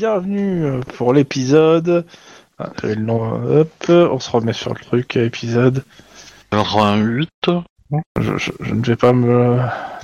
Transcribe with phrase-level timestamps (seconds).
[0.00, 2.06] bienvenue euh, pour l'épisode.
[2.58, 3.20] Ah, le nom,
[3.60, 5.84] hop, on se remet sur le truc, épisode.
[6.52, 7.28] 88.
[8.18, 9.58] Je, je- je ne vais pas me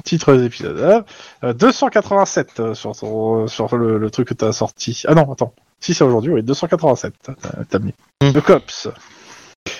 [0.05, 0.79] titre des épisodes.
[0.83, 1.05] hein.
[1.45, 5.03] Euh, 287 euh, sur, ton- euh, sur le, le truc que t'as sorti.
[5.09, 5.55] Ah non, attends.
[5.81, 7.15] Si c'est aujourd'hui, oui, 287.
[7.71, 7.95] t'as- mis.
[8.23, 8.33] Hmm.
[8.33, 8.89] De Cops.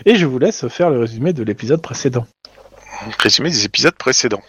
[0.07, 2.27] Et je vous laisse faire le résumé de l'épisode précédent.
[3.19, 4.43] Résumé des épisodes précédents.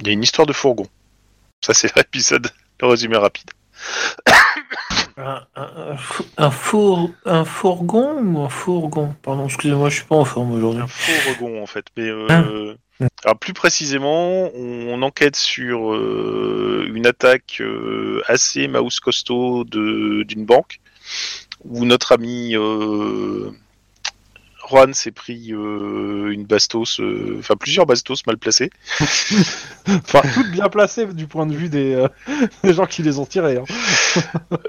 [0.00, 0.88] Il y a une histoire de fourgon.
[1.64, 2.48] Ça, c'est l'épisode,
[2.80, 3.48] le résumé rapide.
[5.18, 9.14] Un, un- un fou- un four, un fourgon ou un fourgon?
[9.22, 10.82] Pardon, excusez-moi, je suis pas en forme aujourd'hui.
[10.82, 11.84] Un fourgon, en fait.
[11.96, 12.26] Mais euh,
[13.00, 13.06] Ah.
[13.24, 20.78] alors, plus précisément, on, enquête sur euh, une attaque euh, assez mouse costaud d'une banque
[21.64, 22.54] où notre ami
[24.72, 28.70] Juan s'est pris euh, une bastos, euh, enfin plusieurs bastos mal placés.
[29.84, 32.06] Enfin, toutes bien placées du point de vue des, euh,
[32.62, 33.58] des gens qui les ont tirés.
[33.58, 33.64] hein.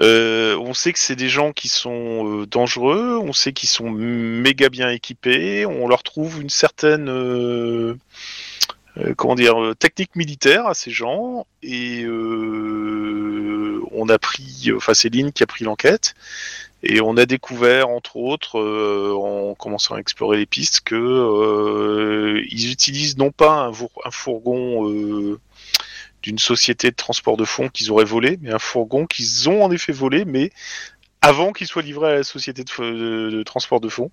[0.60, 4.90] On sait que c'est des gens qui sont dangereux, on sait qu'ils sont méga bien
[4.90, 7.08] équipés, on leur trouve une certaine
[9.16, 15.32] comment dire technique militaire à ces gens et euh, on a pris, enfin c'est Lynn
[15.32, 16.14] qui a pris l'enquête
[16.84, 22.42] et on a découvert entre autres euh, en commençant à explorer les pistes que euh,
[22.50, 25.38] ils utilisent non pas un, four- un fourgon euh,
[26.22, 29.70] d'une société de transport de fonds qu'ils auraient volé, mais un fourgon qu'ils ont en
[29.70, 30.50] effet volé, mais
[31.20, 34.10] avant qu'il soit livré à la société de, f- de- de transport de fonds,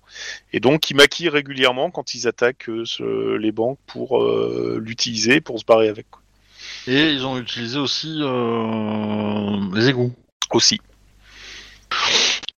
[0.52, 5.40] et donc qui maquillent régulièrement quand ils attaquent euh, ce- les banques pour euh, l'utiliser,
[5.40, 6.06] pour se barrer avec.
[6.10, 6.20] quoi.
[6.86, 10.12] Et ils ont utilisé aussi euh, les égouts.
[10.50, 10.80] Aussi.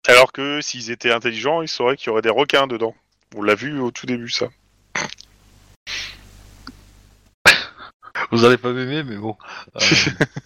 [0.09, 2.95] Alors que s'ils étaient intelligents, ils sauraient qu'il y aurait des requins dedans.
[3.37, 4.49] On l'a vu au tout début, ça.
[8.31, 9.37] Vous allez pas m'aimer, mais bon.
[9.77, 9.81] Euh,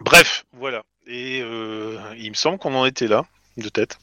[0.00, 0.82] Bref, voilà.
[1.06, 3.24] Et euh, il me semble qu'on en était là,
[3.56, 3.98] de tête.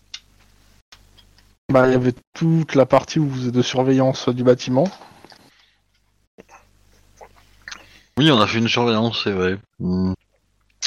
[1.70, 4.90] Bah, il y avait toute la partie où vous êtes de surveillance du bâtiment.
[8.18, 9.58] oui, on a fait une surveillance, c'est vrai.
[9.80, 10.14] Mm.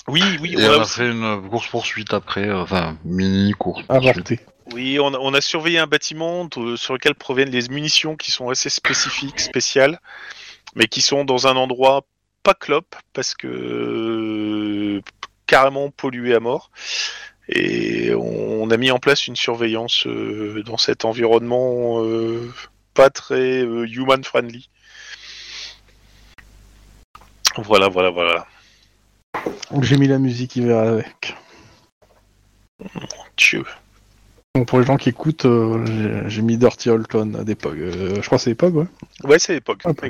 [0.08, 3.84] Oui, oui, Et on a fait une course poursuite après, euh, enfin mini course.
[3.88, 4.40] Avorté.
[4.72, 8.30] Oui, on a, on a surveillé un bâtiment de- sur lequel proviennent les munitions qui
[8.30, 10.00] sont assez spécifiques, spéciales,
[10.74, 12.04] mais qui sont dans un endroit
[12.42, 15.02] pas clope parce que euh,
[15.46, 16.70] carrément pollué à mort.
[17.48, 22.52] Et on, on a mis en place une surveillance euh, dans cet environnement euh,
[22.94, 24.69] pas très euh, human friendly.
[27.56, 28.46] Voilà, voilà, voilà.
[29.70, 31.34] Donc, J'ai mis la musique qui va avec.
[33.36, 33.64] Dieu.
[34.54, 37.76] Bon, pour les gens qui écoutent, euh, j'ai- j'ai mis Dirty Holton à d'époque.
[37.78, 38.86] Euh, je crois que c'est époque, ouais.
[39.25, 39.81] Ouais, c'est l'époque.
[39.84, 40.06] Ah, pas.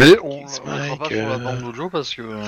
[0.00, 2.22] Mais on Kiss on le fera pas Mike, sur la euh, bande d'audio parce que.
[2.22, 2.42] euh,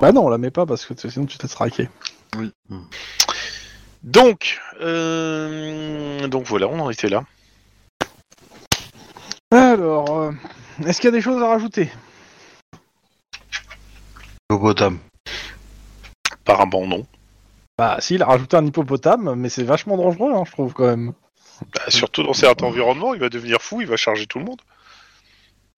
[0.00, 1.88] Bah non, on la met pas parce que t- sinon tu t'es traqué.
[2.36, 2.52] oui.
[4.02, 7.24] Donc, euh, donc voilà, on en était là.
[9.50, 10.32] Alors, euh,
[10.86, 11.90] est-ce qu'il y a des choses à rajouter?
[14.50, 14.98] Hippopotame.
[16.32, 17.06] Apparemment non.
[17.76, 20.86] Bah si, il a rajouté un hippopotame, mais c'est vachement dangereux, hein, je trouve quand
[20.86, 21.12] même.
[21.74, 24.60] Bah, surtout dans certains environnements, il va devenir fou, il va charger tout le monde.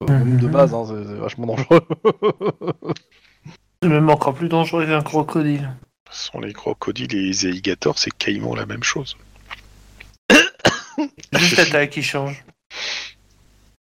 [0.06, 1.80] Comme de base, hein, c'est c'est vachement dangereux.
[3.82, 5.74] C'est même encore plus dangereux qu'un crocodile.
[6.10, 9.16] Ce sont les crocodiles et les alligators, c'est quasiment la même chose.
[11.32, 12.44] Juste la taille qui change.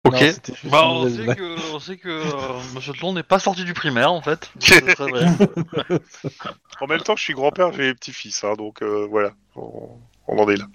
[0.07, 0.21] Ok.
[0.63, 3.74] Non, Bah, on sait que, on sait que euh, Monsieur Tlon n'est pas sorti du
[3.74, 4.50] primaire en fait.
[4.59, 5.25] C'est très vrai.
[6.81, 9.89] En même temps, je suis grand-père, j'ai les petits-fils, hein, donc euh, voilà, on,
[10.27, 10.65] on en est là.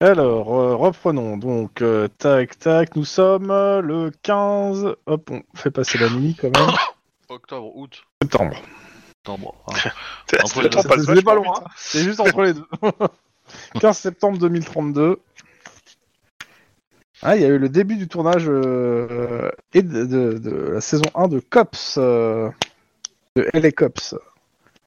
[0.00, 1.36] Alors, euh, reprenons.
[1.36, 4.96] Donc, euh, tac, tac, nous sommes euh, le 15.
[5.06, 6.70] Hop, on fait passer la nuit quand même.
[7.28, 8.56] Octobre, août, Septembre.
[9.24, 9.54] septembre.
[9.68, 9.74] hein.
[10.26, 11.54] C'est- pas loin.
[11.56, 11.68] hein.
[11.76, 12.66] C'est juste entre les deux.
[13.80, 15.20] 15 septembre 2032.
[17.22, 20.80] Ah, il y a eu le début du tournage euh, et de, de- de la
[20.80, 21.96] saison 1 de Cops.
[21.98, 22.48] euh,
[23.36, 24.14] de LA Cops.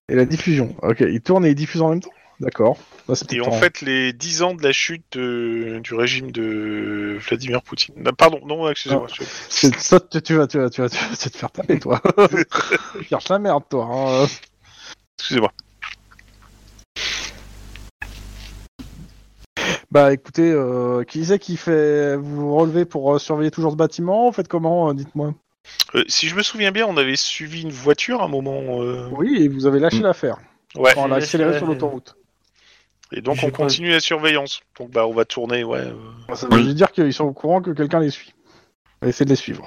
[0.10, 0.76] Et la diffusion.
[0.84, 2.12] Ok, il tourne et il diffuse en même temps?
[2.40, 2.78] D'accord.
[3.08, 7.62] Bah, Et en fait, les 10 ans de la chute de- du régime de Vladimir
[7.64, 7.96] Poutine.
[7.98, 9.08] Non, pardon, non, excusez-moi.
[9.14, 11.80] je- c'est ça, tu, tu vas, tu vas, tu vas, tu vas te faire taper,
[11.80, 12.02] toi.
[12.98, 13.88] tu cherches la merde, toi.
[13.90, 14.28] hein.
[15.18, 15.52] Excusez-moi.
[19.96, 23.78] Bah écoutez, euh, qui c'est qui fait vous vous relevez pour euh, surveiller toujours ce
[23.78, 25.34] bâtiment Vous faites comment euh, Dites-moi.
[25.96, 28.82] Euh, si je me souviens bien, on avait suivi une voiture à un moment.
[28.82, 30.04] euh, Oui, et vous avez lâché Mm.
[30.04, 30.38] l'affaire.
[30.76, 30.92] Ouais.
[30.98, 32.18] On l'a J'ai accéléré sur la- l'autoroute.
[33.14, 34.60] Et donc, on pas- continue la surveillance.
[34.78, 35.80] Donc, bah, on va tourner, ouais.
[35.80, 38.34] euh, Ça veut dire qu'ils sont au courant que quelqu'un les suit.
[39.02, 39.66] On va essayer de les suivre.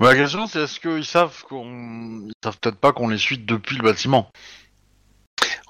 [0.00, 3.38] Mais la question c'est est-ce qu'ils savent qu'on, ils savent peut-être pas qu'on les suit
[3.38, 4.28] depuis le bâtiment?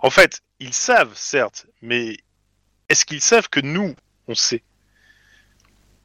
[0.01, 2.17] En fait, ils savent, certes, mais
[2.95, 3.93] est-ce qu'ils savent que nous,
[4.29, 4.63] on sait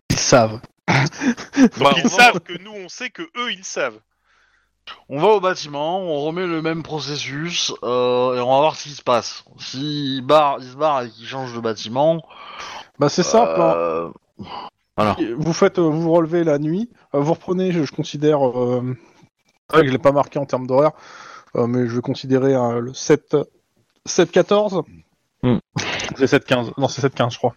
[0.09, 0.59] Ils savent.
[0.88, 4.00] Donc Bah, ils on va- savent que nous, on sait que eux, ils savent.
[5.07, 8.83] On va au bâtiment, on remet le même processus euh, et on va voir ce
[8.86, 9.44] qui se passe.
[9.59, 12.24] S'ils barrent, ils se barrent et qu'ils changent de bâtiment.
[12.97, 13.62] Bah c'est simple.
[13.62, 13.74] hein.
[13.77, 14.09] euh,
[14.97, 15.15] Voilà.
[15.38, 18.97] Vous faites, euh, vous vous relevez la nuit, euh, vous reprenez, je, je considère, euh,
[19.69, 20.94] c'est vrai que je l'ai pas marqué en termes d'horaire,
[21.56, 23.38] euh, mais je vais considérer euh, le 7,
[24.07, 24.81] 7-14.
[25.44, 25.57] Hmm.
[26.17, 27.56] C'est 7-15, non c'est 7-15 je crois.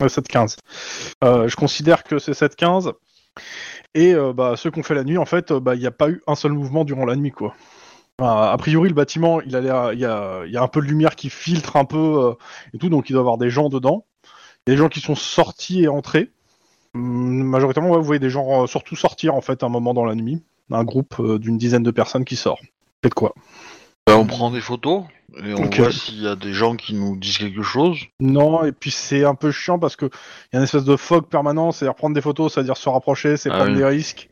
[0.00, 0.58] Ouais, 7-15.
[1.24, 2.92] Euh, je considère que c'est 7-15.
[3.94, 5.90] Et euh, bah, ceux qu'on fait la nuit, en fait, euh, bah, il n'y a
[5.90, 7.54] pas eu un seul mouvement durant la nuit, quoi.
[8.18, 10.06] A priori, le bâtiment, il a il y y
[10.56, 12.34] a un peu de lumière qui filtre un peu
[12.72, 14.06] et tout, donc il doit y avoir des gens dedans.
[14.66, 16.30] Il y a des gens qui sont sortis et entrés.
[16.94, 20.42] Hum, Majoritairement, vous voyez des gens surtout sortir en fait un moment dans la nuit.
[20.70, 22.58] Un groupe d'une dizaine de personnes qui sort.
[23.02, 23.34] Faites quoi
[24.06, 25.04] bah, on prend des photos
[25.44, 25.80] et on Ok.
[25.80, 27.98] voit s'il y a des gens qui nous disent quelque chose.
[28.20, 31.26] Non, et puis c'est un peu chiant parce que y a une espèce de fog
[31.26, 33.78] permanent, c'est-à-dire prendre des photos, c'est-à-dire se rapprocher, c'est Ah prendre oui.
[33.78, 34.28] des risques.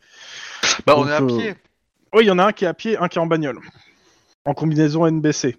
[0.87, 1.53] Bah on Donc, est à euh, pied.
[2.13, 3.59] Oui, il y en a un qui est à pied, un qui est en bagnole.
[4.45, 5.57] En combinaison NBC.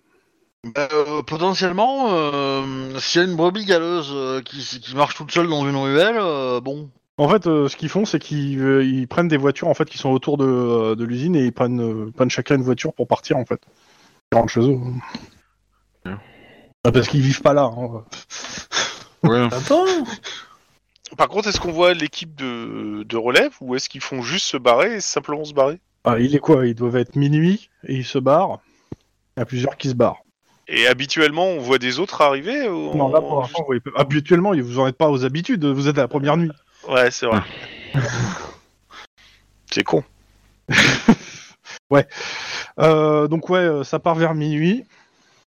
[0.74, 5.30] Bah, euh, potentiellement, euh, s'il y a une brebis galeuse euh, qui, qui marche toute
[5.30, 6.88] seule dans une ruelle, euh, bon.
[7.18, 9.88] En fait, euh, ce qu'ils font, c'est qu'ils euh, ils prennent des voitures en fait
[9.88, 12.92] qui sont autour de, euh, de l'usine et ils prennent, euh, prennent chacun une voiture
[12.94, 13.60] pour partir en fait.
[14.36, 14.78] Rentrent chez eux.
[16.84, 17.62] Ah, Parce qu'ils vivent pas là.
[17.74, 18.04] hein.
[19.22, 19.48] Ouais.
[21.16, 24.56] Par contre, est-ce qu'on voit l'équipe de, de relève ou est-ce qu'ils font juste se
[24.56, 25.80] barrer et simplement se barrer?
[26.04, 26.66] Ah, il est quoi?
[26.66, 28.60] Ils doivent être minuit et ils se barrent.
[29.36, 30.22] Il y a plusieurs qui se barrent.
[30.68, 34.52] Et habituellement, on voit des autres arriver ou Non, là on- pour l'instant, vous habituellement,
[34.54, 35.64] vous en êtes pas aux habitudes.
[35.64, 36.50] Vous êtes à la première nuit.
[36.88, 37.40] Ouais, c'est vrai.
[39.70, 40.02] c'est con.
[42.80, 44.84] Euh, donc ouais, euh, ça part vers minuit.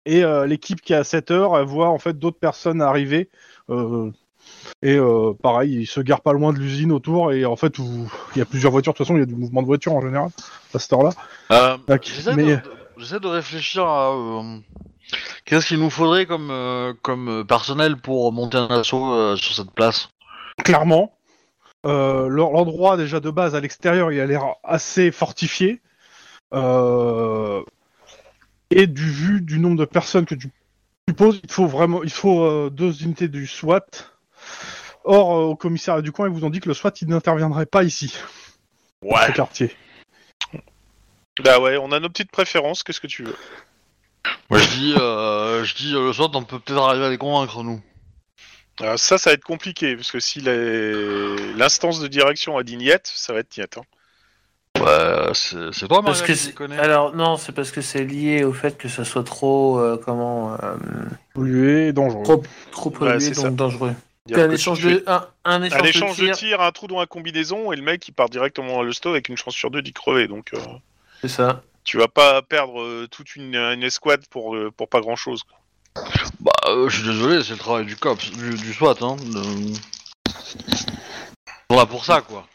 [0.04, 3.28] Et euh, l'équipe qui est à 7 heures, elle voit en fait d'autres personnes arriver.
[3.70, 4.10] euh,
[4.82, 4.96] et
[5.42, 7.32] pareil, ils se garent pas loin de l'usine autour.
[7.32, 8.92] Et en fait, vous- il y a plusieurs voitures.
[8.92, 10.30] De toute façon, il y a du mouvement de voitures en général
[10.74, 11.10] à cette heure-là.
[11.50, 14.14] Euh, J'essaie mais- de, de- réfléchir à
[15.44, 20.08] qu'est-ce qu'il nous faudrait comme, euh, comme personnel pour monter un assaut sur cette place?
[20.62, 21.12] clairement.
[21.84, 25.80] Euh, l'en- L'endroit déjà de base à l'extérieur, il a l'air assez fortifié.
[26.54, 27.62] Euh,
[28.70, 30.50] et du vu du nombre de personnes que tu
[31.08, 33.86] supposes, il faut vraiment, il faut euh, deux unités du SWAT.
[35.04, 37.66] Or, euh, au commissariat du coin, ils vous ont dit que le SWAT il n'interviendrait
[37.66, 38.16] pas ici,
[39.02, 39.26] dans Ouais.
[39.28, 39.76] ce quartier.
[41.44, 42.82] Bah ouais, on a nos petites préférences.
[42.82, 43.36] Qu'est-ce que tu veux?
[44.50, 47.18] Moi je dis, euh, je dis euh, le soir on peut peut-être arriver à les
[47.18, 47.80] convaincre nous.
[48.80, 52.76] Alors ça, ça va être compliqué parce que si les- l'instance de direction a dit
[52.76, 53.76] niet, ça va être niet.
[53.76, 53.82] hein.
[54.80, 56.78] Ouais, c'est c'est toi Parce Maria que qui connais.
[56.78, 60.54] alors non, c'est parce que c'est lié au fait que ça soit trop euh, comment
[60.62, 60.76] euh,
[61.34, 62.24] Pollué et dangereux.
[62.24, 62.42] trop
[62.72, 63.50] trop pollué c'est donc ça.
[63.50, 63.94] dangereux.
[64.26, 66.60] Dire un que échange tu de un, un échange, un échange de de tir, tir,
[66.60, 69.36] un trou dans la combinaison et le mec il part directement à l'hosto avec une
[69.36, 70.26] chance sur deux d'y crever.
[70.26, 70.58] Donc euh,
[71.22, 71.62] c'est ça.
[71.84, 75.42] tu vas pas perdre euh, toute une, une escouade pour, euh, pour pas grand chose.
[76.40, 78.96] Bah euh, je suis désolé, c'est le travail du COPS, du, du SWAT.
[79.00, 79.72] Hein, de-
[81.70, 82.46] On est là pour ça quoi.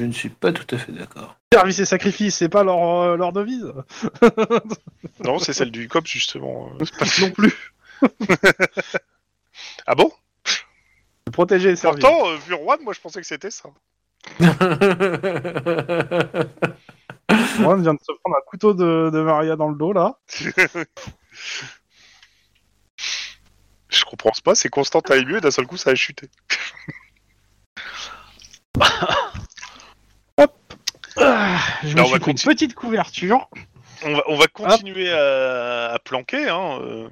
[0.00, 1.34] Je ne suis pas tout à fait d'accord.
[1.52, 3.72] Service et sacrifice, c'est pas leur, euh, leur devise
[5.24, 6.70] Non, c'est celle du COP justement.
[6.80, 7.72] euh, c'est pas- non plus.
[9.88, 10.12] Ah bon?
[11.32, 11.98] Protéger et servir.
[12.00, 13.70] Pourtant, euh, vu Juan, moi je pensais que c'était ça.
[17.56, 20.18] Juan vient de se prendre un couteau de, de Maria dans le dos là.
[23.88, 26.28] Je comprends pas, c'est constant allait mieux et d'un seul coup ça a chuté.
[31.20, 32.54] Ah, je Là, me on va suis pris une continuer.
[32.54, 33.48] petite couverture.
[34.04, 36.78] On va, on va continuer à, à planquer, hein.
[36.82, 37.08] euh.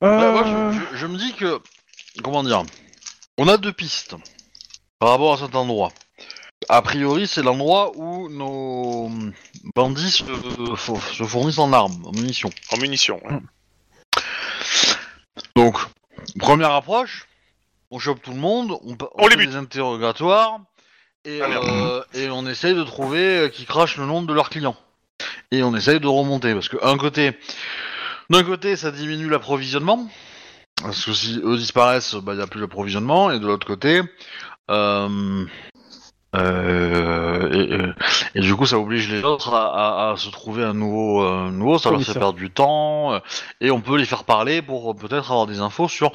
[0.00, 1.60] Bah, moi, Euh, je, je- je me dis que.
[2.22, 2.62] Comment dire
[3.38, 4.16] On a deux pistes
[4.98, 5.92] par rapport à cet endroit.
[6.68, 9.10] A priori, c'est l'endroit où nos
[9.74, 10.24] bandits se,
[11.14, 12.50] se fournissent en armes, en munitions.
[12.72, 13.20] en munitions.
[13.26, 13.38] ouais.
[15.56, 15.78] Donc,
[16.38, 17.26] première approche,
[17.90, 19.50] on chope tout le monde, on, pa- On les fait bute.
[19.50, 20.60] des interrogatoires,
[21.24, 24.50] et, Ah, euh, et on essaye de trouver euh, qui crache le nom de leurs
[24.50, 24.76] clients.
[25.52, 27.36] Et on essaye de remonter, parce que un côté,
[28.30, 30.08] d'un côté, ça diminue l'approvisionnement,
[30.82, 34.00] parce que si eux disparaissent, il n'y a plus d'approvisionnement, et de l'autre côté,
[34.70, 35.44] euh,
[36.36, 40.62] euh, et, et- et du coup, ça oblige les autres à, à- à se trouver
[40.64, 43.18] un nouveau, euh, nouveau ça leur fait perdre du temps, euh,
[43.60, 46.12] et on peut les faire parler pour euh, peut-être avoir des infos sur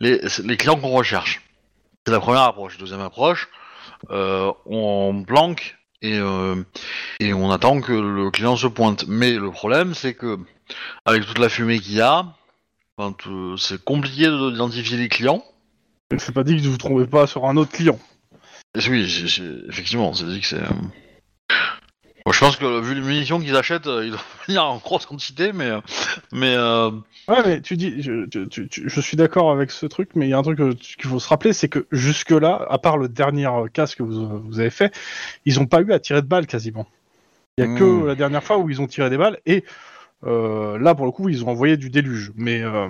[0.00, 1.40] les, les clients qu'on recherche.
[2.04, 2.76] C'est la première approche.
[2.78, 3.48] Deuxième approche,
[4.10, 6.62] on planque et, euh,
[7.20, 9.04] et on attend que le client se pointe.
[9.08, 10.38] Mais le problème, c'est que
[11.04, 12.26] avec toute la fumée qu'il y a,
[13.18, 15.44] tout- c'est compliqué d'identifier les clients.
[16.18, 17.98] C'est pas dit que vous ne trompez pas sur un autre client.
[18.88, 19.04] Oui,
[19.68, 20.62] effectivement, c'est dit que c'est.
[22.22, 24.76] Euh, Bon, je pense que vu les munitions qu'ils achètent, euh, ils doivent venir en
[24.78, 25.70] grosse quantité, mais
[26.32, 26.90] mais euh,
[27.28, 30.26] Ouais, mais tu dis, je, tu- tu- tu- je suis d'accord avec ce truc, mais
[30.26, 32.98] il y a un truc que- qu'il faut se rappeler, c'est que jusque-là, à part
[32.98, 34.92] le dernier casque que vous, vous avez fait,
[35.44, 36.88] ils n'ont pas eu à tirer de balles quasiment.
[37.56, 37.78] Il y a Hmm.
[37.78, 39.64] que la dernière fois où ils ont tiré des balles, et
[40.24, 42.32] euh, là, pour le coup, ils ont envoyé du déluge.
[42.34, 42.88] Mais euh,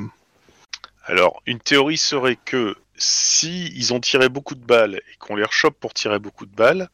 [1.05, 5.45] Alors, une théorie serait que si ils ont tiré beaucoup de balles et qu'on les
[5.45, 6.89] rechoppe pour tirer beaucoup de balles,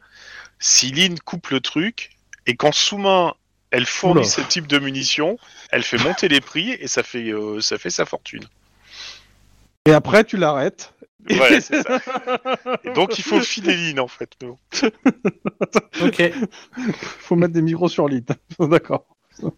[0.58, 2.10] si Lynn coupe le truc
[2.48, 3.34] et qu'en sous-main
[3.70, 4.28] elle fournit Oula.
[4.28, 5.38] ce type de munitions,
[5.70, 8.44] elle fait monter les prix et ça fait euh, ça fait sa fortune.
[9.86, 10.94] et après, tu l'arrêtes.
[11.28, 12.00] Ouais, c'est ça.
[12.84, 14.30] Et donc il faut filer Lynn en fait.
[14.40, 14.56] bon.
[16.02, 16.22] Ok.
[17.20, 18.24] faut mettre des micros sur lit.
[18.58, 19.04] d'accord.
[19.42, 19.50] De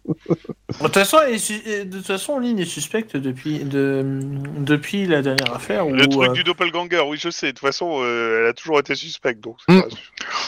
[0.79, 4.19] toute façon, su- de toute façon, Lynn est suspecte depuis, de,
[4.59, 5.93] depuis la dernière affaire où.
[5.93, 7.47] Le truc euh, du doppelganger, oui je sais.
[7.47, 9.57] De toute façon, euh, elle a toujours été suspecte donc.
[9.69, 9.81] Mm.
[9.81, 9.87] pas-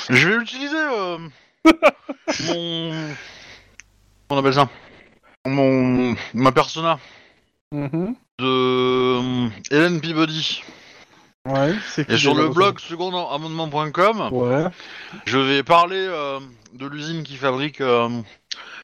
[0.09, 1.17] je vais utiliser euh,
[2.50, 3.15] mon.
[4.29, 4.70] On appelle ça?
[5.46, 6.15] Mon.
[6.34, 7.00] Ma persona
[7.72, 8.15] Mhm.
[8.39, 10.63] de euh, Hélène Peabody.
[11.46, 14.63] Ouais, c'est Et sur le blog secondamendement.com, Ouais.
[15.25, 16.39] je vais parler euh,
[16.74, 18.10] de l'usine qui fabrique euh,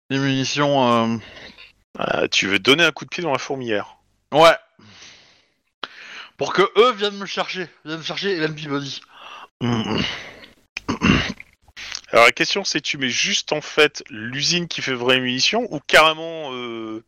[0.10, 1.14] les munitions.
[1.14, 1.18] euh,
[1.98, 3.98] Ah, tu veux donner un coup de pied dans la fourmilière.
[4.34, 4.56] Ouais.
[6.38, 7.68] Pour que eux viennent me chercher.
[7.86, 9.02] Viennent chercher Hélène Peabody.
[9.62, 10.00] Mm.
[12.12, 15.80] Alors la question c'est tu mets juste en fait l'usine qui fait vraies munitions ou
[15.86, 17.04] carrément euh,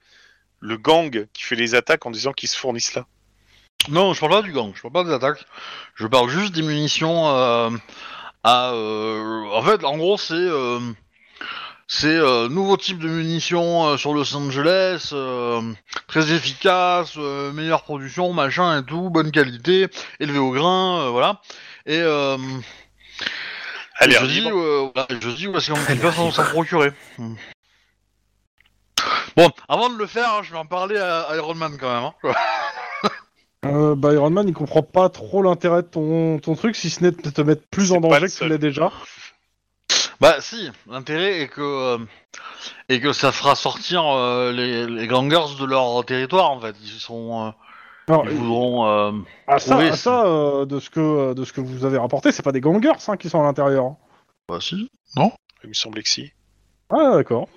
[0.59, 3.05] le gang qui fait les attaques en disant qu'ils se fournissent là?
[3.89, 5.43] Non, je parle pas du gang, je parle pas des attaques.
[5.95, 7.71] Je parle juste des munitions euh,
[8.43, 8.73] à.
[8.73, 10.47] euh, En fait, en gros, c'est.
[11.93, 12.17] C'est
[12.47, 15.13] nouveau type de munitions sur Los Angeles,
[16.07, 19.87] très efficace, meilleure production, machin et tout, bonne qualité,
[20.21, 21.41] élevé au grain, voilà.
[21.85, 22.01] Et,
[24.01, 24.57] euh, À et l'air je dis, libre.
[24.57, 26.91] euh, voilà, je dis où est-ce qu'on peut s'en s'en procurer.
[27.17, 27.35] Hmm.
[29.37, 31.93] Bon, avant de le faire, hein, je vais en parler à à Iron Man quand
[31.93, 32.03] même.
[32.23, 32.33] hein.
[33.63, 37.03] Euh, bah, Iron Man, il comprend pas trop l'intérêt de ton, ton truc, si ce
[37.03, 38.49] n'est de te mettre plus C'est en pas danger le que tu seul.
[38.49, 38.91] l'es déjà.
[40.19, 41.97] Bah si, l'intérêt est que euh,
[42.89, 46.75] et que ça fera sortir euh, les, les gangers de leur territoire en fait.
[46.81, 47.51] Ils sont, euh,
[48.13, 48.87] Alors, ils voudront.
[48.87, 49.11] euh,
[49.47, 52.43] à ça, à ça euh, de, ce que, de ce que vous avez rapporté, c'est
[52.43, 53.85] pas des gangers hein, qui sont à l'intérieur.
[53.85, 53.97] hein.
[54.49, 54.89] Bah si.
[55.17, 56.31] Il me semblait que si.
[56.89, 57.47] Ah, d'accord.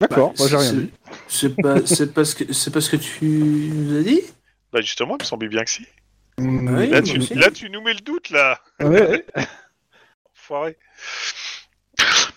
[0.00, 0.90] D'accord, bah, moi j'ai rien c'est- dit.
[1.86, 4.20] C'est pas, ce que, c'est pas ce que tu nous as dit?
[4.72, 5.86] Bah justement, il me semblait bien que si.
[6.38, 7.34] Oui, Là moi tu, aussi.
[7.34, 8.60] là tu nous mets le doute là.
[8.80, 9.26] ouais, ouais.
[10.36, 10.76] Enfoiré.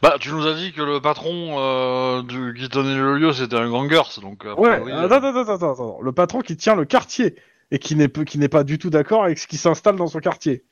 [0.02, 3.56] Bah tu nous as dit que le patron euh, du, qui tenait le lieu c'était
[3.58, 4.44] un gangers donc.
[4.46, 5.98] Ouais, priori, euh, attends, attends, attends, attends, attends.
[6.02, 7.36] Le patron qui tient le quartier
[7.70, 10.08] et qui n'est peu- qui n'est pas du tout d'accord avec ce qui s'installe dans
[10.08, 10.64] son quartier.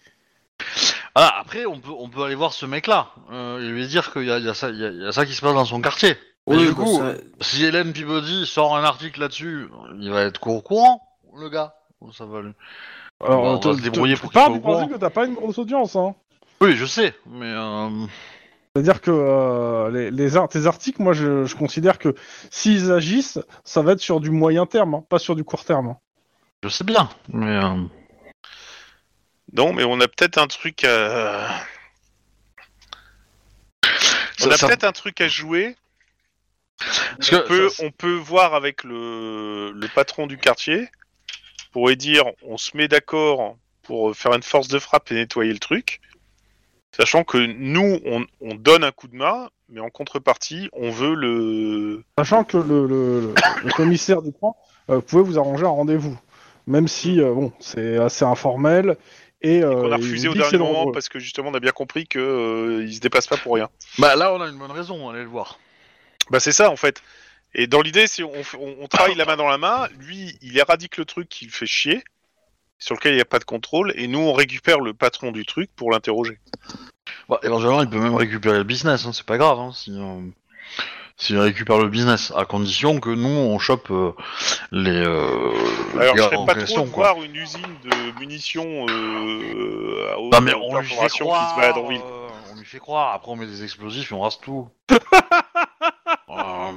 [1.15, 4.23] Ah, après on peut on peut aller voir ce mec là et lui dire qu'il
[4.25, 5.41] y a, il y, a ça- il y a- il y a ça qui se
[5.41, 6.17] passe dans son quartier.
[6.47, 9.67] Mais Oui, du bah, coup, ça- si Hélène Peabody sort un article là-dessus,
[9.99, 11.01] il va être au courant
[11.37, 11.75] le gars.
[12.13, 12.41] Ça va.
[12.41, 12.53] lui-
[13.23, 14.73] Alors, Bah, on va se débrouiller pour tu qu'il soit du au courant.
[14.77, 16.15] principe que t'as pas une grosse audience, hein.
[16.61, 17.89] Oui, je sais, mais euh,
[18.75, 22.13] C'est-à-dire que euh, les, les ar- tes articles, moi, je, je considère que
[22.51, 25.87] s'ils agissent, ça va être sur du moyen terme, hein, pas sur du court terme.
[25.87, 25.97] hein.
[26.63, 27.47] je sais bien, mais.
[27.57, 27.83] euh,
[29.53, 31.49] Non, mais on a peut-être un truc à.
[34.45, 35.75] On a ça- peut-être un truc à jouer.
[37.17, 40.87] Parce que on, peut, ça- on peut voir avec le, le patron du quartier
[41.71, 45.51] pour lui dire on se met d'accord pour faire une force de frappe et nettoyer
[45.51, 45.99] le truc.
[46.95, 51.13] Sachant que nous, on, on donne un coup de main, mais en contrepartie, on veut
[51.13, 52.03] le.
[52.17, 54.53] Sachant que le, le- le- le commissaire du coin,
[54.89, 56.17] euh, vous pouvez vous arranger un rendez-vous.
[56.67, 58.97] Même si, euh, bon, c'est assez informel.
[59.41, 60.91] Et, euh, qu'on a refusé au dernier moment dangereux.
[60.91, 63.69] parce que justement, on a bien compris que euh, il se dépasse pas pour rien.
[63.97, 65.57] Bah là, on a une bonne raison, allez le voir.
[66.29, 67.01] Bah c'est ça en fait.
[67.55, 69.87] Et dans l'idée, c'est on, on, on travaille la main dans la main.
[69.99, 72.03] Lui, il éradique le truc qui le fait chier,
[72.79, 75.45] sur lequel il n'y a pas de contrôle, et nous, on récupère le patron du
[75.45, 76.39] truc pour l'interroger.
[77.27, 79.91] Bah, éventuellement, il peut même récupérer le business, hein, c'est pas grave, hein, si.
[79.91, 80.21] euh,
[81.17, 84.13] S'il récupère le business, à condition que nous on chope euh,
[84.71, 84.91] les.
[84.91, 85.51] Euh,
[85.99, 90.13] Alors, je gars serais en pas question, trop de voir une usine de munitions euh,
[90.13, 91.87] à haute Non mais on lui fait corporation qui se croire.
[91.89, 92.01] ville.
[92.01, 93.13] euh, on lui fait croire.
[93.13, 94.69] Après on met des explosifs et on rase tout.
[96.29, 96.71] Euh,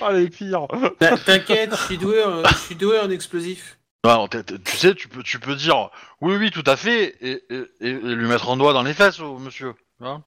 [0.00, 0.66] Ah, les pires
[0.98, 3.78] T'in- T'inquiète, je suis doué, en- je suis doué en explosifs.
[4.04, 5.90] Non, t'es- tu sais, tu peux, tu peux dire
[6.20, 8.94] oui, oui, tout à fait, et, et, et- et lui mettre un doigt dans les
[8.94, 9.74] fesses au monsieur.
[10.00, 10.22] hein.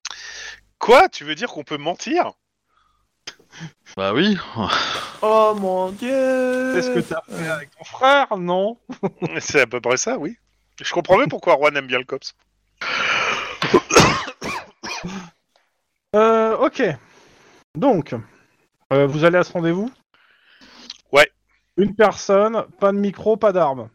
[0.79, 1.07] Quoi?
[1.09, 2.31] Tu veux dire qu'on peut mentir?
[3.97, 4.37] Bah oui.
[5.23, 8.79] Oh mon dieu C'est ce que t'as fait avec ton frère, non?
[9.39, 10.35] C'est à peu près ça, oui.
[10.81, 12.33] Je comprends mieux pourquoi Juan aime bien le cops.
[16.15, 16.83] Euh, ok.
[17.75, 18.13] Donc,
[18.91, 19.89] euh, vous allez à ce rendez-vous?
[21.77, 23.89] Une personne, pas de micro, pas d'arme.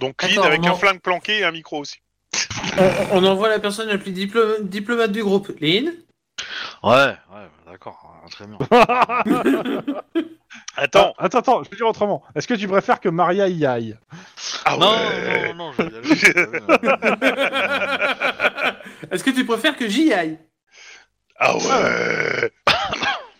[0.00, 1.98] Donc Lynn Attends, avec un flingue planqué et un micro aussi.
[2.78, 5.48] on, on envoie la personne la plus diplo- diplomate du groupe.
[5.60, 5.92] Lynn
[6.82, 8.58] Ouais, ouais, d'accord, euh, très bien.
[10.76, 11.12] Attends.
[11.18, 12.22] Ah, attends, attends, je vais dire autrement.
[12.36, 13.98] Est-ce que tu préfères que Maria y aille?
[14.64, 15.48] Ah non, ouais.
[15.48, 16.60] non, non, je vais y aller, je vais y aller.
[19.10, 20.38] Est-ce que tu préfères que j'y aille?
[21.36, 22.52] Ah ouais.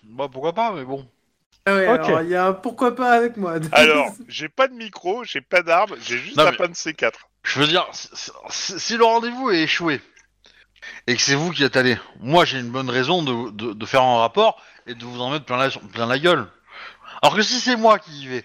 [0.03, 1.09] Bah pourquoi pas, mais bon.
[1.69, 2.01] Ah ouais, Ok.
[2.07, 3.55] alors il y a un pourquoi pas avec moi.
[3.73, 7.13] Alors, j'ai pas de micro, j'ai pas d'arme, j'ai juste Non, un mais- pan C4.
[7.45, 8.09] Je veux dire, si,
[8.51, 10.01] si- si le rendez-vous est échoué
[11.07, 13.87] et que c'est vous qui êtes allé, moi j'ai une bonne raison de, de- de
[13.87, 16.47] faire un rapport et de vous en mettre plein la, plein la gueule.
[17.23, 18.45] Alors que si c'est moi qui y vais,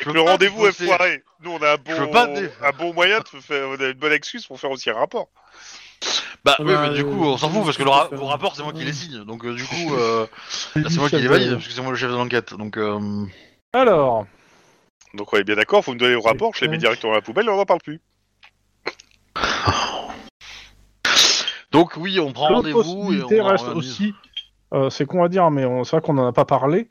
[0.00, 1.24] je Le pas rendez-vous est défausser- foiré.
[1.40, 3.74] Nous, on a un Je veux bon, pas dé- un bon moyen de faire, on
[3.80, 5.28] a une bonne excuse pour faire aussi un rapport.
[6.44, 8.08] Bah Ah oui, bah, mais du euh, coup, on s'en fout parce que le ra-
[8.12, 9.24] vos rapports, c'est moi qui les signe.
[9.24, 10.26] Donc euh, du coup, euh,
[10.76, 12.54] là, c'est moi qui les valide parce que c'est moi le chef de l'enquête.
[12.54, 12.98] Donc euh,
[13.72, 14.26] Alors,
[15.14, 17.16] Donc on est bien d'accord, vous me donnez le rapport, je les mets directement à
[17.16, 18.00] la poubelle et on n'en parle plus.
[21.72, 22.82] donc oui, on prend l'autre rendez-vous et
[23.20, 23.90] possibilité on reste organise.
[23.92, 24.14] aussi,
[24.74, 26.88] euh, c'est con à dire, mais on- c'est vrai qu'on en a pas parlé,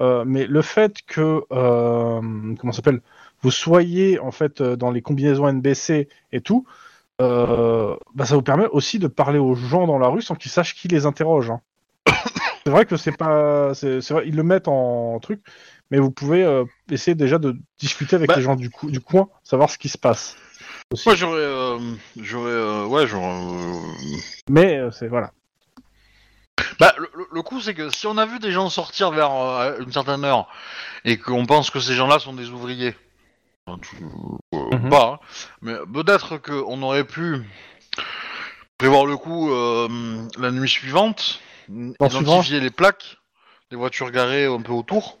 [0.00, 2.20] euh, mais le fait que, euh,
[2.58, 3.00] comment ça s'appelle,
[3.42, 6.66] vous soyez en fait euh, dans les combinaisons NBC et tout,
[7.20, 10.50] euh, bah, ça vous permet aussi de parler aux gens dans la rue sans qu'ils
[10.50, 11.50] sachent qui les interroge.
[11.50, 11.60] hein.
[12.64, 15.40] c'est vrai que c'est pas, c'est vrai, ils le mettent en truc,
[15.90, 19.28] mais vous pouvez euh, essayer déjà de discuter avec Bah- les gens du, du coin,
[19.44, 20.36] savoir ce qui se passe.
[20.92, 21.08] aussi.
[21.08, 21.78] Moi j'aurais, euh,
[22.20, 23.40] j'aurais, ouais, j'aurais.
[24.50, 25.32] Mais c'est voilà.
[26.80, 29.32] Bah, le, le- le coup, c'est que si on a vu des gens sortir vers
[29.32, 30.48] euh, une certaine heure
[31.04, 32.94] et qu'on pense que ces gens-là sont des ouvriers,
[34.86, 34.90] Mhm.
[34.90, 35.26] pas, hein,
[35.62, 37.42] mais peut-être qu'on aurait pu
[38.78, 39.88] prévoir le coup euh,
[40.38, 43.16] la nuit suivante, Dans identifier les plaques
[43.70, 45.18] des voitures garées un peu autour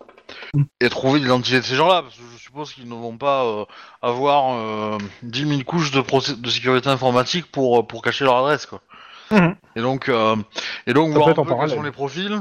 [0.54, 0.66] Mhm.
[0.80, 3.64] et trouver l'identité de ces gens-là, parce que je suppose qu'ils ne vont pas euh,
[4.02, 6.02] avoir euh, 10 000 couches de,
[6.34, 8.80] de sécurité informatique pour, pour cacher leur adresse, quoi.
[9.30, 9.54] Mhm.
[9.76, 12.40] Et donc, et donc Ça voir un peu quels sont les profils,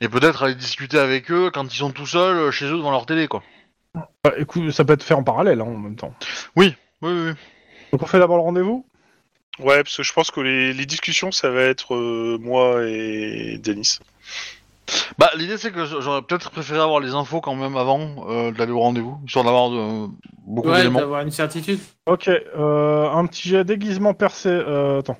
[0.00, 3.06] et peut-être aller discuter avec eux quand ils sont tout seuls chez eux devant leur
[3.06, 3.42] télé, quoi.
[3.94, 6.14] Bah, écoute, ça peut être fait en parallèle hein, en même temps.
[6.56, 7.32] Oui, oui, oui.
[7.92, 8.86] Donc on fait d'abord le rendez-vous?
[9.58, 13.58] Ouais, parce que je pense que les, les discussions, ça va être euh, moi et
[13.62, 13.98] Denis.
[15.18, 18.72] Bah, l'idée c'est que j'aurais peut-être préféré avoir les infos quand même avant euh, d'aller
[18.72, 20.08] au rendez-vous, histoire d'avoir de-
[20.46, 21.00] beaucoup Ouais, d'éléments.
[21.00, 21.78] d'avoir une certitude.
[22.06, 24.48] Ok, euh, un petit jet déguisement percé.
[24.48, 25.18] Euh, attends.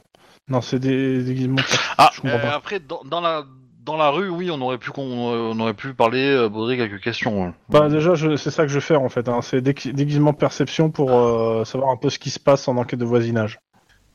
[0.49, 1.79] Non, c'est des déguisements percé.
[1.99, 2.55] Ah, Je comprends euh, pas.
[2.55, 3.45] après, dans, dans la
[3.85, 7.01] dans la rue, oui, on aurait pu qu'on on aurait pu parler, euh, poser quelques
[7.03, 7.43] questions.
[7.47, 7.53] ouais.
[7.69, 9.29] Bah déjà, je- c'est ça que je vais faire en fait.
[9.29, 9.41] Hein.
[9.43, 12.99] C'est dé- déguisement perception pour euh, savoir un peu ce qui se passe en enquête
[13.01, 13.59] de voisinage.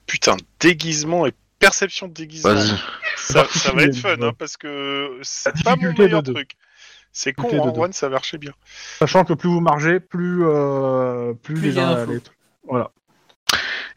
[0.05, 2.53] Putain, déguisement et perception de déguisement.
[2.53, 2.77] Vas-y.
[3.17, 6.27] Ça, ça va être fun, hein, parce que c'est La pas mon difficulté meilleur de
[6.27, 6.33] deux.
[6.35, 6.51] truc.
[7.11, 7.79] C'est con, Difficulté hein, de deux.
[7.81, 8.51] Juan, ça marchait bien.
[8.99, 11.95] Sachant que plus vous margez, plus euh, plus, Plus les il y a gens.
[11.95, 12.11] d'infos.
[12.13, 12.21] les-
[12.69, 12.91] Voilà.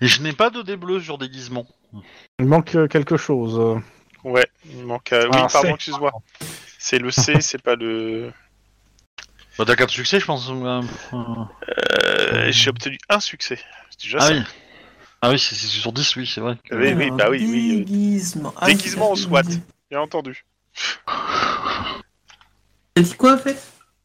[0.01, 1.67] Et je n'ai pas de dé bleu sur déguisement.
[2.39, 3.61] Il manque euh, quelque chose.
[4.25, 4.29] Euh.
[4.31, 5.13] Ouais, il manque.
[5.13, 6.13] à- Oui, Ah, pardon, excuse-moi.
[6.79, 8.33] C'est le C, c'est pas le.
[9.59, 10.49] Bah, t'as 4 succès, je pense.
[10.51, 11.45] euh, euh.
[11.69, 13.59] Euh, J'ai obtenu un succès.
[13.91, 14.33] C'est déjà Ah ça.
[14.35, 14.43] oui.
[15.23, 16.57] Ah oui, c'est sur 10, oui, c'est vrai.
[16.65, 18.55] que- Oui, oui, bah oui, oui, euh, Déguisement.
[18.57, 19.43] Ah, déguisement ça SWAT.
[19.91, 20.45] Bien entendu.
[22.95, 23.61] T'as dit quoi en fait?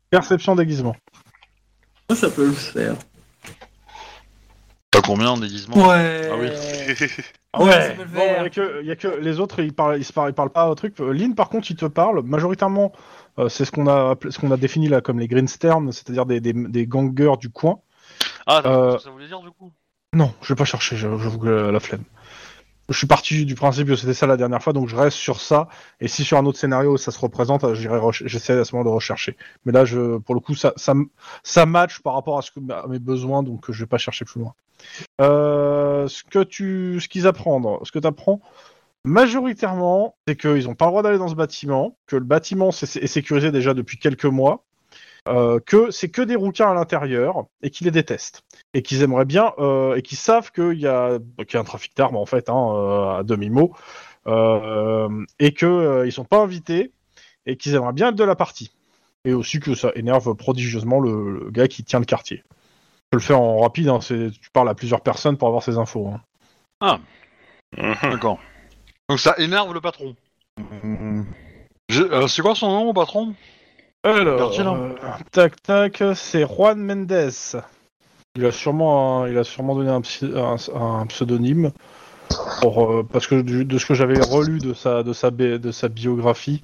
[0.09, 0.95] Perception déguisement.
[2.13, 2.95] Ça peut le faire.
[4.95, 6.29] T'as combien en déguisement Ouais.
[6.31, 6.49] Ah oui.
[7.57, 7.95] Ouais, ouais.
[8.37, 10.33] il y a que, y a que les autres, ils parlent, ils se parlent, ils
[10.33, 10.99] parlent pas au truc.
[10.99, 12.21] Euh, Lynn, par contre, il te parle.
[12.23, 12.91] Majoritairement,
[13.39, 16.25] euh, c'est ce qu'on a, ce qu'on a défini là comme les Green Stern, c'est-à-dire
[16.25, 17.79] des, des, des gangers du coin.
[18.45, 19.71] Ah, Euh, ça voulait dire du coup?
[20.13, 22.03] Non, je vais pas chercher, je- j'avoue que la, la flemme.
[22.89, 25.39] Je suis parti du principe que c'était ça la dernière fois, donc je reste sur
[25.39, 25.69] ça.
[26.01, 27.73] Et si sur un autre scénario ça se représente, euh,
[28.11, 29.37] j'essaie à ce moment de rechercher.
[29.63, 32.85] Mais là, je, pour le coup, ça, ça, match par rapport à, ce que, à
[32.87, 34.53] mes besoins, donc je vais pas chercher plus loin.
[35.21, 38.41] Euh, ce que tu, ce qu'ils apprennent, ce que tu apprends
[39.03, 43.07] majoritairement, c'est qu'ils ont pas le droit d'aller dans ce bâtiment, que le bâtiment est
[43.07, 44.63] sécurisé déjà depuis quelques mois,
[45.27, 49.25] euh, que c'est que des rouquins à l'intérieur et qu'ils les détestent et qu'ils aimeraient
[49.25, 52.49] bien euh, et qu'ils savent qu'il y a y a un trafic d'armes en fait
[52.49, 53.73] hein, à demi mot
[54.27, 56.91] et que ils sont pas invités
[57.45, 58.71] et qu'ils aimeraient bien être de la partie
[59.23, 62.43] et aussi que ça énerve prodigieusement le gars qui tient le quartier.
[63.15, 66.09] Le fais en rapide, hein, c'est- tu parles à plusieurs personnes pour avoir ces infos.
[66.13, 66.19] hein.
[66.81, 66.99] Ah,
[67.77, 67.95] Mhm.
[68.11, 68.39] d'accord.
[69.09, 70.15] Donc ça énerve le patron.
[70.59, 73.33] Euh, c'est quoi son nom, patron?
[74.03, 74.93] Alors, euh,
[75.31, 77.31] tac tac, c'est Juan Mendes.
[78.35, 81.71] Il a sûrement, un- il a sûrement donné un, psy- un- un pseudonyme
[82.61, 85.57] pour, euh, parce que du- de ce que j'avais relu de sa, de sa, bi-
[85.57, 86.63] de sa biographie,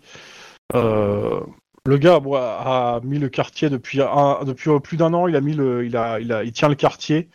[0.76, 1.40] euh,
[1.86, 5.28] le gars bon, a mis le quartier depuis un, depuis euh, plus d'un an.
[5.28, 7.30] Il a mis le, il a, il a, il tient le quartier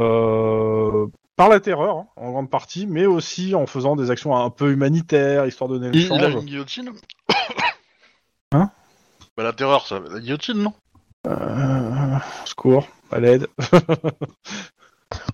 [0.00, 4.50] euh, par la terreur hein, en grande partie, mais aussi en faisant des actions un
[4.50, 6.42] peu humanitaires histoire de donner le il, il a change.
[6.42, 6.90] une guillotine
[8.52, 8.70] Hein?
[9.36, 10.74] Bah la terreur, ça, la guillotine, non?
[11.26, 13.46] Euh, secours, à l'aide.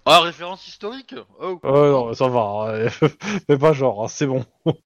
[0.05, 1.59] Ah, référence historique Oh.
[1.63, 1.69] Oh
[2.09, 3.09] non, ça va, hein.
[3.49, 4.45] mais pas genre, hein, c'est bon.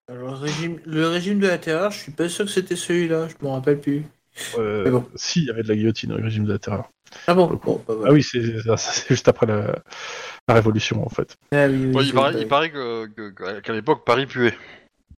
[0.09, 3.29] Alors, le régime, le régime de la terreur, je suis pas sûr que c'était celui-là,
[3.29, 4.05] je me rappelle plus.
[4.59, 5.05] Euh, Mais bon.
[5.15, 6.89] Si, il y avait de la guillotine au régime de la terreur.
[7.27, 8.41] Ah bon, le bon, bah, Ah oui, c'est
[9.09, 9.77] juste après la,
[10.49, 11.37] la Révolution, en fait.
[11.53, 14.27] Ah oui, oui, Ouais, oui, il, paraît, il paraît que, que- que- qu'à l'époque, Paris
[14.27, 14.55] puait.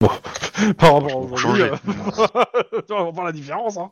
[0.00, 1.70] Par rapport à Faut aujourd'hui, changer.
[1.70, 3.76] euh, tu vois, on voit la différence.
[3.78, 3.90] Hein.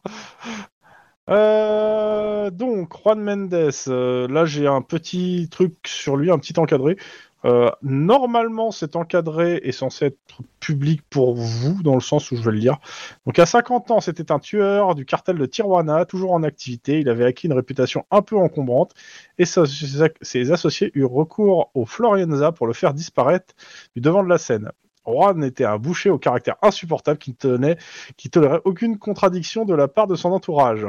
[1.31, 6.97] Euh, donc, Juan Mendes, euh, là j'ai un petit truc sur lui, un petit encadré.
[7.45, 10.19] Euh, normalement, cet encadré est censé être
[10.61, 12.79] public pour vous, dans le sens où je vais le lire.
[13.27, 17.01] Donc, à 50 ans, c'était un tueur du cartel de Tijuana, toujours en activité.
[17.01, 18.93] Il avait acquis une réputation un peu encombrante
[19.39, 23.55] et ses associés eurent recours au Florienza pour le faire disparaître
[23.97, 24.71] du devant de la scène.
[25.05, 27.77] Juan était un boucher au caractère insupportable qui ne tenait,
[28.17, 30.87] qui tolérait aucune contradiction de la part de son entourage.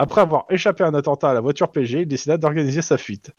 [0.00, 3.32] Après avoir échappé à un attentat à la voiture PG, il décida d'organiser sa fuite.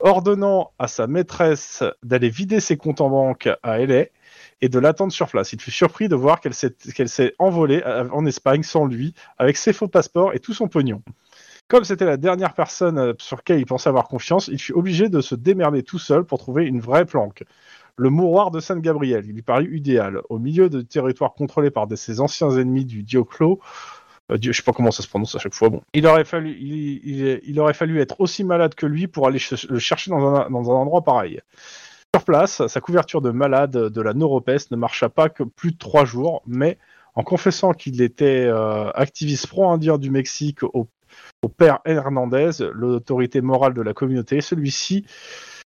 [0.00, 4.06] Ordonnant à sa maîtresse d'aller vider ses comptes en banque à LA
[4.62, 5.52] et de l'attendre sur place.
[5.52, 9.74] Il fut surpris de voir qu'elle s'est envolée euh, en Espagne sans lui, avec ses
[9.74, 11.02] faux passeports et tout son pognon.
[11.68, 15.10] Comme c'était la dernière personne euh, sur laquelle il pensait avoir confiance, il fut obligé
[15.10, 17.44] de se démerder tout seul pour trouver une vraie planque.
[17.96, 20.22] Le mouroir de Sainte-Gabrielle, il lui parut idéal.
[20.30, 23.60] Au milieu de territoires contrôlés par ses anciens ennemis du Dioclo,
[24.30, 25.70] je sais pas comment ça se prononce à chaque fois.
[25.70, 29.78] Bon, il aurait fallu, il, aurait fallu être aussi malade que lui pour aller le
[29.78, 31.40] chercher dans un, endroit pareil.
[32.14, 35.78] Sur place, sa couverture de malade de la neuropeste ne marcha pas que plus de
[35.78, 36.78] trois jours, mais
[37.14, 40.88] en confessant qu'il était euh, activiste pro-indien du Mexique au,
[41.42, 45.04] au père Hernandez, l'autorité morale de la communauté, celui-ci,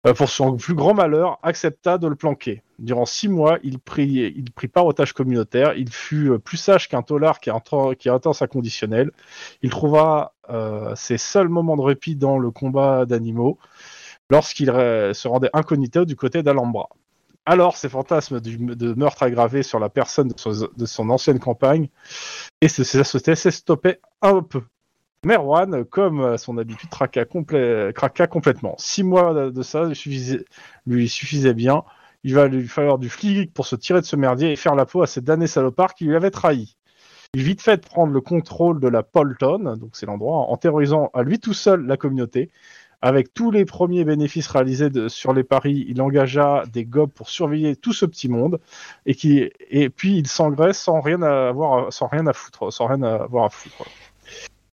[0.06, 2.62] euh, pour son plus grand malheur, accepta de le planquer.
[2.80, 5.74] Durant six mois, il prit, il prit part aux tâches communautaires.
[5.74, 7.50] Il fut euh, plus sage qu'un tolard qui,
[7.98, 9.12] qui sa conditionnelle.
[9.64, 13.58] Il trouva euh, ses seuls moments de répit dans le combat d'animaux
[14.30, 16.90] lorsqu'il euh, se rendait incognito du côté d'Alhambra.
[17.48, 21.88] Alors, ses fantasmes de meurtre aggravé sur la personne de son, ancienne campagne
[22.60, 24.62] et ses associés s'estoppaient un peu.
[25.24, 28.76] Merwan, comme son habitude, craqua complètement.
[28.78, 30.46] Six mois de- de ça lui suffisait,
[30.86, 31.84] lui suffisait bien.
[32.28, 34.86] Il va lui falloir du flic pour se tirer de ce merdier et faire la
[34.86, 36.76] peau à ces damnés salopards qui lui avaient trahi.
[37.34, 41.24] Il vite fait prendre le contrôle de la Polton, donc c'est l'endroit, en terrorisant à
[41.24, 42.52] lui tout seul la communauté.
[43.02, 47.78] Avec tous les premiers bénéfices réalisés sur les paris, il engagea des gobes pour surveiller
[47.78, 48.60] tout ce petit monde
[49.06, 52.70] et, qui, et puis il s'engraisse sans rien avoir, sans rien à foutre.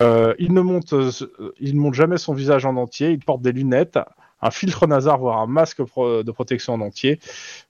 [0.03, 1.13] Euh, il ne monte, euh,
[1.61, 3.11] il ne monte jamais son visage en entier.
[3.11, 4.01] Il porte des lunettes,
[4.45, 7.19] un filtre nasar, voire un masque de protection en entier,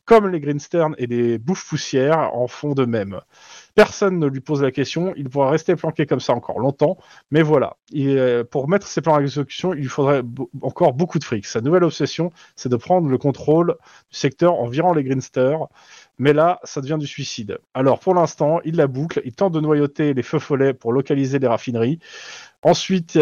[0.04, 3.20] comme les Greenstern et les bouffes poussières en font de même.
[3.74, 5.14] Personne ne lui pose la question.
[5.16, 6.96] Il pourra rester planqué comme ça encore longtemps.
[7.30, 10.22] Mais voilà, Il, euh, pour mettre ses plans en exécution, il lui faudrait
[10.62, 11.46] encore beaucoup de fric.
[11.46, 13.76] Sa nouvelle obsession, c'est de prendre le contrôle
[14.10, 15.66] du secteur en virant les Greensters.
[16.18, 17.58] Mais là, ça devient du suicide.
[17.72, 21.40] Alors, pour l'instant, il la boucle, il tente de noyauter les feux follets pour localiser
[21.40, 21.98] les raffineries.
[22.62, 23.18] Ensuite,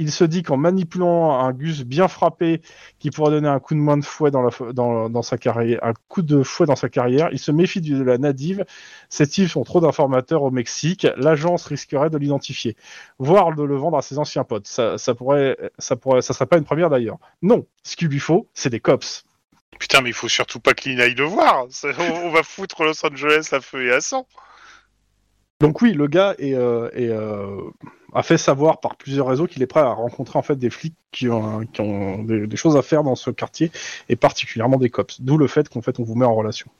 [0.00, 2.62] il se dit qu'en manipulant un Gus bien frappé
[2.98, 5.36] qui pourrait donner un coup de main de fouet dans, la, fo- dans, dans sa
[5.36, 8.64] carrière, un coup de fouet dans sa carrière, il se méfie de la Nadive.
[9.10, 11.06] Ces types ont trop d'informateurs au Mexique.
[11.18, 12.76] L'agence risquerait de l'identifier,
[13.18, 14.66] voire de le vendre à ses anciens potes.
[14.66, 17.18] Ça, ça pourrait, ça pourrait, ça serait pas une première d'ailleurs.
[17.42, 19.24] Non, ce qu'il lui faut, c'est des cops.
[19.78, 21.66] Putain, mais il faut surtout pas Lynn aille le voir.
[21.84, 24.26] On, on va foutre Los Angeles à feu et à sang.
[25.60, 27.60] Donc oui, le gars est, euh, est, euh,
[28.14, 30.96] a fait savoir par plusieurs réseaux qu'il est prêt à rencontrer en fait des flics
[31.12, 33.70] qui ont, qui ont des, des choses à faire dans ce quartier
[34.08, 35.20] et particulièrement des cops.
[35.20, 36.70] D'où le fait qu'en fait on vous met en relation.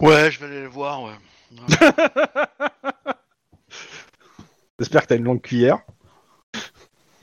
[0.00, 1.12] Ouais, je vais aller le voir, ouais.
[4.78, 5.78] J'espère que t'as une longue cuillère.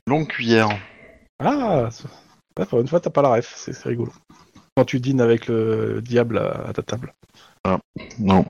[0.05, 0.69] Longue cuillère.
[1.39, 1.89] Ah,
[2.57, 4.13] ouais, pour une fois t'as pas la ref, c'est rigolo.
[4.75, 7.13] Quand tu dînes avec le diable à, à ta table.
[8.19, 8.45] Non.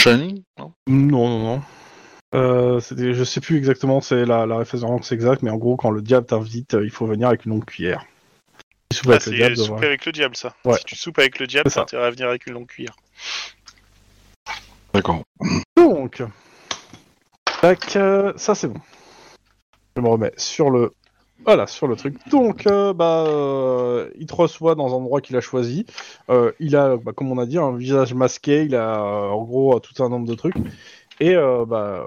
[0.00, 0.72] Shining Non?
[0.86, 1.62] Non, non, non.
[2.34, 6.02] Euh, je sais plus exactement c'est la, la référence exacte, mais en gros quand le
[6.02, 8.04] diable t'invite, euh, il faut venir avec une longue cuillère.
[8.90, 9.86] Il soupe Ah, avec le c'est diable, souper ouais.
[9.86, 10.54] avec le diable, ça.
[10.64, 10.76] Ouais.
[10.78, 12.96] Si tu soupes avec le diable, t'as intérêt à venir avec une longue cuillère.
[14.92, 15.22] D'accord.
[15.76, 16.22] Donc,
[17.60, 18.80] tac, euh, ça c'est bon.
[19.96, 20.92] Je me remets sur le,
[21.44, 22.16] voilà, sur le truc.
[22.28, 25.86] Donc, euh, bah, euh, il te reçoit dans un endroit qu'il a choisi.
[26.30, 28.64] Euh, il a, bah, comme on a dit, un visage masqué.
[28.64, 30.56] Il a, euh, en gros, tout un nombre de trucs.
[31.20, 32.04] Et euh, bah,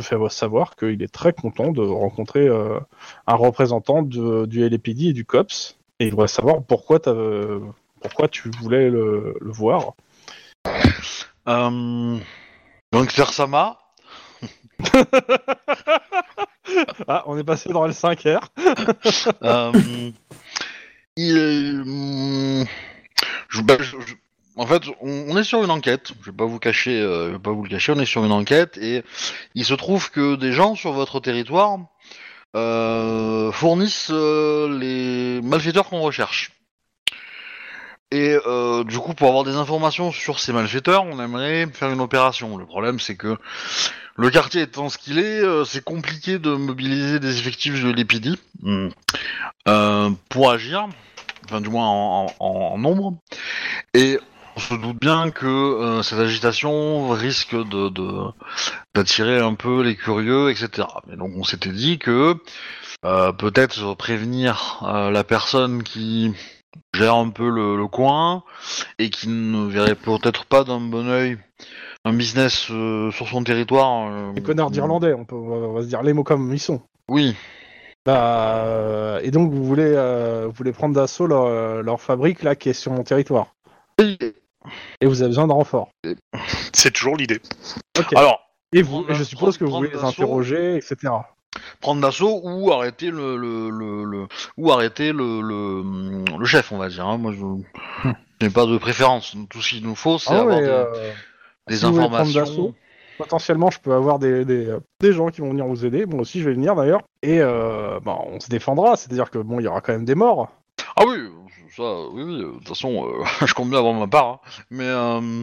[0.00, 2.78] je fais savoir qu'il est très content de rencontrer euh,
[3.26, 5.76] un représentant de- du LAPD et du COPS.
[6.00, 7.00] Et il voudrait savoir pourquoi,
[8.30, 9.94] tu voulais le, le voir.
[11.48, 12.18] Euh,
[12.92, 13.78] donc Tersama,
[17.08, 18.40] Ah, on est passé dans L5R.
[19.42, 20.10] euh,
[21.16, 22.64] il est, hum,
[23.48, 23.96] je- bah, je-
[24.58, 26.12] en fait, on, est sur une enquête.
[26.20, 27.92] Je vais pas vous cacher, euh, je vais pas vous le cacher.
[27.92, 29.02] On est sur une enquête et
[29.54, 31.78] il se trouve que des gens sur votre territoire
[32.56, 36.52] euh, fournissent euh, les malfaiteurs qu'on recherche.
[38.10, 38.36] Et
[38.84, 42.56] du coup, pour avoir des informations sur ces malfaiteurs, on aimerait faire une opération.
[42.56, 43.36] Le problème, c'est que
[44.16, 48.38] le quartier étant ce qu'il est, c'est compliqué de mobiliser des effectifs de
[49.68, 50.88] euh, pour agir,
[51.44, 53.18] enfin du moins en, en- en nombre.
[53.92, 54.18] Et
[54.58, 58.24] on se doute bien que euh, cette agitation risque de de-
[58.92, 60.88] d'attirer un peu les curieux, etc.
[61.06, 62.34] Mais donc on s'était dit que
[63.04, 66.32] euh, peut-être prévenir euh, la personne qui
[66.92, 68.42] gère un peu le, le coin
[68.98, 71.38] et qui ne verrait peut-être pas d'un bon œil
[72.04, 74.08] un business euh, sur son territoire.
[74.10, 76.80] euh, Les connards d'Irlandais, on, peut, on va se dire les mots comme ils sont.
[77.08, 77.36] Oui,
[78.04, 82.56] Bah, euh, et donc vous voulez, euh, vous voulez prendre d'assaut leur, leur fabrique là
[82.56, 83.54] qui est sur mon territoire.
[84.00, 84.16] Et
[85.02, 85.90] vous avez besoin de renfort.
[86.72, 87.40] C'est toujours l'idée.
[88.16, 88.40] Alors
[88.72, 90.96] et vous, prendre- et je suppose que vous voulez les interroger, etc.
[91.80, 94.26] prendre d'assaut ou arrêter le, le, le, le-
[94.58, 97.06] ou arrêter le, le, le chef, on va dire.
[97.06, 97.16] hein.
[97.18, 97.44] Moi, je
[98.44, 99.34] n'ai pas de préférence.
[99.48, 101.12] Tout ce qu'il nous faut, c'est Ah avoir des, euh,
[101.68, 102.74] des si informations.
[103.16, 106.04] potentiellement, je peux avoir des, des, euh, des gens qui vont venir vous aider.
[106.06, 107.00] Moi aussi, je vais venir d'ailleurs.
[107.22, 108.96] Et euh, bah, on se défendra.
[108.96, 110.50] C'est-à-dire que bon, il y aura quand même des morts.
[110.96, 111.16] Ah oui,
[111.78, 112.36] ça, oui, oui.
[112.38, 114.26] De toute façon, euh, je compte bien avoir ma part.
[114.26, 114.40] hein.
[114.70, 115.42] Mais euh,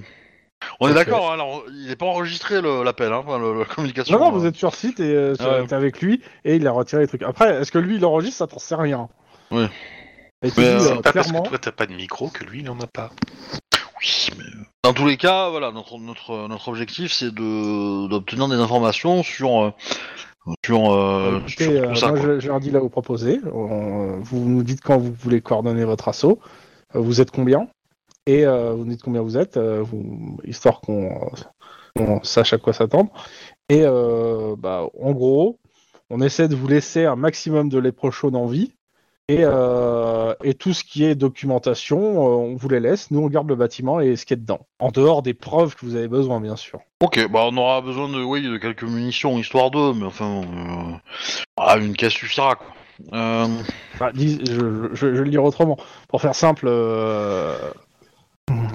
[0.80, 1.30] on est d'accord.
[1.32, 4.18] hein, alors, il n'est pas enregistré le- l'appel, hein, enfin, le- la communication.
[4.18, 4.40] Non, non, euh.
[4.40, 5.68] vous êtes sur site et euh, sur- Ah ouais.
[5.68, 7.24] t'es avec lui et il a retiré les trucs.
[7.24, 9.10] Après, est-ce que lui il enregistre Ça, t'en sais rien.
[9.52, 9.70] Ouais.
[10.44, 11.44] Et tu Mais, dis, euh, euh, C'est pas parce clairement.
[11.44, 13.10] que toi t'as pas de micro que lui il en a pas.
[14.02, 18.48] Oui, mais euh, dans tous les cas, voilà, notre notre notre objectif, c'est de d'obtenir
[18.48, 19.72] des informations sur euh,
[20.66, 22.08] sur, euh, Écoutez, sur tout ça.
[22.10, 23.40] moi, je- j'ai un deal à vous proposer.
[23.54, 26.40] On- vous nous dites quand vous voulez coordonner votre assaut.
[26.96, 27.68] Euh, vous êtes combien?
[28.28, 31.30] Et euh, vous nous dites combien vous êtes, euh, vous- histoire qu'on
[32.24, 33.12] sache à quoi s'attendre.
[33.70, 35.58] Et bah, en gros,
[36.10, 38.74] on essaie de vous laisser un maximum de lépreux en vie.
[39.28, 43.10] Et, euh, et tout ce qui est documentation, euh, on vous les laisse.
[43.10, 44.68] Nous, on garde le bâtiment et ce qui est dedans.
[44.80, 46.80] En dehors des preuves que vous avez besoin, bien sûr.
[47.02, 50.96] Ok, bah on aura besoin de oui de quelques munitions histoire d'eux, mais enfin euh,
[51.58, 52.68] ah, une caisse suffira quoi.
[53.14, 53.48] Euh,
[53.96, 55.78] Enfin, dis- je, je- je vais le dire autrement.
[56.08, 57.58] Pour faire simple, euh,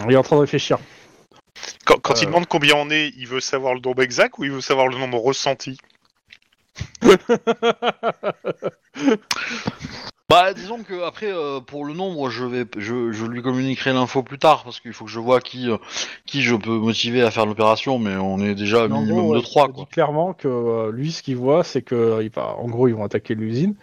[0.08, 0.78] il est en train de réfléchir.
[1.86, 2.18] Quand, quand Euh.
[2.22, 4.88] il demande combien on est, il veut savoir le nombre exact ou il veut savoir
[4.88, 5.78] le nombre ressenti?
[10.30, 14.22] Bah disons que après euh, pour le nombre, je vais je, je lui communiquerai l'info
[14.22, 15.76] plus tard parce qu'il faut que je vois qui euh,
[16.24, 19.26] qui je peux motiver à faire l'opération, mais on est déjà à Mais en minimum
[19.26, 19.84] gros, de ouais, 3 il te quoi.
[19.84, 22.94] dit clairement que euh, lui, ce qu'il voit, c'est que il va, en gros, ils
[22.94, 23.74] vont attaquer l'usine.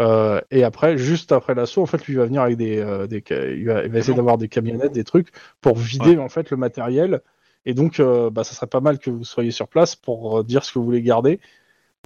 [0.00, 3.06] Euh, et après, juste après l'assaut, en fait, lui il va venir avec des, euh,
[3.06, 5.28] des ca- il, va, il va essayer d'avoir des camionnettes, des trucs
[5.62, 7.22] pour vider en fait le matériel.
[7.66, 10.44] Et donc, euh, bah, ça serait pas mal que vous soyez sur place pour euh,
[10.44, 11.40] dire ce que vous voulez garder.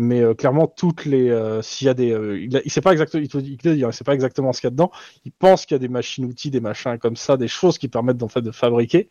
[0.00, 2.80] Mais euh, clairement, toutes les, euh, s'il y a des, euh, il, a- il sait
[2.80, 4.66] pas exactement, il te dit, il te dit, hein, il sait pas exactement ce qu'il
[4.66, 4.90] y a dedans.
[5.24, 8.22] Il pense qu'il y a des machines-outils, des machins comme ça, des choses qui permettent
[8.22, 9.09] en fait de fabriquer.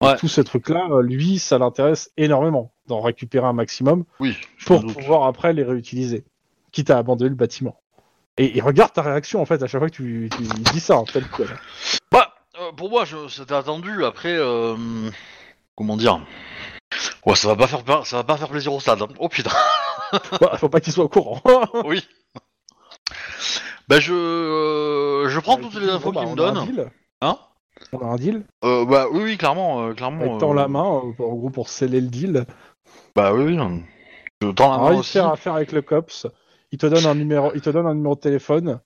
[0.00, 0.16] Et Ouais.
[0.16, 5.24] Tout ce truc-là, euh, lui, ça l'intéresse énormément d'en récupérer un maximum Oui, pour pouvoir
[5.26, 6.24] après les réutiliser,
[6.72, 7.78] quitte à abandonner le bâtiment.
[8.38, 10.96] Et, et regarde ta réaction en fait à chaque fois que tu, tu dis ça,
[10.96, 11.48] hein, tel quel.
[12.10, 14.04] Bah euh, pour moi je- c'était attendu.
[14.04, 14.74] Après euh,
[15.76, 16.24] comment dire?
[17.26, 19.02] Ouais, ça va pas faire ça va pas faire plaisir au stade.
[19.02, 19.08] hein.
[19.18, 19.50] Oh putain.
[20.40, 21.40] Bah, faut pas qu'il soit au courant.
[21.84, 22.02] oui.
[23.88, 26.64] Bah je euh, je prends toutes les infos bah, qu'il me a un donne.
[26.66, 26.90] deal.
[27.20, 27.38] Hein?
[27.92, 28.44] On a un deal.
[28.64, 30.38] Euh, bah oui oui clairement euh, clairement.
[30.38, 32.44] Euh, la main, euh, pour- en gros, pour sceller le deal.
[33.16, 33.82] Bah oui oui.
[34.40, 36.26] Je tends la Alors, main il fait affaire avec le COPS.
[36.70, 38.80] Il te donne un numéro, il te donne un numéro de téléphone.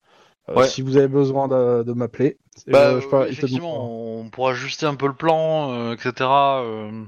[0.49, 0.67] euh, Ouais.
[0.69, 2.39] Si vous avez besoin de, de m'appeler.
[2.69, 6.13] Bah, euh, je pas, euh, effectivement, on pourra ajuster un peu le plan, euh, etc.
[6.21, 7.05] euh,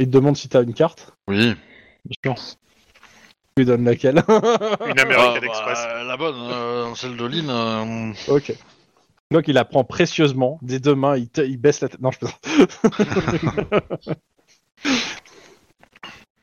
[0.00, 1.14] il te demande si t'as une carte.
[1.28, 1.54] Oui,
[2.04, 2.44] bien sûr.
[3.58, 4.22] Lui donnes laquelle
[4.86, 5.86] Une American Ah, bah, Express.
[6.06, 7.50] La bonne, euh, celle de Lynn.
[7.50, 8.52] euh, Ok.
[9.32, 12.00] Donc il la prend précieusement des deux mains, il, te- il baisse la tête.
[12.00, 12.40] Non, je plaisante.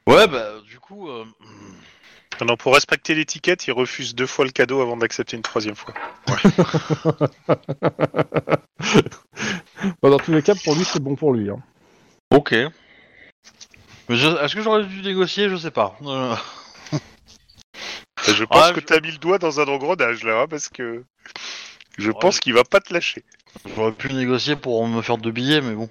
[0.07, 1.09] Ouais, bah, du coup.
[1.09, 1.23] euh,
[2.41, 5.75] Non, non, pour respecter l'étiquette, il refuse deux fois le cadeau avant d'accepter une troisième
[5.75, 5.93] fois.
[10.01, 11.49] Bon, dans tous les cas, pour lui, c'est bon pour lui.
[11.49, 11.59] hein.
[12.31, 12.51] Ok.
[14.09, 15.47] Mais je- Est-ce que j'aurais dû négocier?
[15.49, 15.95] Je sais pas.
[16.03, 16.35] Euh,
[18.27, 20.69] Je pense Ah, que je- t'as mis le doigt dans un engrenage là, hein, parce
[20.69, 21.03] que
[21.97, 23.23] je Ouais, pense je- qu'il va pas te lâcher.
[23.75, 25.89] J'aurais pu négocier pour me faire deux billets, mais bon.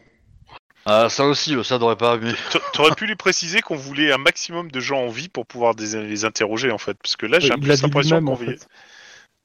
[0.86, 2.18] Ah, ça aussi, ça devrait pas.
[2.18, 2.32] Mais...
[2.52, 5.74] T'a- T'aurais pu lui préciser qu'on voulait un maximum de gens en vie pour pouvoir
[5.74, 8.66] des- les interroger en fait, parce que là j'ai un peu l'impression qu'on en fait.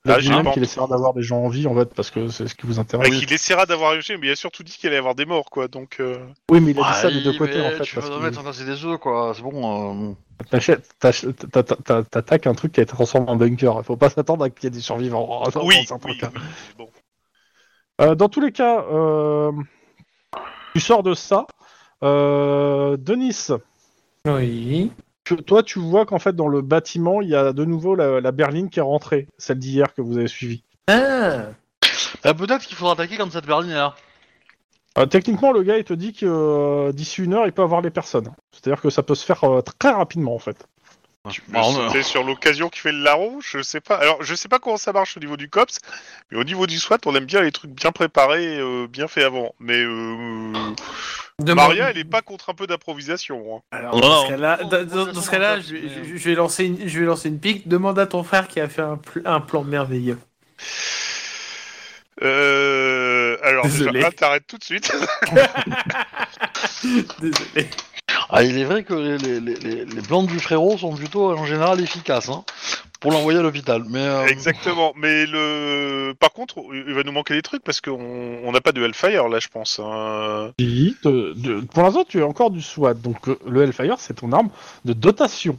[0.06, 2.30] Il a Ah, j'ai qu'il essaiera d'avoir des gens en vie en fait, parce que
[2.30, 3.10] c'est ce qui vous intéresse.
[3.20, 5.50] qu'il essaiera d'avoir un mais il a surtout dit qu'il allait y avoir des morts
[5.50, 5.98] quoi, donc.
[6.00, 6.18] euh,
[6.50, 7.82] Oui, mais il a dit ça Ouais, des deux côtés en fait.
[7.82, 9.34] Tu Parce vas que mettre en des œufs, quoi.
[9.36, 10.14] C'est bon.
[10.14, 10.14] euh,
[12.04, 13.76] t'attaques un truc qui a été transformé en bunker.
[13.80, 15.44] Il faut pas s'attendre à qu'il y ait des survivants.
[15.54, 16.32] dans Oui, oui, cas.
[16.34, 16.42] oui,
[16.78, 16.90] bon.
[18.00, 19.52] Euh, dans tous les cas, euh,
[20.74, 21.46] tu sors de ça.
[22.04, 23.48] Euh, Denis,
[24.26, 24.92] Oui.
[25.36, 28.20] Tu- toi, tu vois qu'en fait, dans le bâtiment, il y a de nouveau la,
[28.22, 30.64] la berline qui est rentrée, celle d'hier que vous avez suivie.
[30.88, 31.46] Ah
[32.24, 33.96] bah, Peut-être qu'il faudra attaquer quand cette berline est là.
[34.98, 37.82] Euh, techniquement, le gars, il te dit que euh, d'ici une heure, il peut avoir
[37.82, 38.30] les personnes.
[38.52, 40.68] C'est-à-dire que ça peut se faire euh, très rapidement, en fait.
[41.50, 43.96] Bah, on- C'est sur l'occasion qui fait le larron, je sais pas.
[43.98, 45.78] Alors, je sais pas comment ça marche au niveau du COPS,
[46.32, 49.26] mais au niveau du SWAT, on aime bien les trucs bien préparés, euh, bien faits
[49.26, 49.54] avant.
[49.60, 50.54] Mais euh,
[51.54, 53.58] Maria, elle est pas contre un peu d'improvisation.
[53.58, 53.62] hein.
[53.72, 56.04] Alors, Non, dans ce cas-là, Non, dans, dans- dans ce cas-là, non, je, vais- mais-
[56.10, 57.68] je- je vais lancer une, je vais lancer une pique.
[57.68, 60.18] Demande à ton frère qui a fait un, pl- un plan merveilleux.
[62.24, 63.92] Euh, alors, Désolé.
[63.94, 64.92] déjà, ah, t'arrêtes tout de suite.
[67.20, 67.70] Désolé.
[68.32, 71.82] Ah, il est vrai que les, les, les, plans du frérot sont plutôt en général
[71.82, 72.44] efficaces hein,
[73.00, 73.84] pour l'envoyer à l'hôpital.
[73.90, 74.94] Mais euh, Exactement.
[74.96, 78.72] Mais le, par contre, il va nous manquer des trucs parce qu'on on n'a pas
[78.72, 79.80] de Hellfire là, je pense.
[79.84, 80.52] hein.
[80.60, 82.94] Oui, de- de- pour l'instant, tu es encore du SWAT.
[82.94, 84.50] Donc, euh, le Hellfire, c'est ton arme
[84.86, 85.58] de dotation.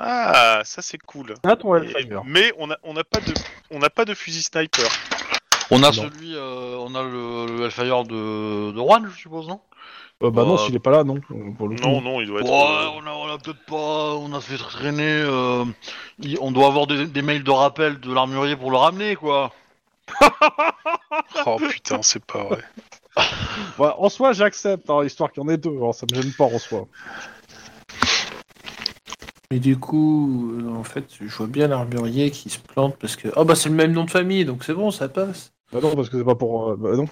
[0.00, 1.34] Ah, ça c'est cool.
[1.44, 2.22] Là, ton Et- Hellfire.
[2.26, 3.32] mais on n'a on n'a pas de,
[3.70, 4.88] on n'a pas de fusil sniper.
[5.70, 5.92] on a Non.
[5.92, 9.60] celui, euh, on a le, le Hellfire de, de Juan, je suppose, non?
[10.22, 11.20] Euh, bah non, Euh, s'il est pas là, non.
[11.58, 11.82] Pour le coup.
[11.82, 12.52] Non, non, il doit Ouais, être.
[12.52, 15.02] euh, on a, on a peut-être pas, on a fait traîner.
[15.02, 15.64] euh,
[16.20, 19.52] il- on doit avoir des, des mails de rappel de l'armurier pour le ramener, quoi.
[21.46, 22.62] Oh putain, c'est pas vrai.
[23.78, 25.78] Ouais, en soi, j'accepte, hein, histoire qu'il y en ait deux.
[25.82, 26.86] hein, ça me gêne pas en soi.
[29.50, 33.28] Et du coup, euh, en fait, je vois bien l'armurier qui se plante parce que.
[33.36, 35.52] Oh bah c'est le même nom de famille, donc c'est bon, ça passe.
[35.72, 36.70] Bah non, parce que c'est pas pour.
[36.70, 37.06] euh, bah non.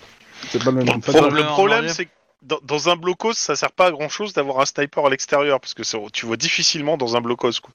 [0.49, 1.31] C'est pas le même nom de famille.
[1.31, 2.11] Le problème, c'est que
[2.43, 5.61] dans, dans un blocos, ça sert pas à grand chose d'avoir un sniper à l'extérieur
[5.61, 7.61] parce que ça- tu vois difficilement dans un blocos.
[7.63, 7.73] Quoi.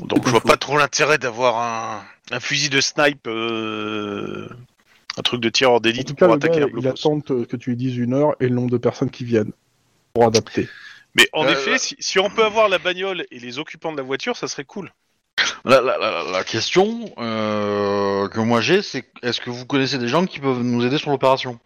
[0.00, 4.48] Donc je vois pas trop l'intérêt d'avoir un, un fusil de snipe, euh,
[5.16, 6.88] un truc de tireur d'élite pour le gars, attaquer un il blocos.
[6.88, 9.52] attend que que tu lui dises une heure et le nombre de personnes qui viennent
[10.14, 10.68] pour adapter.
[11.14, 11.78] Mais en Euh, effet, ouais.
[11.78, 14.64] si, si on peut avoir la bagnole et les occupants de la voiture, ça serait
[14.64, 14.92] cool.
[15.64, 20.08] La, la, la, la question euh, que moi j'ai, c'est est-ce que vous connaissez des
[20.08, 21.58] gens qui peuvent nous aider sur l'opération?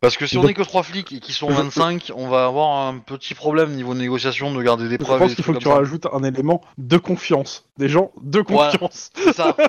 [0.00, 2.26] Parce que si on Donc- est que trois flics et qu'ils sont Je- 25, on
[2.28, 5.18] va avoir un petit problème niveau négociation de garder des Je preuves.
[5.18, 7.66] pense et qu'il faut que tu rajoutes un élément de confiance.
[7.76, 9.10] Des gens de confiance.
[9.14, 9.54] C'est ça.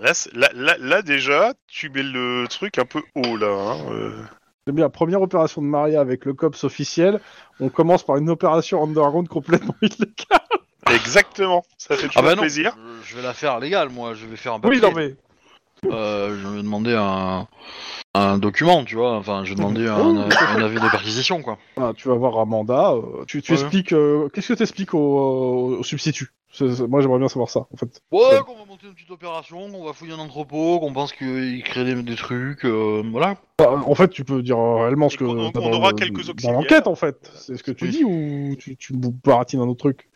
[0.00, 3.48] Là, c'est- là, là, là, déjà, tu mets le truc un peu haut là.
[3.48, 4.12] hein, euh.
[4.66, 7.20] J'aime bien, première opération de Maria avec le COPS officiel.
[7.60, 10.40] On commence par une opération underground complètement illégale.
[10.94, 12.76] Exactement, ça fait Ah toujours bah non, plaisir.
[13.02, 14.14] je, je vais la faire légale, moi.
[14.14, 14.78] Je vais faire un papier.
[14.80, 15.16] Oui, non mais.
[15.90, 17.46] Euh, je vais demander un,
[18.14, 19.16] un document, tu vois.
[19.16, 20.28] Enfin, je vais demander un, Oh.
[20.56, 21.58] un avis de perquisition, quoi.
[21.76, 22.92] Ah, tu vas voir un mandat.
[22.92, 23.60] euh, tu tu Ouais.
[23.60, 23.92] expliques.
[23.92, 26.28] euh, Qu'est-ce que tu expliques au, au substitut?
[26.52, 28.00] C'est- c'est- Moi, j'aimerais bien savoir ça, en fait.
[28.12, 28.40] Ouais, Ouais.
[28.46, 31.84] qu'on va monter une petite opération, qu'on va fouiller un entrepôt, qu'on pense qu'il crée
[31.84, 33.34] des, des trucs, euh, voilà.
[33.58, 35.24] Bah, en fait, tu peux dire euh, réellement ce Et que.
[35.24, 36.52] qu'on- t'as on dans aura le- quelques Dans auxiliaires.
[36.60, 37.30] l'enquête, en fait.
[37.34, 37.90] C'est ce que tu Oui.
[37.90, 40.08] dis ou tu, tu baratines un autre truc?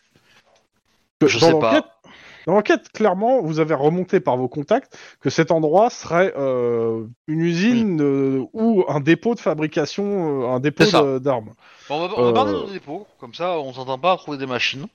[1.21, 1.98] Je dans sais l'enquête- pas.
[2.47, 7.41] Dans l'enquête, clairement, vous avez remonté par vos contacts que cet endroit serait euh, une
[7.41, 11.01] usine euh, ou un dépôt de fabrication, euh, un dépôt C'est ça.
[11.03, 11.51] de- d'armes.
[11.89, 12.33] Bon, on va, on va Euh.
[12.33, 14.87] parler de nos dépôts, comme ça on s'entend pas à trouver des machines.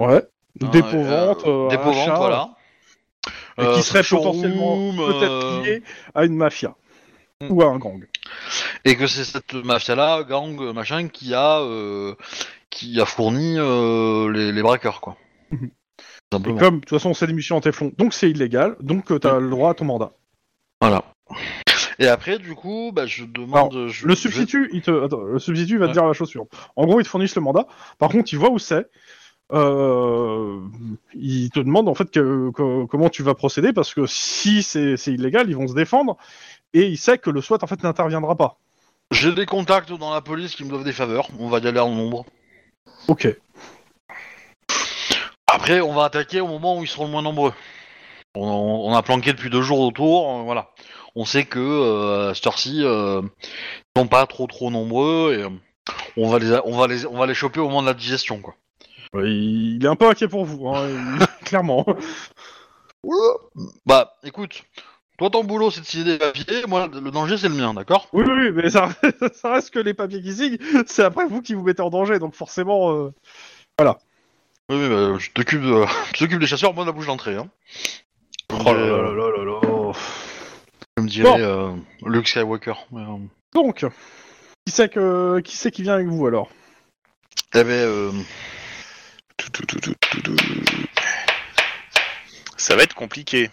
[0.00, 0.22] Ouais.
[0.62, 2.50] Hein, Dépôt-vente, euh, euh, dépôt-vente, achat, voilà.
[3.58, 5.82] et Euh, qui serait showroom, potentiellement peut-être euh, lié
[6.14, 6.74] à une mafia
[7.42, 7.52] Mm.
[7.52, 8.06] ou à un gang.
[8.84, 12.14] Et que c'est cette mafia-là, gang, machin, qui a, euh,
[12.68, 15.16] qui a fourni euh, les, les braqueurs, quoi.
[15.50, 15.70] Mhm.
[16.32, 19.18] Et comme de toute façon c'est des missions en téflon, donc c'est illégal, donc euh,
[19.18, 20.12] t'as le droit à ton mandat.
[20.80, 21.04] Voilà.
[21.98, 23.88] Et après, du coup, bah, je demande.
[23.88, 26.28] je- Le je- substitut, il te, attends, le substitut il va te dire la chose
[26.28, 26.48] suivante.
[26.76, 27.66] En gros, ils te fournissent le mandat.
[27.98, 28.86] Par contre, il voit où c'est.
[29.52, 30.60] Euh,
[31.14, 34.94] il te demande en fait que, que- comment tu vas procéder parce que si c'est
[35.08, 36.16] illégal, ils vont se défendre
[36.72, 38.58] et il sait que le SWAT en fait n'interviendra pas.
[39.10, 41.28] J'ai des contacts dans la police qui me doivent des faveurs.
[41.40, 42.24] On va y aller en nombre.
[43.08, 43.26] Ok.
[45.52, 47.52] Après, on va attaquer au moment où ils seront le moins nombreux.
[48.34, 48.42] On,
[48.86, 50.70] on a planqué depuis deux jours autour, euh, voilà.
[51.16, 55.42] On sait que euh, à cette heure-ci, euh, ils sont pas trop trop nombreux et
[55.42, 55.48] euh,
[56.16, 58.40] on va les, on va les, on va les choper au moment de la digestion,
[58.40, 58.54] quoi.
[59.14, 60.88] Il, est un peu inquiet pour vous, hein,
[61.44, 61.84] clairement.
[63.86, 64.62] Bah, écoute,
[65.18, 68.06] toi ton boulot c'est de signer des papiers, moi le danger c'est le mien, d'accord?
[68.12, 68.90] Oui, oui, mais ça,
[69.32, 72.20] ça reste que les papiers qui signent, c'est après vous qui vous mettez en danger,
[72.20, 72.92] donc forcément.
[72.92, 73.12] euh,
[74.70, 75.84] Oui, oui, bah, je t'occupe, de...
[76.14, 77.36] je t'occupe des chasseurs, moi de la bouche d'entrée.
[77.36, 77.48] Hein.
[78.52, 79.92] Oh là là là là là là.
[80.96, 81.38] Je me dirais Bon.
[81.40, 81.72] euh,
[82.06, 82.74] Luke Skywalker.
[82.92, 83.16] mais, euh,
[83.54, 83.84] Donc,
[84.66, 86.48] qui c'est que qui c'est qui vient avec vous alors?
[87.54, 88.12] Eh ben, euh,
[89.36, 90.36] Tout, tout, tout, tout, tout, tout.
[92.56, 93.50] Ça va être compliqué.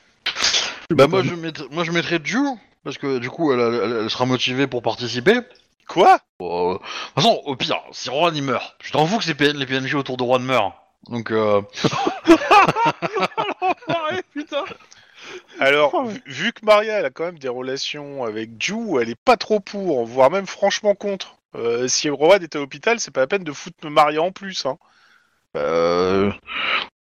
[0.91, 2.37] bah moi je mettrais, moi je mettrais Ju
[2.83, 5.39] parce que du coup elle, elle- elle sera motivée pour participer.
[5.87, 6.19] Quoi?
[6.39, 9.23] Bon, euh, de toute façon, au pire, si Juan il meurt, je t'en fous que
[9.23, 10.75] ces PN les PNJ autour de Juan meurent.
[11.09, 11.61] Donc, euh,
[14.33, 14.63] putain
[15.59, 16.13] Alors, Oh, ouais.
[16.13, 19.37] vu, vu que Maria elle a quand même des relations avec Ju, elle est pas
[19.37, 21.37] trop pour, voire même franchement contre.
[21.55, 24.65] Euh, si Rowan était à l'hôpital, c'est pas la peine de foutre Maria en plus.
[24.65, 24.77] Hein.
[25.55, 26.31] euh,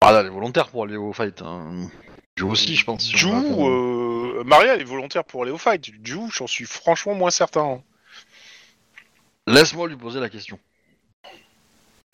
[0.01, 1.43] ah là, elle est volontaire pour aller au fight.
[1.43, 1.89] Hein.
[2.37, 3.03] Ju aussi, je pense.
[3.03, 5.85] si Ju, euh, Maria elle est volontaire pour aller au fight.
[6.05, 7.65] Ju, j'en suis franchement moins certain.
[7.65, 7.83] hein.
[9.47, 10.59] Laisse-moi lui poser la question.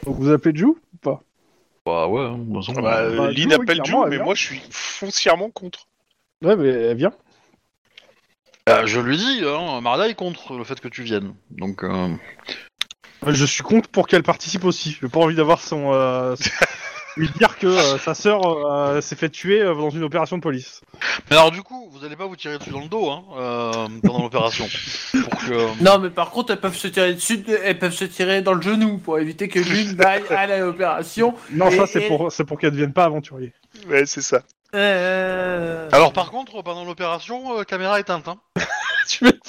[0.05, 1.23] Donc vous appelez Ju ou pas?
[1.85, 3.83] Bah ouais, hein, de toute façon, Ah bah, euh, bah, Lynn Ju, oui, appelle Ju,
[3.83, 4.25] clairement, elle mais vient.
[4.25, 5.87] moi je suis foncièrement contre.
[6.43, 7.13] Ouais, mais elle vient.
[8.69, 11.35] euh, je lui dis, hein, Maria est contre le fait que tu viennes.
[11.51, 12.09] Donc, euh,
[13.27, 14.97] Je suis contre pour qu'elle participe aussi.
[15.01, 15.93] J'ai pas envie d'avoir son.
[15.93, 16.35] euh,
[17.17, 20.43] lui dire que euh, sa sœur euh, s'est fait tuer euh, dans une opération de
[20.43, 20.81] police.
[21.31, 23.89] Mais alors du coup, vous allez pas vous tirer dessus dans le dos hein, euh,
[24.03, 24.67] pendant l'opération.
[25.13, 25.83] Pour que...
[25.83, 28.63] Non, mais par contre, elles peuvent se tirer dessus, elles peuvent se tirer dans le
[28.63, 31.35] genou pour éviter que l'une aille à l'opération.
[31.51, 33.53] Non, Et- ça c'est et- pour c'est pour qu'elle devienne pas aventurier.
[33.89, 34.43] Ouais, c'est ça.
[34.75, 35.89] Euh...
[35.93, 38.27] Alors par contre, pendant l'opération, euh, caméra éteinte.
[38.29, 38.39] Hein.
[39.09, 39.41] tu m'étonnes.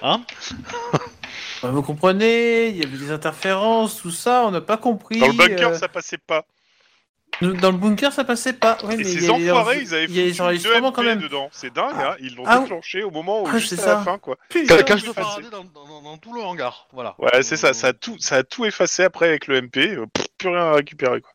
[0.00, 0.22] Hein?
[1.62, 5.18] Bah, vous comprenez, il y avait des interférences, tout ça, on n'a pas compris.
[5.20, 6.44] Dans le bunker, euh, ça passait pas.
[7.40, 8.78] Dans le bunker, ça passait pas.
[8.84, 10.94] Ouais, Et mais ces enfoirés, ils avaient il y a les foutu deux enregistrements MP
[10.96, 11.20] quand même.
[11.20, 11.48] dedans.
[11.52, 13.98] C'est dingue, hein Ils l'ont Ah, déclenché au moment où, ouais, juste c'est à la
[13.98, 14.02] ça.
[14.04, 14.36] fin, quoi.
[14.48, 15.12] Putain, effacé.
[15.12, 16.88] Faraday dans, dans- dans tout le hangar.
[16.92, 17.14] Voilà.
[17.18, 20.06] Ouais, c'est ça, ça a, tout, ça a tout effacé après avec le MP, euh,
[20.12, 21.20] pff, plus rien à récupérer.
[21.20, 21.30] Quoi.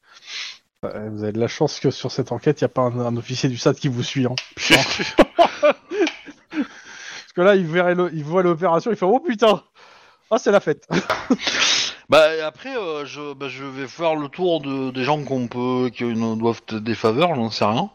[1.10, 3.16] Vous avez de la chance que sur cette enquête, il y a pas un, un
[3.16, 4.26] officier du SAT qui vous suit.
[4.26, 4.36] Hein.
[6.52, 9.64] Parce que là, il, verrait le- il voit l'opération, il fait Oh putain
[10.34, 10.88] Ah, c'est la fête
[12.10, 15.90] Bah après, euh, je, bah, je vais faire le tour de, des gens qu'on peut,
[15.94, 17.90] qui nous doivent des faveurs, j'en sais rien.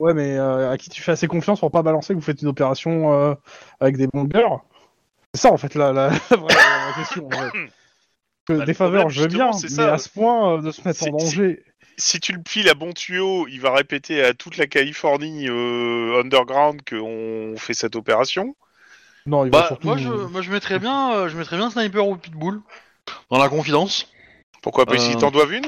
[0.00, 2.42] Ouais, mais euh, à qui tu fais assez confiance pour pas balancer que vous faites
[2.42, 3.34] une opération euh,
[3.80, 4.56] avec des bongers
[5.34, 7.28] C'est ça en fait la, la, la vraie la question.
[7.28, 7.50] en.
[8.46, 9.94] Que Bah, des faveurs, problème, je veux bien, mais ça.
[9.94, 11.62] à ce point euh, de se mettre en danger.
[11.96, 16.20] si tu le piles à bon tuyau, il va répéter à toute la Californie euh,
[16.20, 18.54] underground qu'on fait cette opération.
[19.26, 19.86] Non, il va Bah surtout.
[19.86, 22.60] moi je, moi je mettrais bien, euh, je mettrais bien sniper ou pitbull
[23.30, 24.06] dans la confidence.
[24.62, 24.98] Pourquoi pas Euh.
[24.98, 25.66] S'ils t'en doivent une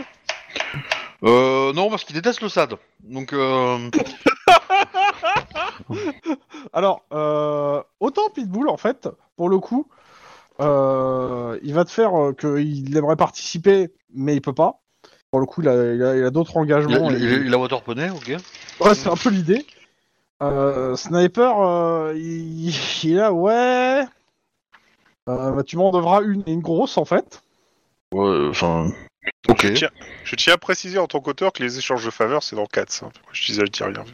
[1.25, 2.75] Euh, non parce qu'il déteste le SAD.
[3.03, 3.91] Donc euh,
[6.73, 9.87] Alors, euh, autant Pitbull, en fait, pour le coup,
[10.61, 14.81] euh, il va te faire euh, qu'il aimerait participer, mais il peut pas.
[15.31, 17.11] Pour le coup, il a, il a- il a d'autres engagements.
[17.11, 18.37] il- et- il- il a water poney, ok.
[18.81, 19.67] Ouais, c'est un peu l'idée.
[20.43, 22.71] Euh, Sniper, euh, il,
[23.05, 24.05] il est là, ouais.
[25.29, 27.43] Euh, bah, tu m'en devras une, et une grosse, en fait.
[28.13, 28.91] Ouais, enfin.
[29.49, 29.67] Ok.
[29.67, 29.91] je, tiens,
[30.25, 33.03] je tiens à préciser en tant qu'auteur que les échanges de faveurs, c'est dans 4.
[33.05, 33.11] hein.
[33.33, 34.05] Je disais le tir rien.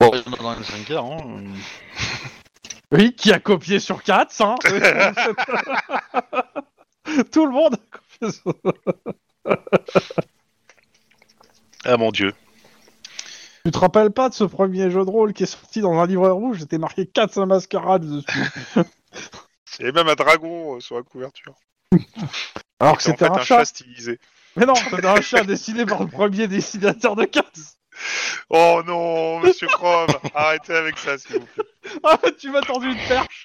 [0.00, 1.44] Bon, il y en a dans les 5 heures, hein.
[2.90, 4.54] Oui, qui a copié sur 4, hein.
[7.30, 8.54] Tout le monde a copié sur...
[11.84, 12.32] Ah mon dieu.
[13.68, 16.06] Tu te rappelles pas de ce premier jeu de rôle qui est sorti dans un
[16.06, 16.56] livre rouge?
[16.60, 18.40] J'étais marqué 4 mascarades dessus.
[19.78, 21.54] Il y avait même un dragon euh, sur la couverture.
[22.80, 23.58] Alors que en c'était fait un un chat.
[23.58, 24.20] chat stylisé.
[24.56, 27.46] Mais non, c'était un chat dessiné par le premier dessinateur de 4.
[28.48, 31.64] Oh non, monsieur Chrome, arrêtez avec ça, s'il vous plaît.
[32.04, 33.44] Ah, tu m'as tendu une perche.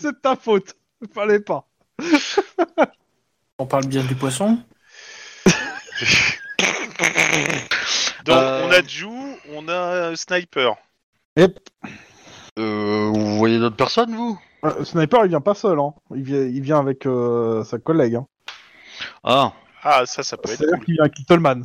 [0.00, 0.74] C'est de ta faute.
[1.14, 1.68] Fallait pas.
[3.60, 4.58] On parle bien du poisson?
[8.24, 8.66] Donc, Euh.
[8.66, 9.06] on a Ju,
[9.54, 10.76] on a Sniper.
[11.36, 11.58] Yep.
[12.58, 14.38] Euh, vous voyez d'autres personnes, vous?
[14.64, 15.94] Euh, Sniper, il vient pas seul, hein.
[16.14, 18.16] Il vient, il vient avec euh, sa collègue.
[18.16, 18.26] Hein.
[19.24, 21.64] Ah, Ah, ça, ça peut être C'est-à-dire qu'il vient avec Littleman.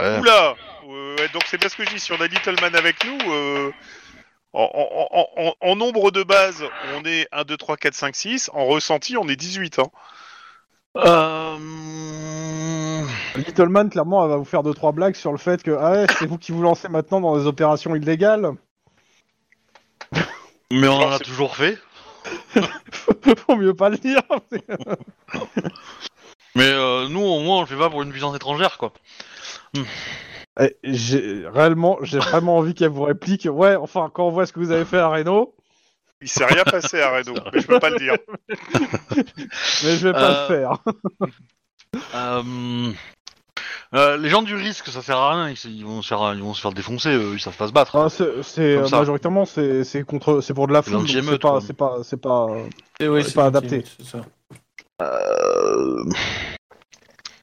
[0.00, 0.18] ouais.
[0.20, 0.54] Oula
[0.90, 3.18] Euh, ouais, Donc c'est bien ce que je dis, si on a Littleman avec nous,
[3.32, 3.70] euh,
[4.52, 6.62] en, en- en- en- en nombre de base,
[6.96, 9.78] on est 1, 2, 3, 4, 5, 6, en ressenti, on est 18.
[9.78, 9.88] Hein.
[10.96, 11.58] Euh...
[13.38, 16.06] Littleman, clairement, elle va vous faire deux trois blagues sur le fait que ah ouais,
[16.18, 18.52] c'est vous qui vous lancez maintenant dans des opérations illégales.
[20.72, 21.78] Mais on en Alors, a toujours fait.
[23.46, 24.20] Faut mieux pas le dire.
[26.54, 28.92] Mais euh, nous, au moins, on le fait pas pour une puissance étrangère, quoi.
[30.60, 33.46] Eh, j'ai réellement, j'ai vraiment envie qu'elle vous réplique.
[33.50, 35.54] Ouais, enfin, quand on voit ce que vous avez fait à Reno,
[36.20, 38.16] Il s'est rien passé à Reno, mais je peux pas le dire.
[39.16, 40.78] mais je vais pas Euh, le faire.
[42.14, 42.92] Euh...
[43.94, 45.48] euh, les gens du risque, ça sert à rien.
[45.50, 47.10] Ils, ils vont se faire, ils vont se faire défoncer.
[47.10, 47.96] eux, ils savent pas se battre.
[47.96, 51.06] Ah, c'est euh, majoritairement c'est c'est contre, c'est pour de la foule.
[51.06, 52.46] donc C'est pas, c'est pas, c'est pas.
[52.50, 52.64] euh,
[53.00, 53.84] Et oui, C'est pas adapté.
[53.98, 54.20] C'est ça.
[55.02, 56.04] Euh...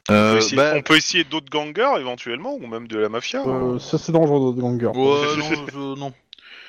[0.08, 3.42] On peut essayer, bah, on peut essayer d'autres gangers éventuellement, ou même de la mafia.
[3.44, 3.78] hein.
[3.80, 4.86] ça c'est dangereux de ganger.
[4.88, 4.94] Ouais,
[5.38, 6.14] non, je- non.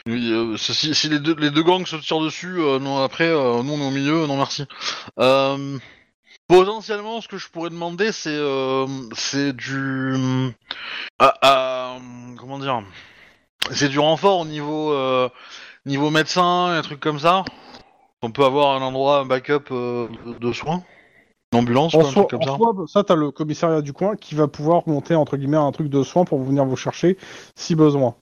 [0.08, 3.02] Oui, euh, si, si- si les, deux, les deux gangs se tirent dessus, euh, non,
[3.02, 4.64] après, euh, nous on est au milieu, non merci.
[6.48, 10.14] Potentiellement, ce que je pourrais demander, c'est euh, c'est du...
[11.18, 11.96] ah, ah,
[12.38, 12.82] comment dire
[13.72, 15.28] C'est du renfort au niveau, euh,
[15.86, 17.44] niveau médecin, et un truc comme ça.
[18.22, 20.08] On peut avoir un endroit, un backup euh,
[20.40, 20.82] de soins
[21.52, 22.56] Une ambulance, En quoi, un soi, truc comme en ça.
[22.56, 25.88] soi, ça t'as le commissariat du coin qui va pouvoir monter entre guillemets un truc
[25.88, 27.18] de soins pour venir vous chercher
[27.56, 28.14] si besoin.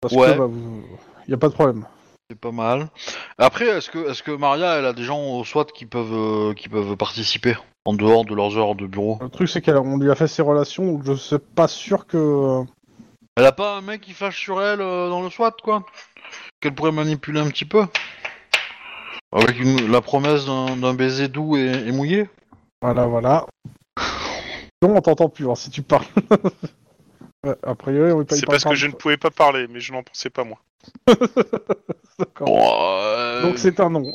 [0.00, 0.32] Parce Ouais.
[0.32, 0.82] que bah, vous...
[1.28, 1.84] y a pas de problème.
[2.28, 2.88] C'est pas mal.
[3.38, 6.54] Après, est-ce que, est-ce que Maria, elle a des gens au SWAT qui peuvent, euh,
[6.54, 7.54] qui peuvent participer
[7.84, 9.18] en dehors de leurs heures de bureau?
[9.20, 12.62] Le truc c'est qu'on lui a fait ses relations, donc je suis pas sûr que.
[13.36, 15.84] Elle a pas un mec qui fâche sur elle euh, dans le SWAT, quoi?
[16.60, 17.84] Qu'elle pourrait manipuler un petit peu?
[19.30, 22.28] Avec une- la promesse d'un, d'un baiser doux et, et mouillé?
[22.82, 23.46] Voilà, voilà.
[24.82, 26.04] Non, on t'entend plus hein, si tu parles.
[27.44, 29.78] Ouais, a priori, on est pas C'est parce que je ne pouvais pas parler, mais
[29.78, 30.56] je n'en pensais pas moins.
[32.18, 32.46] D'accord.
[32.46, 34.12] Bon, euh, Donc c'est un nom.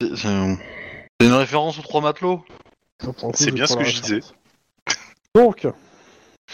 [0.00, 0.56] c'est, c'est un-
[1.20, 2.42] c'est une référence aux trois matelots?
[3.34, 4.20] C'est bien ce que je disais.
[5.34, 5.66] Donc,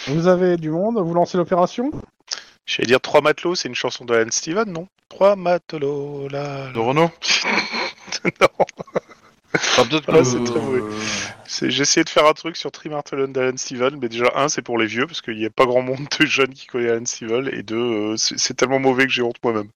[0.07, 1.91] vous avez du monde, vous lancez l'opération?
[2.67, 4.87] J'allais dire trois matelots, c'est une chanson de Alan Steven, non?
[5.09, 6.71] Trois matelots, là.
[6.73, 7.11] de Renault?
[8.41, 8.49] Non,
[9.79, 10.13] Ah, peut-être que...
[10.13, 10.81] Ah, c'est très mauvais.
[10.81, 10.91] euh,
[11.47, 14.63] c'est- j'ai essayé de faire un truc sur Trimartelon d'Alan Steven, mais déjà, un, c'est
[14.63, 17.05] pour les vieux, parce qu'il n'y a pas grand monde de jeunes qui connaissent Alan
[17.07, 17.77] Steven, et deux,
[18.13, 19.69] euh, c'est c'est tellement mauvais que j'ai honte moi-même.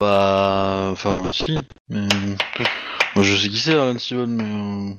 [0.00, 0.88] Bah...
[0.92, 1.58] Enfin, si.
[1.88, 2.06] Mais...
[3.14, 4.94] Moi, je sais qui c'est, Alan Steven, mais...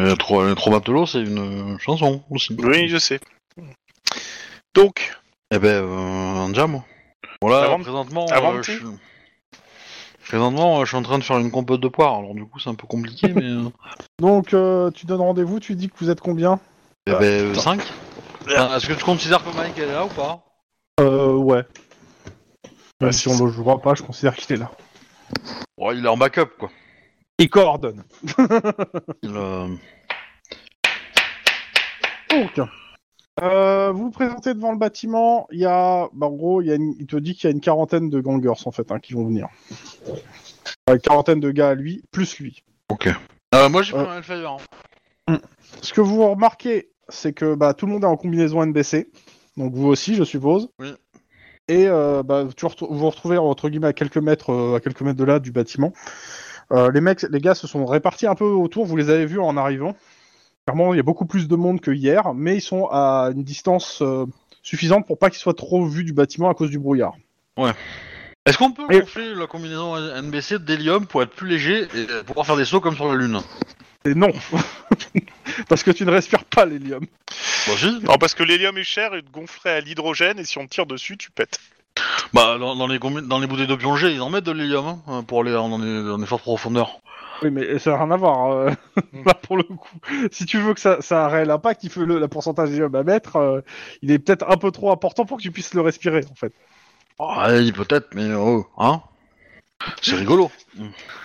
[0.00, 2.56] euh, mais trois matelots, c'est une euh, chanson aussi.
[2.58, 3.20] Oui, je sais.
[4.74, 5.12] Donc,
[5.52, 6.82] Eh ben, euh, un jam.
[7.42, 8.72] Bon là, Avant- présentement, avant euh, je...
[10.30, 12.18] présentement, euh, je suis en train de faire une compote de poire.
[12.18, 13.68] Alors du coup, c'est un peu compliqué, mais euh,
[14.20, 16.60] Donc, euh, tu donnes rendez-vous, tu dis que vous êtes combien?
[17.06, 17.80] Eh ben, 5
[18.46, 20.44] Est-ce que tu considères que Mike elle est là ou pas?
[21.00, 21.64] Euh, ouais.
[23.00, 24.70] Bah, si on le jouera pas, je considère qu'il est là.
[25.78, 26.70] Ouais, il est en backup quoi.
[27.38, 28.04] Il coordonne.
[29.22, 29.66] Il, euh,
[32.30, 32.60] Donc,
[33.42, 35.46] euh, vous vous présentez devant le bâtiment.
[35.50, 37.52] Il y a, bah, en gros, il, y a une- il te dit qu'il y
[37.52, 39.48] a une quarantaine de gangers en fait hein, qui vont venir.
[40.08, 42.62] Euh, Une quarantaine de gars à lui, plus lui.
[42.88, 43.08] Ok.
[43.54, 44.56] Euh, moi, j'ai pris un Hellfire.
[45.28, 45.38] hein.
[45.82, 49.08] Ce que vous remarquez, c'est que bah, tout le monde est en combinaison NBC.
[49.56, 50.68] Donc vous aussi, je suppose.
[50.78, 50.92] Oui.
[51.68, 55.18] Et euh, bah, tu vous vous retrouvez entre guillemets à quelques mètres, à quelques mètres
[55.18, 55.92] de là du bâtiment.
[56.92, 58.86] Les mecs, les gars se sont répartis un peu autour.
[58.86, 59.96] Vous les avez vus en arrivant.
[60.70, 63.42] Clairement, il y a beaucoup plus de monde que hier, mais ils sont à une
[63.42, 64.24] distance euh,
[64.62, 67.14] suffisante pour pas qu'ils soient trop vus du bâtiment à cause du brouillard.
[68.46, 72.22] Est-ce qu'on peut Et- gonfler la combinaison NBC d'hélium pour être plus léger et euh,
[72.22, 73.40] pouvoir faire des sauts comme sur la Lune?
[74.04, 74.30] Et non,
[75.68, 77.04] parce que tu ne respires pas l'hélium.
[77.66, 77.98] Bah si.
[78.04, 80.70] non, parce que l'hélium est cher et te gonflerait à l'hydrogène, et si on te
[80.70, 81.58] tire dessus, tu pètes.
[82.32, 85.24] Bah dans, dans les dans les bouteilles de plongée, ils en mettent de l'hélium hein,
[85.24, 87.00] pour aller dans les, dans les fortes profondeurs.
[87.42, 88.50] Oui, mais ça n'a rien à voir.
[88.52, 88.70] euh,
[89.24, 89.98] là, pour le coup,
[90.30, 92.70] si tu veux que ça, ça a un réel impact, il faut le la pourcentage
[92.70, 93.36] d'hélium à mettre.
[93.36, 93.60] euh,
[94.02, 96.52] il est peut-être un peu trop important pour que tu puisses le respirer, en fait.
[97.18, 99.02] Ouais, peut-être, mais oh, hein?
[100.02, 100.50] C'est rigolo.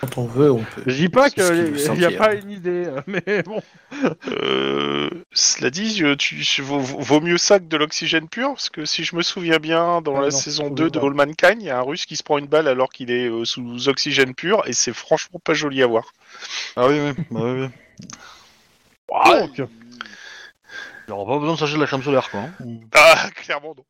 [0.00, 0.82] Quand on veut, on peut.
[0.86, 1.42] Je dis pas qu'il
[1.94, 3.62] n'y a pas une idée, euh, mais bon.
[4.28, 8.84] Euh, cela dit, tu, tu- vaut, vaut mieux ça que de l'oxygène pur, parce que
[8.84, 10.98] si je me souviens bien, dans Ah la non, saison c'est 2 de.
[10.98, 13.28] All Mankind, il y a un russe qui se prend une balle alors qu'il est
[13.28, 16.12] euh, sous oxygène pur, et c'est franchement pas joli à voir.
[16.76, 17.12] Ah oui, oui.
[17.30, 17.68] Bah, oui, oui.
[19.56, 19.68] Donc,
[21.08, 22.40] Il aura pas besoin de s'acheter de la crème solaire, quoi.
[22.40, 22.50] hein.
[22.94, 23.84] Ah, clairement non.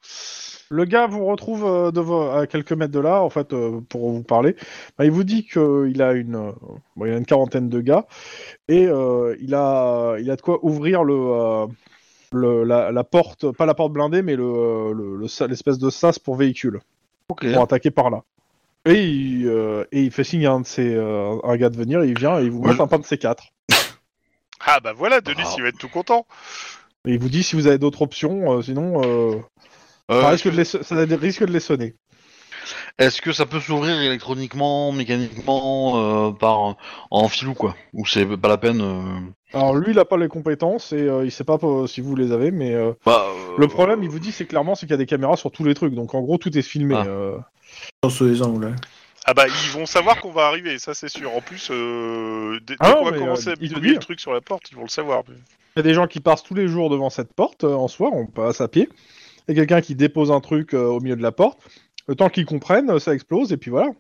[0.69, 4.11] Le gars vous retrouve euh, devant- à quelques mètres de là, en fait, euh, pour
[4.11, 4.57] vous parler.
[4.99, 6.53] Bah, il vous dit qu'il a une, euh,
[6.97, 8.07] bon, il a une quarantaine de gars
[8.69, 11.67] et euh, il a, il a de quoi ouvrir le, euh,
[12.33, 15.89] le- la, la porte, pas la porte blindée, mais le, le- le sa- l'espèce de
[15.89, 16.81] sas pour véhicule
[17.29, 17.51] Ok.
[17.53, 18.23] pour attaquer par là.
[18.87, 21.77] Et il, euh, et il fait signe à un de ses, euh, un gars de
[21.77, 22.69] venir, il vient et il vous Ouais.
[22.71, 23.47] montre un pain de ces quatre.
[24.69, 25.55] Ah bah voilà, Denis, Ah.
[25.57, 26.27] il va être tout content.
[27.07, 29.37] Et il vous dit si vous avez d'autres options, euh, sinon euh,
[30.11, 31.95] Euh, ça, risque de les, so- ça risque de les sonner.
[32.99, 36.77] Est-ce que ça peut s'ouvrir électroniquement, mécaniquement, euh, par
[37.11, 37.77] en filou, quoi?
[37.93, 39.03] Ou c'est pas la peine euh,
[39.53, 42.17] Alors lui, il a pas les compétences et euh, il sait pas euh, si vous
[42.17, 44.93] les avez, mais euh, bah, euh, le problème, il vous dit, c'est clairement, c'est qu'il
[44.93, 46.95] y a des caméras sur tous les trucs, donc en gros, tout est filmé.
[46.97, 48.09] Ah.
[48.09, 48.75] Sur les angles.
[49.29, 51.35] Ah bah ils vont savoir qu'on va arriver, ça c'est sûr.
[51.35, 53.69] En plus, euh, dès, dès Ah non, qu'on va commencer euh, à dit.
[53.69, 55.25] le truc sur la porte, ils vont le savoir.
[55.29, 55.35] mais-
[55.77, 58.11] y a des gens qui passent tous les jours devant cette porte euh, en soi,
[58.13, 58.89] on passe à pied.
[59.49, 61.61] Il y a quelqu'un qui dépose un truc euh, au milieu de la porte.
[62.09, 63.91] Le temps qu'ils comprennent, ça explose et puis voilà.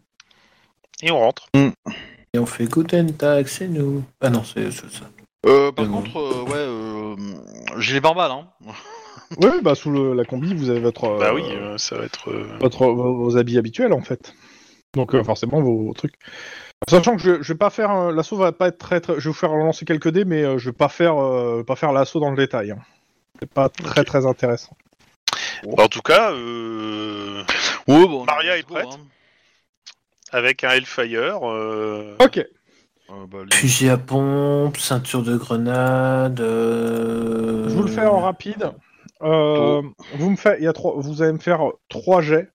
[1.02, 1.48] Et on rentre.
[1.54, 4.02] Et on fait Guten Tag, c'est nous.
[4.20, 5.10] Ah non, c'est c'est ça.
[5.46, 7.16] euh, par contre, euh, ouais, euh,
[7.80, 8.48] gilet pare-balles, hein.
[9.42, 12.04] Oui, bah sous le- la combi, vous avez votre, euh, Bah oui, euh, ça va
[12.04, 12.30] être.
[12.30, 14.34] euh, votre vos, vos habits habituels en fait.
[14.94, 16.14] Donc euh, forcément vos, trucs.
[16.88, 19.20] Sachant que je, je vais pas faire euh, l'assaut va pas être très, très je
[19.20, 21.92] vais vous faire lancer quelques dés, mais euh, je vais pas faire euh, pas faire
[21.92, 22.72] l'assaut dans le détail.
[22.72, 22.78] hein.
[23.40, 24.76] C'est pas très très intéressant.
[25.64, 27.42] bah, en tout cas, euh,
[27.88, 29.00] Ouais, bon, Maria est prête hein.
[30.32, 31.40] avec un Hellfire.
[31.50, 32.38] euh, Ok.
[32.38, 36.40] Euh, bah, Fusil à pompe, ceinture de grenade.
[36.40, 38.70] euh, Je vous le fais en rapide.
[39.22, 39.80] Euh,
[40.14, 42.48] vous me faites, il y a trois, vous allez me faire trois jets,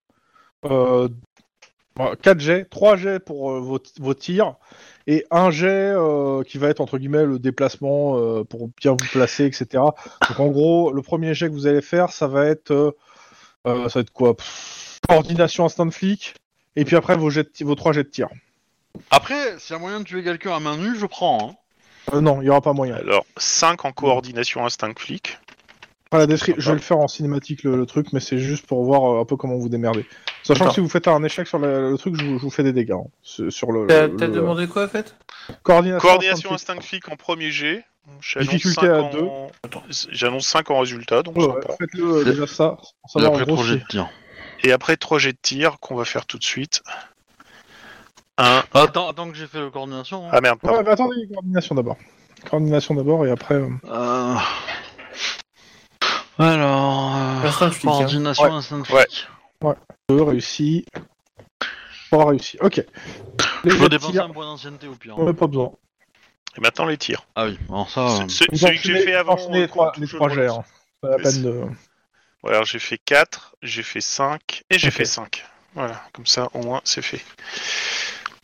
[0.66, 1.08] euh,
[2.02, 4.56] bon, quatre jets, trois jets pour euh, vos, vos tirs
[5.08, 9.08] et un jet euh, qui va être entre guillemets le déplacement euh, pour bien vous
[9.12, 9.66] placer, etc.
[9.74, 12.96] Donc en gros, le premier jet que vous allez faire, ça va être,
[13.66, 14.36] ça va être quoi?
[14.36, 16.36] Pff, Coordination instant flic.
[16.76, 18.30] Et puis après vos, jets vos trois jets de tir.
[19.10, 21.50] Après, s'il y a moyen de tuer quelqu'un à main nue, je prends.
[21.50, 21.56] Hein.
[22.14, 22.96] Euh, non, il y aura pas moyen.
[22.96, 25.38] Alors, 5 en coordination instinct flic.
[26.14, 29.26] Je vais le faire en cinématique le, le truc, mais c'est juste pour voir un
[29.26, 30.06] peu comment vous démerdez.
[30.44, 32.50] Sachant que si vous faites un échec sur le, le truc, je vous, je vous
[32.50, 33.88] fais des dégâts hein, sur sur le.
[33.88, 35.16] T'as le- t'as le- demandé quoi, en fait?
[35.64, 36.08] Coordination.
[36.08, 37.84] Coordination instinct flic en premier jet.
[38.20, 39.28] J'annonce Difficulté 5 à en- deux.
[40.12, 41.38] J'annonce 5 en résultat, donc.
[41.38, 41.74] Ouais, sympa.
[41.80, 42.78] Faites-le euh, déjà ça.
[42.78, 44.10] Pour Et savoir après, en gros trop si- jet de tir.
[44.64, 46.82] Et après 3 jets de tir qu'on va faire tout de suite.
[48.38, 48.64] 1.
[48.74, 50.26] Attends, attends que j'ai fait la coordination.
[50.26, 50.30] hein.
[50.34, 50.78] Ah merde, pardon.
[50.78, 51.98] Ouais, mais attendez, coordination d'abord.
[52.50, 53.56] Coordination d'abord et après.
[53.56, 54.36] euh, Euh...
[56.40, 57.72] Alors, euh, hein.
[57.84, 58.50] coordination Ouais.
[58.52, 59.06] instinct Ouais.
[59.08, 59.28] flic.
[60.10, 60.86] Deux réussis.
[62.12, 62.58] Trois réussis.
[62.62, 62.84] Ok.
[63.64, 65.18] Les Je peux dépenser tir, un point d'ancienneté au pire.
[65.18, 65.72] on n'a pas besoin.
[66.58, 67.26] Et maintenant les tirs.
[67.36, 68.02] Ah oui, alors ça.
[68.24, 69.34] euh, Ce- ce- Vous celui que j'ai fait avant.
[69.34, 70.64] enchaînez les euh, trois, les trois hein.
[71.00, 71.64] Pas la peine c'est- de.
[72.44, 74.94] Ouais, alors j'ai fait 4, j'ai fait 5 et j'ai Ok.
[74.94, 75.46] fait 5.
[75.76, 77.22] Voilà, comme ça au moins c'est fait.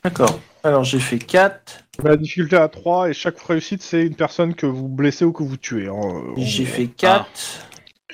[0.04, 0.40] D'accord.
[0.64, 4.68] Alors j'ai fait 4, La difficulté à 3 et chaque réussite c'est une personne que
[4.68, 5.88] vous blessez ou que vous tuez.
[5.88, 6.24] hein.
[6.38, 7.28] j'ai fait 4.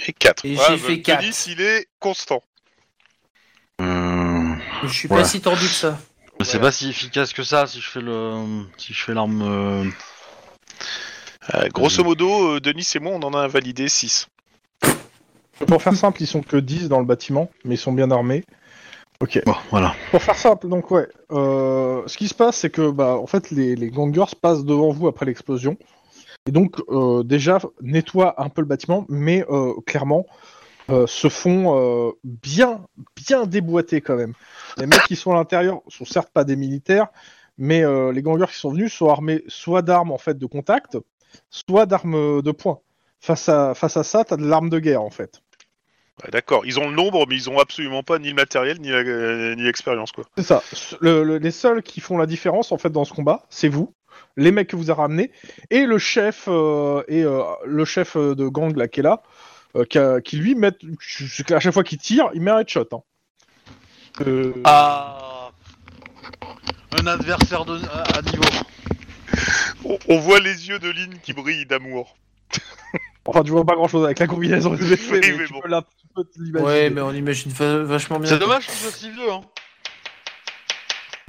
[0.07, 0.45] Et 4.
[0.45, 1.21] Et j'ai fait quatre.
[1.21, 2.41] Denis, il est constant.
[4.83, 5.17] Je suis Ouais.
[5.21, 5.97] pas si tordu que ça.
[6.39, 6.67] Je sais Voilà.
[6.67, 9.41] pas si efficace que ça si je fais le, si je fais l'arme.
[9.41, 9.89] euh,
[11.53, 14.27] Euh, grosso modo, euh, Denis et moi on en a invalidé 6.
[15.67, 18.43] Pour faire simple, ils sont que 10 dans le bâtiment, mais ils sont bien armés.
[19.19, 19.41] Ok.
[19.45, 19.93] Bon, voilà.
[20.11, 23.51] Pour faire simple, donc ouais, euh, ce qui se passe, c'est que bah, en fait,
[23.51, 25.77] les, les gangers passent devant vous après l'explosion,
[26.47, 30.25] et donc euh, déjà nettoient un peu le bâtiment, mais euh, clairement
[30.89, 32.81] euh, se font euh, bien,
[33.15, 34.33] bien déboîter quand même.
[34.77, 37.07] Les mecs qui sont à l'intérieur sont certes pas des militaires,
[37.57, 40.97] mais euh, les gangers qui sont venus sont armés soit d'armes en fait de contact,
[41.49, 42.79] soit d'armes de poing.
[43.19, 45.41] Face à, face à ça, t'as de l'arme de guerre en fait.
[46.23, 48.91] Ouais, D'accord, ils ont le nombre, mais ils ont absolument pas ni le matériel ni
[48.91, 50.25] euh, l'expérience quoi.
[50.37, 50.61] C'est ça.
[51.01, 53.93] Le- le- les seuls qui font la différence en fait dans ce combat, c'est vous,
[54.37, 55.31] les mecs que vous avez ramenés,
[55.69, 59.23] et le chef euh, et euh, le chef euh, de gang là qui est là,
[59.75, 60.71] euh, qui, a- qui lui met,
[61.51, 62.87] à chaque fois qu'il tire, il met un headshot.
[62.91, 63.01] Hein.
[64.21, 65.49] Euh, Ah.
[67.01, 68.43] Un adversaire de, à, à niveau.
[69.85, 72.15] On, on voit les yeux de Lynn qui brillent d'amour.
[73.25, 75.53] Enfin, tu vois pas grand chose avec la combinaison des effets, Oui, mais mais tu
[75.53, 75.61] bon.
[75.61, 76.69] peux, la- tu peux te l'imaginer.
[76.69, 78.29] Ouais, mais on imagine va- vachement bien.
[78.29, 79.31] C'est dommage qu'il soit si vieux.
[79.31, 79.41] Hein.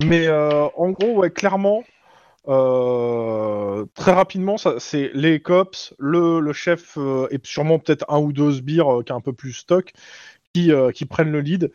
[0.02, 1.84] Mais euh, en gros, ouais, clairement,
[2.48, 8.18] euh, très rapidement, ça, c'est les cops, le, le chef euh, et sûrement peut-être un
[8.18, 9.92] ou deux sbires euh, qui a un peu plus stock,
[10.52, 11.70] qui, euh, qui prennent le lead.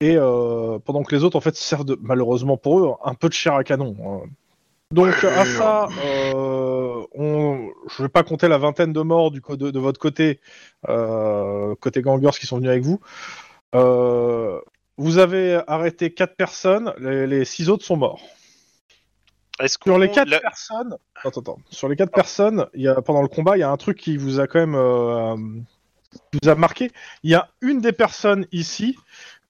[0.00, 3.28] Et euh, pendant que les autres, en fait, servent de, malheureusement pour eux, un peu
[3.28, 3.96] de chair à canon.
[4.04, 4.28] hein.
[4.90, 9.70] Donc, à ça, euh, on, je vais pas compter la vingtaine de morts du de,
[9.70, 10.40] de votre côté,
[10.88, 13.00] euh, côté gangers qui sont venus avec vous.
[13.74, 14.58] Euh,
[14.96, 18.22] vous avez arrêté quatre personnes, les, les six autres sont morts.
[19.66, 21.58] Sur les quatre la- personnes, attends, attends.
[21.68, 23.98] Sur les quatre personnes, il y a pendant le combat, il y a un truc
[23.98, 25.66] qui vous a quand même
[26.32, 26.92] qui vous a marqué.
[27.24, 28.96] Il y a une des personnes ici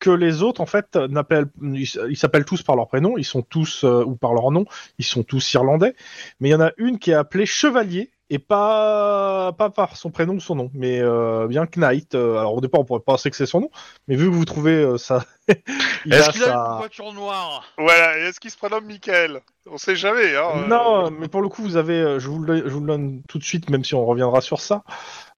[0.00, 3.42] que les autres en fait n'appellent, ils ils s'appellent tous par leur prénom, ils sont
[3.42, 4.64] tous euh, ou par leur nom,
[4.98, 5.94] ils sont tous irlandais.
[6.40, 10.10] Mais il y en a une qui est appelée Chevalier et pas pas par son
[10.10, 12.14] prénom ou son nom, mais euh, bien Knight.
[12.14, 13.70] Euh, alors au départ on pourrait penser que c'est son nom,
[14.06, 15.24] mais vu que vous trouvez euh, ça,
[16.04, 17.64] il Est-ce a qu'il a sa- une voiture noire?
[17.78, 19.40] Voilà, est-ce qu'il se prénomme Michael?
[19.70, 20.50] On sait jamais, hein.
[20.56, 22.86] euh, Non, mais pour le coup, vous avez, euh, je vous, le, je vous le
[22.86, 24.82] donne tout de suite, même si on reviendra sur ça.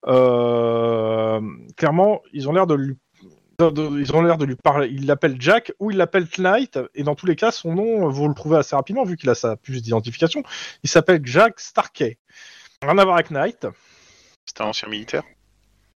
[0.06, 1.40] Euh,
[1.76, 2.96] clairement, ils ont l'air de lui,
[3.60, 4.88] ils ont l'air de lui parler.
[4.90, 8.28] Il l'appelle Jack ou il l'appelle Knight, et dans tous les cas, son nom, vous
[8.28, 10.42] le trouvez assez rapidement vu qu'il a sa puce d'identification.
[10.82, 12.18] Il s'appelle Jack Starkey.
[12.82, 13.66] Rien à voir avec Knight.
[14.46, 15.22] C'est un ancien militaire.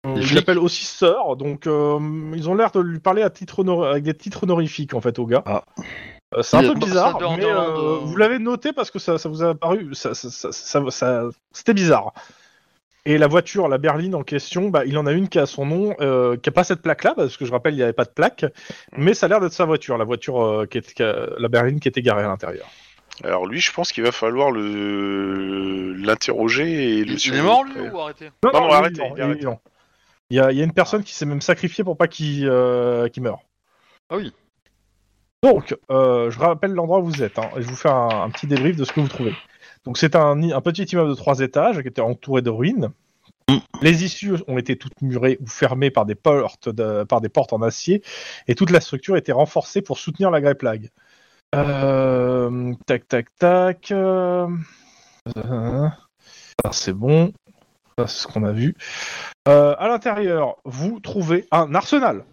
[0.04, 1.98] Les Il l'appelle aussi Sir, donc euh,
[2.34, 5.18] ils ont l'air de lui parler à titre honor- avec des titres honorifiques en fait
[5.18, 5.42] au gars.
[5.44, 5.62] Ah.
[6.34, 7.98] Euh, c'est un peu bizarre, mais euh, euh.
[8.02, 11.24] vous l'avez noté parce que ça, ça vous a paru, ça, ça- ça- ça- ça-
[11.52, 12.14] c'était bizarre.
[13.06, 15.64] Et la voiture, la berline en question, bah, il en a une qui a son
[15.64, 18.04] nom, euh, qui a pas cette plaque-là, parce que je rappelle, il n'y avait pas
[18.04, 18.44] de plaque,
[18.96, 21.48] mais ça a l'air d'être sa voiture, la voiture euh, qui est, qui a- la
[21.48, 22.68] berline qui était garée à l'intérieur.
[23.24, 27.90] Alors lui, je pense qu'il va falloir le l'interroger et le Il est mort lui
[27.90, 28.30] ou arrêté?
[28.42, 29.02] Non, non, il arrêté.
[30.30, 32.46] Il y, a, il y a une personne qui s'est même sacrifiée pour pas qu'il
[32.48, 33.40] euh, meure.
[34.10, 34.32] Ah oui.
[35.42, 38.30] Donc, euh, je rappelle l'endroit où vous êtes, hein, et je vous fais un, un
[38.30, 39.34] petit débrief de ce que vous trouvez.
[39.84, 42.90] Donc, c'est un, petit immeuble de trois étages qui était entouré de ruines.
[43.48, 43.56] Mm.
[43.82, 47.52] Les issues ont été toutes murées ou fermées par des portes, de- par des portes
[47.52, 48.02] en acier,
[48.46, 50.90] et toute la structure était renforcée pour soutenir la plague.
[51.54, 53.90] Euh, tac, tac, tac.
[53.90, 54.46] euh,
[55.36, 55.88] euh,
[56.70, 57.32] c'est bon.
[57.98, 58.76] C'est ce qu'on a vu.
[59.48, 62.24] Euh, à l'intérieur, vous trouvez un arsenal.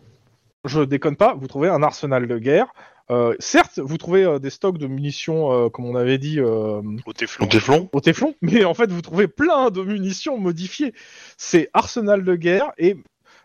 [0.65, 2.67] Je déconne pas, vous trouvez un arsenal de guerre.
[3.09, 6.81] Euh, certes, vous trouvez euh, des stocks de munitions, euh, comme on avait dit, euh,
[7.05, 7.45] Au téflon.
[7.45, 10.93] Au téflon au téflon, mais en fait, vous trouvez plein de munitions modifiées.
[11.37, 12.97] C'est arsenal de guerre et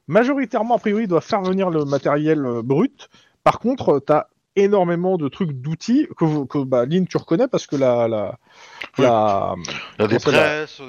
[0.08, 3.08] majoritairement, a priori, il doit faire venir le matériel euh, brut.
[3.44, 7.48] Par contre, tu as énormément de trucs d'outils que, vous- que bah, Lynn, tu reconnais
[7.48, 8.06] parce que la.
[8.08, 8.38] la,
[8.98, 9.04] Oui.
[9.04, 9.54] la-
[9.98, 10.22] Il y a des des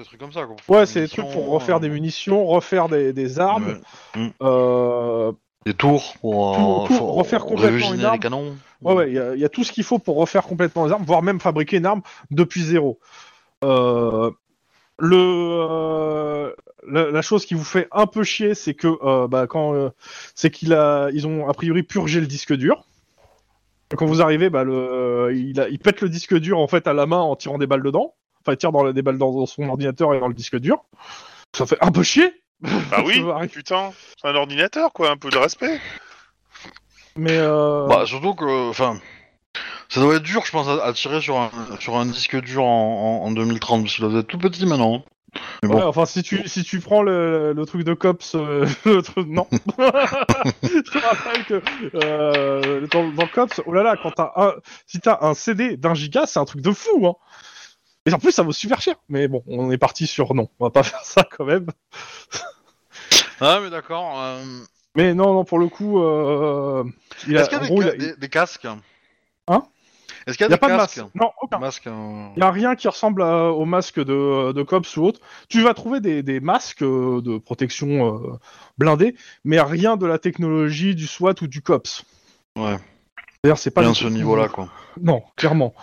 [0.05, 0.45] trucs comme ça.
[0.45, 3.79] Quoi, Ouais, c'est des trucs pour refaire des munitions, refaire des, des armes.
[4.41, 5.31] Euh,
[5.65, 8.13] Des tours pour, euh, pour refaire complètement une arme.
[8.15, 8.55] les canons.
[8.81, 10.85] Ouais, ouais, il y, a- il y a tout ce qu'il faut pour refaire complètement
[10.85, 12.01] les armes, voire même fabriquer une arme
[12.31, 12.99] depuis zéro.
[13.63, 14.29] Euh,
[14.99, 16.51] le, euh,
[16.87, 19.91] la, la chose qui vous fait un peu chier, c'est que euh, bah, quand
[20.35, 22.85] c'est qu'il a, ils ont a priori purgé le disque dur.
[23.95, 26.93] Quand vous arrivez, bah, le, il, a- il pète le disque dur en fait à
[26.93, 28.15] la main en tirant des balles dedans.
[28.41, 30.83] Enfin, il tire dans, des balles dans, dans son ordinateur et dans le disque dur.
[31.55, 32.33] Ça fait un peu chier.
[32.89, 33.91] Bah oui, putain,
[34.21, 35.79] c'est un ordinateur quoi, un peu de respect.
[37.15, 38.99] Mais euh, Bah, surtout que, enfin,
[39.89, 42.63] ça doit être dur, je pense, à, à tirer sur un, sur un disque dur
[42.63, 45.03] en, en, en 2030, parce qu'il doit être tout petit maintenant.
[45.63, 48.65] Mais bon, Ouais, enfin, si tu, si tu prends le, le truc de Cops, euh,
[48.85, 49.47] le truc- non.
[50.63, 51.61] je te rappelle que
[51.95, 54.53] euh, dans, dans Cops, oh là là, quand t'as un,
[54.87, 57.15] si t'as un CD d'un giga, c'est un truc de fou, hein.
[58.05, 58.95] Et en plus, ça vaut super cher.
[59.07, 61.67] Mais bon, on est parti sur non, on va pas faire ça quand même.
[63.43, 64.13] Ah, mais d'accord.
[64.19, 64.43] euh,
[64.95, 66.83] Mais non, non, pour le coup, euh,
[67.27, 68.67] il a, Est-ce qu'il y en a, gros, des, il ca- a- des- des casques
[69.47, 69.63] Hein
[70.25, 71.09] Est-ce qu'il y il y a, pas de casques masque.
[71.15, 71.59] Non, aucun.
[71.59, 75.03] Masques, euh, Il n'y a rien qui ressemble à- au masque de, de Cops ou
[75.03, 75.19] autre.
[75.49, 78.39] Tu vas trouver des, des masques euh, de protection euh,
[78.77, 82.05] blindés, mais rien de la technologie du SWAT ou du Cops.
[82.55, 82.77] Ouais.
[83.43, 84.69] D'ailleurs, c'est pas du à ce tout- niveau-là, quoi.
[85.01, 85.73] Non, clairement.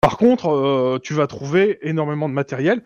[0.00, 2.82] Par contre, euh, tu vas trouver énormément de matériel.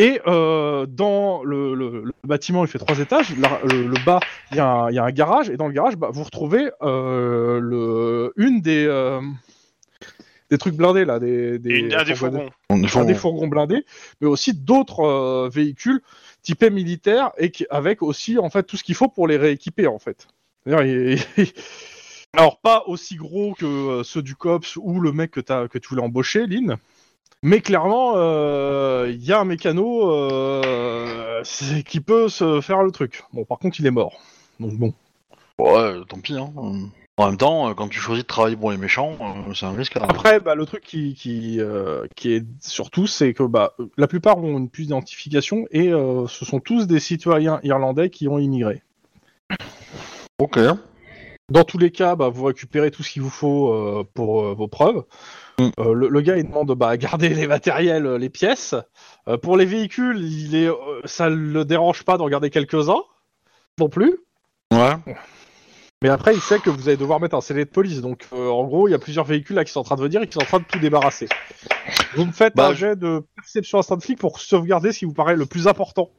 [0.00, 3.36] Et euh, dans le, le- le bâtiment, il fait trois étages.
[3.36, 4.18] La- le, le bas,
[4.50, 5.50] il y, a un- il y a un garage.
[5.50, 9.20] Et dans le garage, bah, vous retrouvez euh, le, une des, euh,
[10.50, 11.18] des trucs blindés, là.
[11.18, 12.50] Des, des, une- un des fourgons.
[13.02, 13.84] Un des fourgons blindés,
[14.20, 16.00] mais aussi d'autres euh, véhicules
[16.42, 19.86] typés militaires et qui, avec aussi en fait tout ce qu'il faut pour les rééquiper
[19.86, 20.28] en fait.
[20.64, 21.52] C'est-à-dire, il- il-
[22.32, 25.88] Alors pas aussi gros que ceux du cops ou le mec que, t'as- que tu
[25.88, 26.76] voulais embaucher, Lynn.
[27.42, 31.42] Mais clairement, euh, il y a un mécano euh,
[31.86, 33.22] qui peut se faire le truc.
[33.32, 34.20] Bon, par contre, il est mort.
[34.58, 34.92] Donc bon.
[35.58, 36.34] Ouais, tant pis.
[36.34, 36.52] Hein.
[36.58, 36.86] euh.
[37.16, 39.72] En même temps, euh, quand tu choisis de travailler pour les méchants, euh, c'est un
[39.72, 39.96] risque.
[39.96, 40.06] hein.
[40.08, 44.38] Après, bah, le truc qui, qui, euh, qui est surtout, c'est que bah, la plupart
[44.38, 48.82] ont une puce d'identification et euh, ce sont tous des citoyens irlandais qui ont immigré.
[50.38, 50.58] Ok.
[51.50, 54.54] Dans tous les cas, bah, vous récupérez tout ce qu'il vous faut euh, pour euh,
[54.54, 55.04] vos preuves.
[55.78, 58.74] Euh, le, le gars, il demande bah, garder les matériels, euh, les pièces.
[59.28, 60.68] Euh, pour les véhicules, il est,
[61.04, 63.02] ça le dérange pas d'en garder quelques-uns
[63.78, 64.18] non plus.
[64.72, 64.94] Ouais.
[66.02, 68.00] Mais après, il sait que vous allez devoir mettre un scellé de police.
[68.00, 70.22] Donc, en gros, il y a plusieurs véhicules là qui sont en train de venir
[70.22, 71.28] et qui sont en train de tout débarrasser.
[72.14, 75.12] Vous me faites Bah, un jet de perception instant flic pour sauvegarder ce qui vous
[75.12, 76.10] paraît le plus important.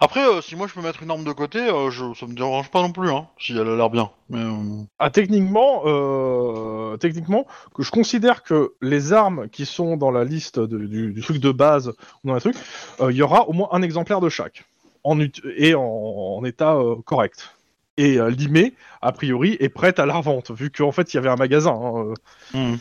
[0.00, 2.34] Après, euh, si moi je peux mettre une arme de côté, euh, je, ça me
[2.34, 4.10] dérange pas non plus, hein, si elle a l'air bien.
[4.28, 10.10] Mais, euh, Ah, techniquement, euh, techniquement, que je considère que les armes qui sont dans
[10.10, 12.56] la liste de- du, du truc de base ou dans trucs,
[13.00, 14.64] euh, il y aura au moins un exemplaire de chaque,
[15.04, 15.18] en
[15.56, 17.50] et en, en état correct.
[17.96, 21.28] Et limé, a priori, est prête à la revente, vu qu'en fait il y avait
[21.30, 21.72] un magasin.
[21.72, 22.14] hein,
[22.52, 22.76] hmm.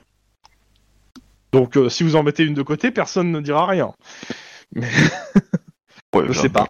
[1.52, 3.94] Donc, si vous en mettez une de côté, personne ne dira rien.
[6.14, 6.68] Ouais, Je sais pas.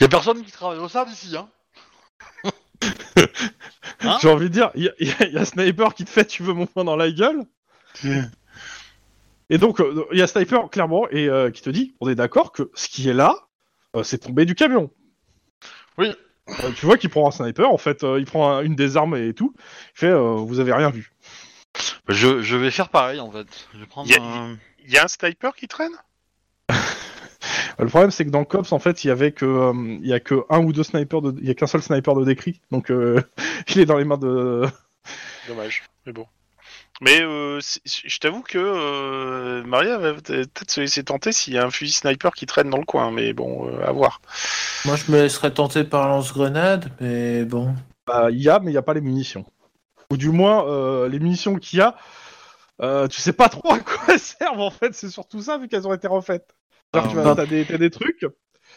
[0.00, 1.48] Y a personne qui travaille au SAD ici, hein.
[4.02, 6.04] Hein J'ai envie de dire, il y, a- y a- il y a Sniper qui
[6.04, 7.42] te fait tu veux mon poing dans la gueule
[9.48, 12.14] Et donc, euh, il y a Sniper, clairement, et euh, qui te dit, on est
[12.14, 13.34] d'accord que ce qui est là,
[13.94, 14.90] euh, c'est tombé du camion.
[15.98, 16.12] Oui.
[16.62, 18.96] Euh, tu vois qu'il prend un sniper, en fait, euh, il prend un- une des
[18.96, 19.54] armes et tout.
[19.58, 21.12] Il fait, euh, vous avez rien vu.
[22.08, 23.46] Je, je vais faire pareil en fait.
[23.74, 24.56] Je vais prendre Y a- un...
[24.84, 25.90] Il y a un sniper qui traîne?
[26.70, 26.74] Euh,
[27.78, 30.14] Le problème, c'est que dans Cops, en fait, il y avait que, euh, il y
[30.14, 31.34] a que un ou deux snipers, de...
[31.40, 33.22] il y a qu'un seul sniper de décrit, donc euh,
[33.68, 34.66] il est dans les mains de.
[35.48, 36.26] Dommage, mais bon.
[37.02, 41.66] Mais euh, je t'avoue que euh, Maria va peut-être se laisser tenter s'il y a
[41.66, 44.22] un fusil sniper qui traîne dans le coin, mais bon, euh, à voir.
[44.86, 47.74] Moi, je me laisserais tenter par lance-grenade, mais bon.
[48.06, 49.44] Bah, il y a, mais il n'y a pas les munitions.
[50.10, 51.96] Ou du moins, euh, les munitions qu'il y a,
[52.80, 55.68] euh, tu sais pas trop à quoi elles servent en fait, c'est surtout ça vu
[55.68, 56.54] qu'elles ont été refaites.
[56.92, 57.34] Alors, Ah, tu vas- bah.
[57.36, 58.24] t'as des, t'as des trucs,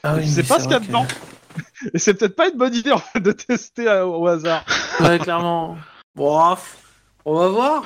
[0.03, 1.07] Ah tu sais mais pas c'est ce qu'il y a vrai dedans.
[1.93, 4.63] Et c'est peut-être pas une bonne idée en fait de tester euh, au hasard.
[4.65, 5.77] que- Ouais, clairement.
[6.15, 6.77] Bref,
[7.25, 7.83] on va voir.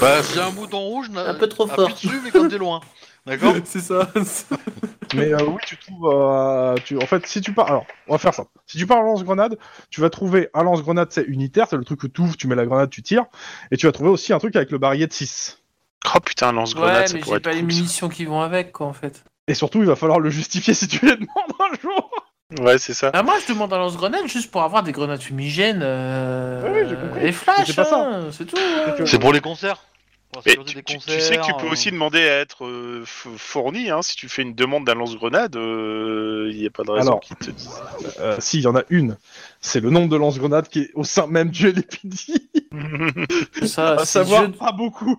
[0.00, 1.88] Bah, s'il y a un bouton rouge, na- Un peu trop appuie fort.
[1.90, 2.80] dessus, mais quand t'es loin.
[3.26, 4.10] D'accord c'est ça.
[5.14, 6.10] Mais euh, oui, tu trouves.
[6.12, 6.98] euh, tu...
[6.98, 7.68] En fait, si tu pars.
[7.68, 8.44] Alors, on va faire ça.
[8.66, 9.56] Si tu pars en lance-grenade,
[9.88, 12.54] tu vas trouver un lance-grenade c'est unitaire, c'est le truc où tu ouvres, tu mets
[12.54, 13.24] la grenade, tu tires.
[13.70, 15.58] Et tu vas trouver aussi un truc avec le barillet de 6.
[16.14, 18.40] Oh putain, lance-grenade, Ouais, ça mais pourrait j'ai être pas les cool, munitions qui vont
[18.40, 19.24] avec, quoi, en fait.
[19.48, 21.28] Et surtout, il va falloir le justifier si tu les demandes
[21.60, 22.10] un jour.
[22.60, 23.10] Ouais, c'est ça.
[23.14, 26.88] Ah, moi, je demande un lance-grenade juste pour avoir des grenades fumigènes euh, Ouais, ouais,
[26.88, 27.26] j'ai compris.
[27.26, 27.96] et flash, C'est pas ça.
[27.98, 28.56] hein, c'est tout.
[28.58, 28.94] hein.
[29.06, 29.84] C'est pour les concerts.
[30.32, 32.64] Pour Mais tu, des tu- tu sais que tu peux euh, aussi demander à être
[32.66, 36.82] euh, f- fourni, hein, si tu fais une demande d'un lance-grenade, il n'y a pas
[36.82, 37.20] de raison Alors.
[37.20, 37.82] qu'ils te disent.
[38.18, 39.16] Euh, si, il y en a une.
[39.60, 42.16] C'est le nombre de lance-grenades qui est au sein même du LPD.
[43.66, 45.16] Ça, à savoir je, pas beaucoup.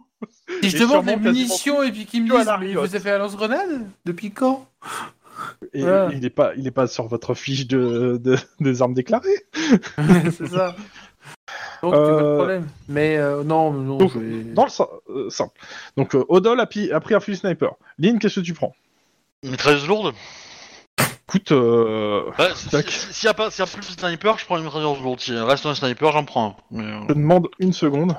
[0.62, 2.88] Si je demande des munitions et puis qu'ils me riotte.
[2.88, 4.68] vous avez fait un lance-grenade Depuis quand?
[5.74, 5.82] Et
[6.14, 9.46] il est pas, il est pas sur votre fiche de, de- des armes déclarées.
[10.32, 10.76] C'est ça.
[11.84, 12.68] Donc, tu pas de Euh, problème.
[12.88, 14.72] Mais euh, non, non, donc, je vais- Dans le
[15.14, 15.60] euh, simple.
[15.98, 17.74] Donc, euh, Odol a, pi- a pris un fusil sniper.
[18.00, 18.74] Lynn, qu'est-ce que tu prends?
[19.44, 20.16] Mitrailleuse lourde
[21.28, 22.90] Écoute, euh, Ouais, si- Tac.
[22.90, 25.02] si- S'il n'y a, pas- s'il y a plus de sniper, je prends une mitrailleuse
[25.02, 25.20] lourde.
[25.20, 26.56] S'il reste un sniper, j'en prends un.
[26.72, 28.16] Mais, euh, je te demande une seconde.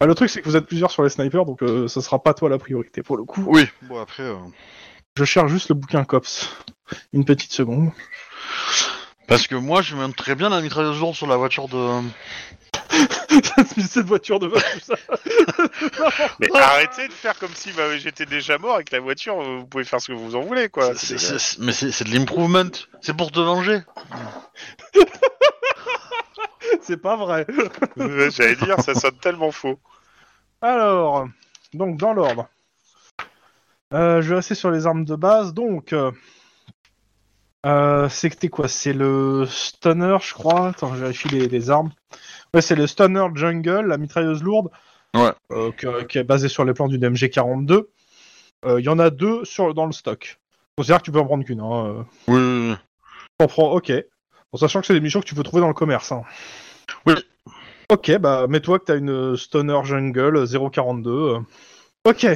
[0.00, 2.22] Ah, le truc, c'est que vous êtes plusieurs sur les snipers, donc euh, ça sera
[2.22, 3.44] pas toi la priorité pour le coup.
[3.46, 4.24] Oui, bon après...
[4.24, 4.36] euh,
[5.16, 6.50] Je cherche juste le bouquin COPS.
[7.12, 7.90] Une petite seconde.
[9.28, 12.00] Parce que moi, je mets très bien la mitrailleuse lourde sur la voiture de...
[13.80, 14.94] Cette voiture de tout ça.
[16.40, 19.84] Mais arrêtez de faire comme si bah, j'étais déjà mort avec la voiture, vous pouvez
[19.84, 20.94] faire ce que vous en voulez, quoi.
[20.94, 22.70] C'est- C'est- c'est- c'est- mais c'est c'est de l'improvement.
[23.00, 23.80] C'est pour te venger.
[26.80, 27.46] C'est pas vrai.
[27.96, 29.78] J'allais dire, ça sonne tellement faux.
[30.60, 31.26] Alors,
[31.74, 32.48] donc dans l'ordre.
[33.94, 35.54] Euh, je vais rester sur les armes de base.
[35.54, 36.10] Donc, euh,
[37.64, 38.68] euh, c'était quoi?
[38.68, 40.68] C'est le stunner, je crois.
[40.68, 41.90] Attends, je vérifie les, les armes.
[42.54, 44.70] Ouais, c'est le stunner jungle, la mitrailleuse lourde.
[45.14, 45.32] Ouais.
[45.52, 47.88] euh, que- qui est basée sur les plans d'une MG42.
[48.64, 50.38] Euh, Il y en a deux sur, dans le stock.
[50.76, 51.60] Considère que tu peux en prendre qu'une.
[51.60, 51.86] Hein.
[51.86, 52.02] euh.
[52.28, 52.76] Oui, oui,
[53.40, 53.46] oui.
[53.48, 53.92] Prends, ok.
[54.56, 56.12] En sachant que c'est des missions que tu peux trouver dans le commerce.
[56.12, 56.22] Hein.
[57.04, 57.12] Oui.
[57.90, 61.10] Ok, bah mets-toi que t'as une Stoner Jungle 042.
[61.10, 61.38] euh.
[62.06, 62.26] Ok.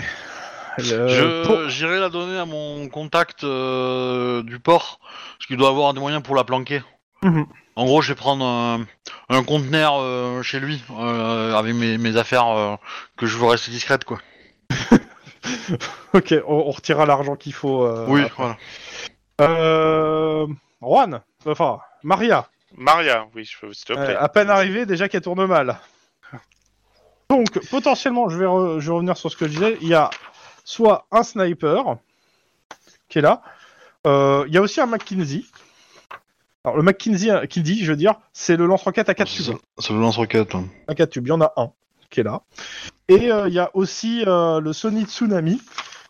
[0.92, 5.00] Euh, pour- J'irai la donner à mon contact euh, du port,
[5.38, 6.82] parce qu'il doit avoir des moyens pour la planquer.
[7.22, 7.46] Mhm.
[7.76, 8.84] En gros, je vais prendre un,
[9.30, 12.76] un conteneur euh, chez lui, euh, avec mes, mes affaires euh,
[13.16, 14.18] que je veux rester discrète, quoi.
[16.12, 17.84] Ok, on, on retirera l'argent qu'il faut.
[17.84, 18.56] euh, oui, après.
[19.38, 19.50] voilà.
[19.52, 20.46] Euh...
[20.82, 24.16] Juan, enfin, Maria, Maria, oui, je- s'il te euh, plaît.
[24.16, 25.78] à peine arrivée, déjà qu'elle tourne mal.
[27.28, 29.78] Donc, potentiellement, je vais, re- je vais revenir sur ce que je disais.
[29.82, 30.10] Il y a
[30.64, 31.96] soit un sniper
[33.08, 33.42] qui est là.
[34.06, 35.44] Euh, Il y a aussi un McKinsey.
[36.64, 39.54] Alors le McKinsey, qui dit, je veux dire, c'est le lance-roquette à 4 C'est tubes.
[39.54, 40.54] ça, c'est le lance-roquette.
[40.54, 40.66] hein.
[40.88, 41.70] À 4 tubes, il y en a un
[42.10, 42.42] qui est là.
[43.08, 45.62] Et euh, il y a aussi euh, le Sony Tsunami,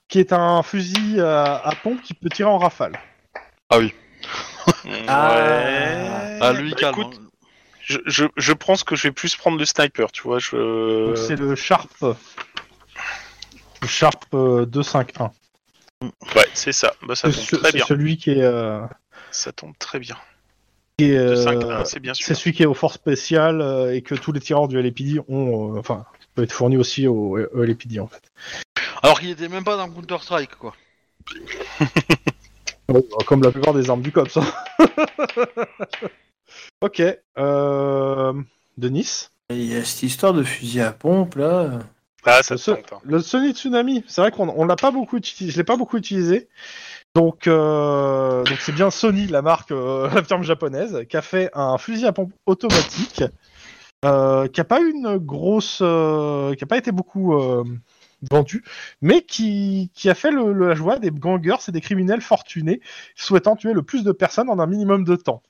[0.08, 2.98] qui est un fusil à, à pompe qui peut tirer en rafale.
[3.68, 3.78] Ah.
[4.84, 5.00] Ouais.
[5.08, 6.94] Ah, lui, Bah, calme.
[7.00, 7.26] écoute, hein.
[7.82, 10.38] je, je, je pense que je vais plus prendre le sniper, tu vois.
[10.38, 11.14] Je...
[11.16, 11.90] C'est le Sharp.
[13.82, 15.30] Le Sharp euh, 251.
[16.02, 16.94] Ouais, c'est ça.
[17.06, 17.84] Bah, ça C'est tombe ce- très bien.
[17.86, 18.80] celui qui est, euh,
[19.30, 20.16] Ça tombe très bien.
[21.02, 22.26] euh, 5 c'est bien sûr.
[22.26, 25.20] c'est celui qui est au force spécial euh, et que tous les tireurs du LAPD
[25.28, 26.04] ont, euh, enfin,
[26.34, 28.22] peut être fourni aussi au, au LAPD en fait.
[29.02, 30.74] Alors qu'il était même pas dans Counter-Strike, quoi.
[33.26, 34.36] Comme la plupart des armes du COPS.
[34.38, 34.44] hein.
[36.80, 37.02] ok.
[37.38, 38.32] Euh...
[38.78, 39.28] Denis?
[39.50, 41.80] Il y a cette histoire de fusil à pompe là.
[42.24, 42.92] Ah, ça le, tente.
[42.92, 42.98] hein.
[43.02, 45.96] le Sony Tsunami, c'est vrai qu'on on l'a pas beaucoup utilisé, je l'ai pas beaucoup
[45.96, 46.48] utilisé.
[47.14, 51.50] Donc, euh, donc c'est bien Sony, la marque, euh, la firme japonaise, qui a fait
[51.54, 53.24] un fusil à pompe automatique,
[54.04, 57.34] euh, qui a pas une grosse, euh, qui a pas été beaucoup
[58.22, 58.64] euh, vendu,
[59.00, 62.80] mais qui, qui a fait le, le- la joie des gangers et des criminels fortunés
[63.14, 65.42] souhaitant tuer le plus de personnes en un minimum de temps.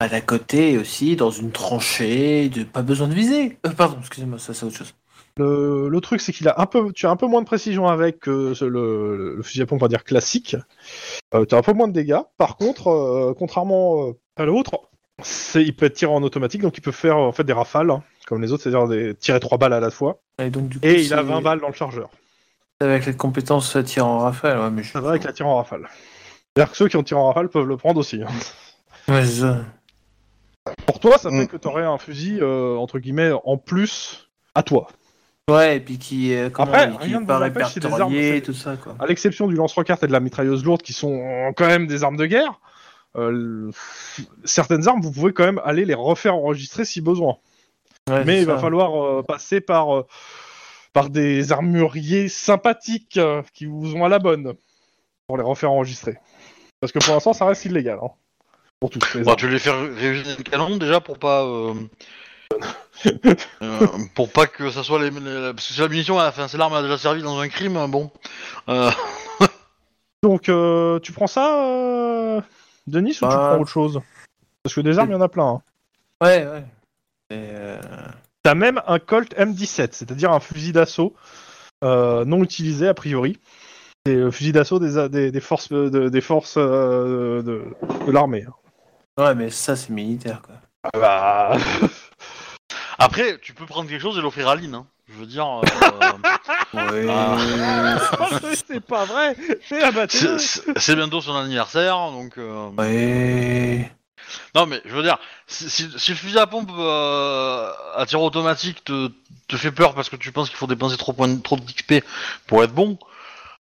[0.00, 2.62] À la côté aussi, dans une tranchée, de...
[2.62, 3.58] pas besoin de viser.
[3.66, 4.94] Euh, pardon, excusez-moi, ça c'est autre chose.
[5.36, 7.86] Le, le truc, c'est qu'il a un peu, tu as un peu moins de précision
[7.86, 10.56] avec ce- le, le fusil à pompe, on va dire classique.
[11.34, 12.18] Euh, tu as un peu moins de dégâts.
[12.38, 14.90] Par contre, euh, contrairement euh, à l'autre,
[15.54, 18.02] il peut être tiré en automatique, donc il peut faire en fait des rafales, hein,
[18.28, 20.20] comme les autres, c'est-à-dire des, tirer 3 balles à la fois.
[20.38, 22.10] Et donc du coup, Et il a c'est 20 balles dans le chargeur.
[22.80, 24.92] Avec la compétence euh, tir en rafale, ouais, mais je...
[24.92, 25.88] Ça va avec la tire en rafale.
[26.54, 28.22] C'est-à-dire que ceux qui ont tiré en rafale peuvent le prendre aussi.
[28.22, 28.28] hein.
[29.12, 29.56] Ouais, c'est ça.
[30.86, 31.40] Pour toi, ça Mm.
[31.40, 34.88] fait que tu aurais un fusil, euh, entre guillemets, en plus à toi.
[35.50, 38.52] Ouais, et puis qui, euh, comment, Après, qui rien ne pas armes, répertorié, c'est- tout
[38.52, 38.94] ça quoi.
[39.00, 42.18] À l'exception du lance-roquette et de la mitrailleuse lourde, qui sont quand même des armes
[42.18, 42.60] de guerre,
[43.16, 43.70] euh,
[44.44, 47.38] certaines armes, vous pouvez quand même aller les refaire enregistrer si besoin.
[48.08, 50.06] Ouais, Mais il va falloir euh, passer par, euh,
[50.92, 54.54] par des armuriers sympathiques euh, qui vous ont à la bonne
[55.26, 56.18] pour les refaire enregistrer.
[56.80, 57.98] Parce que pour l'instant, ça reste illégal.
[58.02, 58.08] hein,
[58.80, 61.44] pour toutes les Bah, tu les faire réviser le canon déjà pour pas.
[61.44, 61.74] euh,
[63.62, 65.10] euh, pour pas que ça soit les.
[65.10, 67.86] les- parce que c'est la munition, enfin, c'est l'arme a déjà servi dans un crime,
[67.88, 68.10] bon.
[68.68, 68.90] Euh,
[70.22, 72.40] Donc, euh, tu prends ça, euh,
[72.86, 73.48] Denis, ou tu Bah.
[73.50, 74.00] prends autre chose?
[74.62, 75.48] Parce que des armes, il y en a plein.
[75.48, 75.62] hein.
[76.20, 76.64] Ouais, ouais.
[77.32, 77.78] Euh,
[78.42, 81.14] T'as même un Colt M17, c'est-à-dire un fusil d'assaut
[81.84, 83.38] euh, non utilisé a priori.
[84.06, 87.64] C'est le fusil d'assaut des, des, des forces, de, des forces euh, de,
[88.06, 88.46] de l'armée.
[89.18, 90.54] Ouais, mais ça c'est militaire quoi.
[90.84, 91.56] Ah bah...
[93.00, 94.86] Après, tu peux prendre quelque chose et l'offrir à Lynn, hein.
[95.08, 95.46] Je veux dire.
[95.46, 95.62] euh,
[96.74, 97.06] Ouais.
[98.68, 99.36] c'est pas vrai
[99.68, 102.36] C'est abattu c'est- c'est c'est bientôt son anniversaire, donc.
[102.38, 103.90] euh, Ouais.
[104.54, 108.20] Non, mais je veux dire, si, si- si le fusil à pompe euh, à tir
[108.22, 109.10] automatique te,
[109.48, 112.04] te fait peur parce que tu penses qu'il faut dépenser trop, point- trop d'XP
[112.46, 112.98] pour être bon,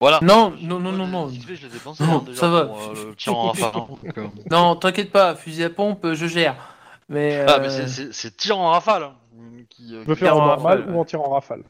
[0.00, 0.18] voilà.
[0.22, 1.28] Non, non, non, non, non.
[1.28, 2.64] Je Non, hein, déjà ça va.
[2.66, 3.70] pour euh, le tir en rafale.
[3.74, 4.26] hein, donc, euh.
[4.50, 6.56] Non, t'inquiète pas, fusil à pompe, je gère.
[7.08, 9.02] Mais, Ah, euh, mais c'est- tir en rafale.
[9.04, 9.14] hein,
[9.68, 11.61] qui, euh, Tu peux qui- faire en normal rafale, ou en tir en rafale.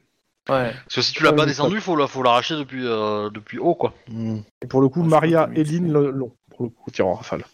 [0.49, 0.73] ouais.
[0.73, 3.75] Parce que si tu l'as pas descendu, faut la- faut l'arracher depuis euh, depuis haut
[3.75, 3.95] quoi.
[4.09, 4.39] Mm.
[4.63, 7.45] Et pour le coup, Maria et Lynn l'ont, pour le coup, tir en rafale.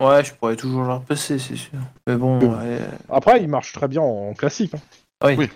[0.00, 1.78] Ouais, je pourrais toujours leur passer, c'est sûr.
[2.06, 2.46] Mais bon, Oui.
[2.46, 2.78] ouais.
[3.08, 4.74] Après, il marche très bien en classique.
[4.74, 4.80] hein.
[5.24, 5.34] Oui.
[5.38, 5.48] Oui.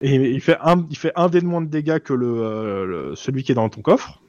[0.00, 2.84] Et il fait un, il fait un dé de moins de dégâts que le, euh,
[2.84, 4.20] le- celui qui est dans ton coffre.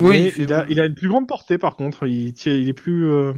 [0.00, 2.06] Oui, Mais il a, il a une plus grande portée par contre.
[2.06, 3.10] Il, tient- il est plus.
[3.10, 3.32] Euh...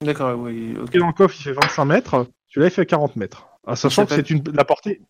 [0.00, 0.90] D'accord, oui, ok.
[0.90, 2.26] qui est dans le coffre, il fait 25 mètres.
[2.48, 3.48] Celui-là, il fait 40 mètres.
[3.66, 5.02] Ah, sachant que c'est une la portée.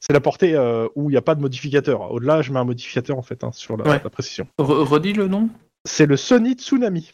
[0.00, 2.10] C'est la portée euh, où il n'y a pas de modificateur.
[2.12, 4.00] Au-delà, je mets un modificateur en fait hein, sur la, Ouais.
[4.02, 4.46] la précision.
[4.58, 5.50] Re- redis le nom
[5.84, 7.10] C'est le Sony Tsunami.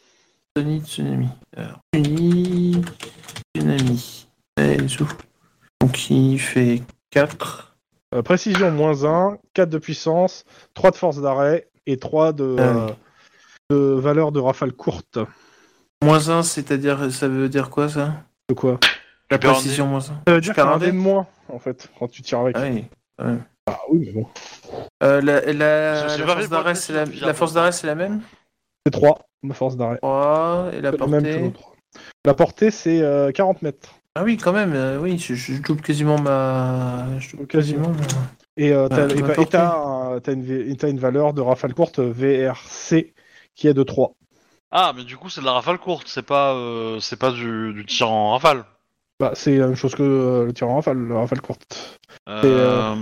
[0.57, 1.29] Sony Tsunami.
[1.57, 2.83] Alors, Sony
[3.57, 4.29] Tsunami.
[4.61, 5.09] Et zou.
[5.81, 7.75] Donc il fait 4.
[8.15, 10.45] Euh, précision moins 1, 4 de puissance,
[10.75, 12.91] 3 de force d'arrêt et 3 de, Ah euh,
[13.71, 15.19] de valeur de rafale courte.
[16.05, 18.13] Moins 1, c'est-à-dire, ça veut dire quoi ça?
[18.51, 18.79] De quoi?
[19.31, 20.03] La précision moins 1.
[20.03, 22.21] Ça veut dire perds qu'il y a un dé de moins en fait quand tu
[22.21, 22.57] tires avec.
[22.57, 22.85] Ah oui.
[23.67, 24.29] Ah oui, mais bon.
[25.03, 28.21] Euh, la, la, la force d'arrêt, c'est la, la force d'arrêt, c'est la même?
[28.85, 29.99] C'est 3 de force d'arrêt.
[29.99, 31.53] 3 et la même portée.
[32.25, 33.95] La portée, c'est euh, 40 mètres.
[34.15, 37.19] Ah oui, quand même, euh, oui, je, je double quasiment ma.
[37.19, 37.89] Je double Quasiment.
[37.89, 37.97] ma-
[38.57, 43.15] Et euh, t'as bah, une, valeur de rafale courte VRC
[43.55, 44.13] qui est de 3.
[44.71, 47.73] Ah, mais du coup c'est de la rafale courte, c'est pas euh, c'est pas du,
[47.75, 48.65] du tir en rafale.
[49.21, 51.99] Bah, c'est la même chose que euh, le tir en rafale, la rafale courte.
[52.29, 52.97] Euh, euh,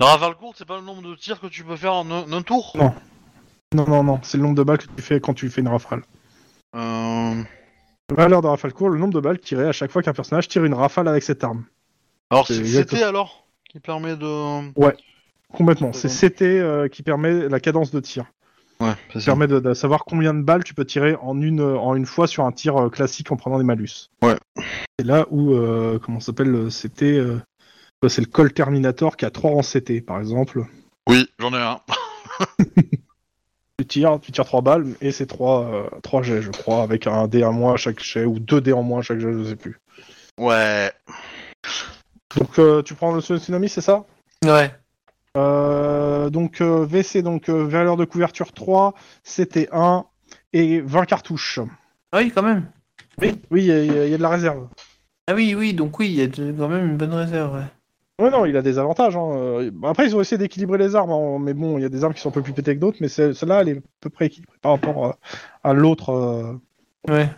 [0.00, 2.32] La rafale courte, c'est pas le nombre de tirs que tu peux faire en un,
[2.32, 2.72] un tour?
[2.74, 2.92] Non.
[3.74, 5.68] Non, non, non, c'est le nombre de balles que tu fais quand tu fais une
[5.68, 6.02] rafale.
[6.76, 7.42] Euh,
[8.14, 10.64] Valeur de rafale court, le nombre de balles tirées à chaque fois qu'un personnage tire
[10.64, 11.64] une rafale avec cette arme.
[12.30, 14.72] Alors, C'est exactement- c'était alors qui permet de.
[15.52, 15.92] Complètement.
[15.92, 18.24] C'est CT euh, qui permet la cadence de tir.
[18.80, 19.26] Ouais, c'est Ça ça.
[19.26, 22.06] permet de, de savoir combien de balles tu peux tirer en une, euh, en une
[22.06, 24.10] fois sur un tir euh, classique en prenant des malus.
[24.22, 24.36] Ouais.
[24.98, 27.38] C'est là où, euh, comment ça s'appelle, CT, euh,
[28.08, 30.64] c'est le Col Terminator qui a 3 rangs CT, par exemple.
[31.08, 31.80] Oui, j'en ai un.
[33.80, 37.26] Tu tires, tu tires 3 balles, et c'est 3, 3 jets, je crois, avec un
[37.26, 39.42] dé en moins à chaque jet, ou 2 dés en moins à chaque jet, je
[39.44, 39.80] sais plus.
[40.38, 40.92] Ouais.
[42.36, 44.04] Donc euh, tu prends le tsunami, c'est ça?
[44.44, 44.70] Ouais.
[45.36, 48.94] Euh, donc euh, VC, donc euh, valeur de couverture 3,
[49.24, 50.04] CT 1
[50.52, 51.58] et 20 cartouches.
[52.12, 52.70] Ah oui, quand même.
[53.20, 54.68] Oui, oui, il y, a- il y y a de la réserve.
[55.26, 57.56] Ah oui, oui, donc oui, il y a de- quand même une bonne réserve.
[57.56, 57.64] Ouais.
[58.20, 59.16] Ouais, non, il a des avantages.
[59.16, 59.30] Hein.
[59.34, 62.04] Euh, Après, ils ont essayé d'équilibrer les armes, hein, mais bon, il y a des
[62.04, 63.80] armes qui sont un peu plus pétées que d'autres, mais celle- celle-là, elle est à
[64.00, 65.18] peu près équilibrée par rapport à,
[65.68, 66.10] à l'autre.
[66.10, 66.52] euh,
[67.08, 67.28] Ouais.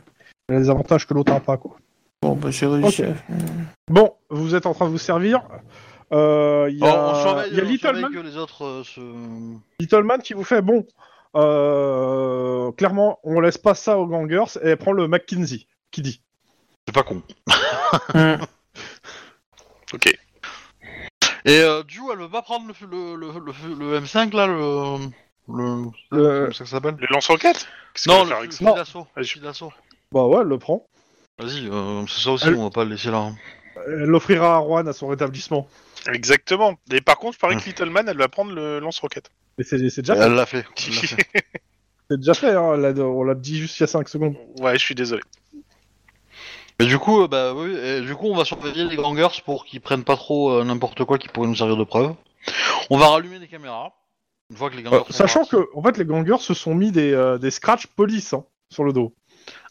[0.49, 1.77] Elle a des avantages que l'autre n'a pas, quoi.
[2.22, 3.03] Bon, bah j'ai réussi.
[3.89, 5.43] Bon, vous êtes en train de vous servir.
[6.12, 8.37] Euh, Il y Oh, a, on surveille, il y a on Little Man, que les
[8.37, 9.01] autres euh, se.
[9.81, 10.87] Little Man qui vous fait bon.
[11.37, 16.20] euh, clairement, on laisse pas ça aux gangers et elle prend le McKinsey qui dit.
[16.87, 17.22] C'est pas con.
[18.14, 18.37] Hmm.
[19.95, 20.18] Ok.
[21.47, 25.07] Et euh, Ju, elle veut pas prendre le, le, le, le, le M5 là, le.
[25.49, 25.84] Le.
[26.11, 29.07] Le- Comment ça s'appelle Le lance-roquette Qu'est-ce Non, le fusil d'assaut.
[29.16, 29.72] Fusil d'assaut.
[30.12, 30.86] Bah ouais, elle le prend.
[31.38, 33.18] Vas-y, euh, c'est ça aussi, Elle- on va pas le laisser là.
[33.18, 33.36] hein.
[33.86, 35.68] Elle l'offrira à Juan à son rétablissement.
[36.12, 36.74] Exactement.
[36.92, 39.30] Et par contre, je parie que Little Man, elle va prendre le lance-roquette.
[39.59, 40.22] Mais c'est c'est déjà fait.
[40.22, 40.64] Elle l'a fait.
[40.88, 41.44] elle l'a fait.
[42.09, 42.74] C'est déjà fait, hein.
[42.74, 44.36] elle on l'a dit juste il y a 5 secondes.
[44.61, 45.22] Ouais, je suis désolé.
[46.79, 49.64] Mais du coup, euh, bah oui, et du coup, on va surveiller les gangers pour
[49.64, 52.14] qu'ils prennent pas trop euh, n'importe quoi qui pourrait nous servir de preuve.
[52.91, 53.93] On va rallumer les caméras.
[54.51, 54.97] Une fois que les gangers.
[54.97, 55.57] Euh, sont sachant partis.
[55.57, 58.85] que, en fait, les gangers se sont mis des, euh, des scratch police hein, sur
[58.85, 59.14] le dos.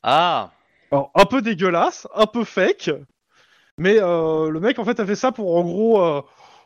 [0.03, 0.51] Ah
[0.91, 2.91] Alors, un peu dégueulasse, un peu fake,
[3.77, 6.21] mais euh, le mec, en fait, a fait ça pour, en gros, euh,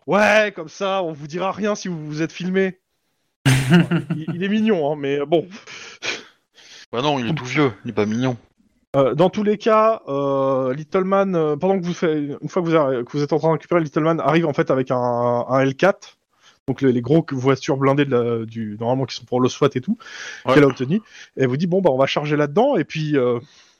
[0.08, 2.80] ouais, comme ça, on vous dira rien si vous vous êtes filmé.
[3.46, 5.48] il, il est mignon, hein, mais bon.
[6.92, 8.38] Bah non, il est tout vieux, il est pas mignon.
[8.96, 12.64] Euh, dans tous les cas, euh, Little Man, euh, pendant que vous faites, une fois
[12.64, 14.72] que vous, a- que vous êtes en train de récupérer, Little Man arrive en fait
[14.72, 16.16] avec un, un L4,
[16.68, 19.70] donc les, les gros voitures blindées de la- du, normalement qui sont pour le SWAT
[19.76, 19.98] et tout,
[20.46, 20.56] Ouais.
[20.56, 20.96] qu'elle a obtenu.
[21.38, 23.16] Et elle vous dit bon bah on va charger là-dedans et puis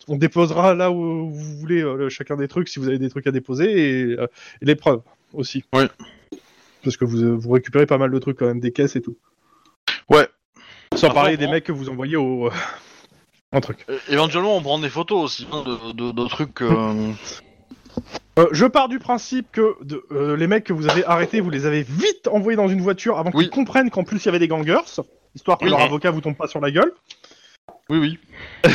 [0.08, 3.26] on déposera là où vous voulez le- chacun des trucs si vous avez des trucs
[3.26, 4.18] à déposer et, et
[4.62, 5.02] les preuves
[5.34, 5.64] aussi.
[5.74, 5.88] Ouais.
[6.84, 9.18] Parce que vous, vous récupérez pas mal de trucs quand même, des caisses et tout.
[10.08, 10.28] Ouais.
[10.96, 12.50] Sans parler des mecs que vous envoyez au
[13.52, 13.86] un truc.
[13.90, 16.62] É- éventuellement, on prend des photos aussi hein, de, de, de trucs.
[16.62, 17.12] euh,
[18.38, 21.50] Euh, je pars du principe que de- euh, les mecs que vous avez arrêtés, vous
[21.50, 23.50] les avez vite envoyés dans une voiture avant qu'ils Oui.
[23.50, 24.80] comprennent qu'en plus il y avait des gangers,
[25.36, 25.70] histoire que Oui.
[25.72, 26.94] leur avocat vous tombe pas sur la gueule.
[27.90, 28.20] Oui, oui.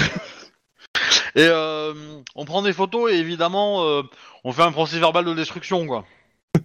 [1.35, 1.95] et euh,
[2.35, 4.03] on prend des photos et évidemment, euh,
[4.43, 6.05] on fait un procès verbal de destruction, quoi.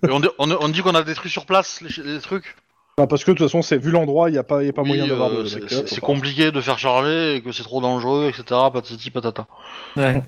[0.06, 2.58] Et on, dit- on, on dit qu'on a détruit sur place les, les trucs.
[3.00, 4.74] Bah, parce que de toute façon, c'est vu l'endroit, il n'y a pas, y a
[4.74, 5.48] pas Oui, moyen d'avoir euh, de.
[5.48, 8.44] c'est- de- c'est c'est compliqué de faire charger et que c'est trop dangereux, etc.
[8.74, 9.48] Patati patata.
[9.96, 10.22] Ouais.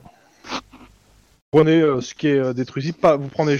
[1.51, 3.57] Prenez euh, ce qui est euh, détruisible, pas vous prenez.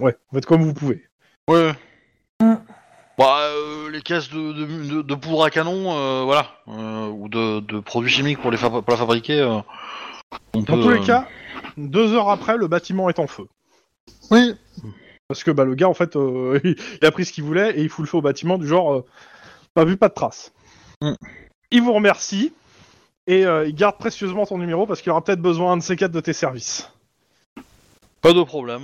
[0.00, 1.04] Ouais, vous faites comme vous pouvez.
[1.48, 1.70] Ouais.
[2.42, 2.54] Mm.
[3.16, 7.28] Bah, euh, les caisses de, de, de- de poudre à canon, euh, voilà, euh, ou
[7.28, 9.38] de, de produits chimiques pour les pour la fabriquer.
[9.40, 9.58] euh,
[10.52, 11.28] on Dans peut, tous les euh, cas,
[11.76, 13.46] deux heures après, le bâtiment est en feu.
[14.32, 14.54] Oui.
[15.28, 17.82] Parce que bah, le gars, en fait, euh, il a pris ce qu'il voulait et
[17.82, 19.04] il fout le feu au bâtiment du genre, euh,
[19.74, 20.52] pas vu, pas de traces.
[21.02, 21.12] Mm.
[21.72, 22.52] Il vous remercie
[23.26, 25.96] et euh, il garde précieusement ton numéro parce qu'il aura peut-être besoin un de ces
[25.96, 26.90] quatre de tes services.
[28.22, 28.82] Pas de problème.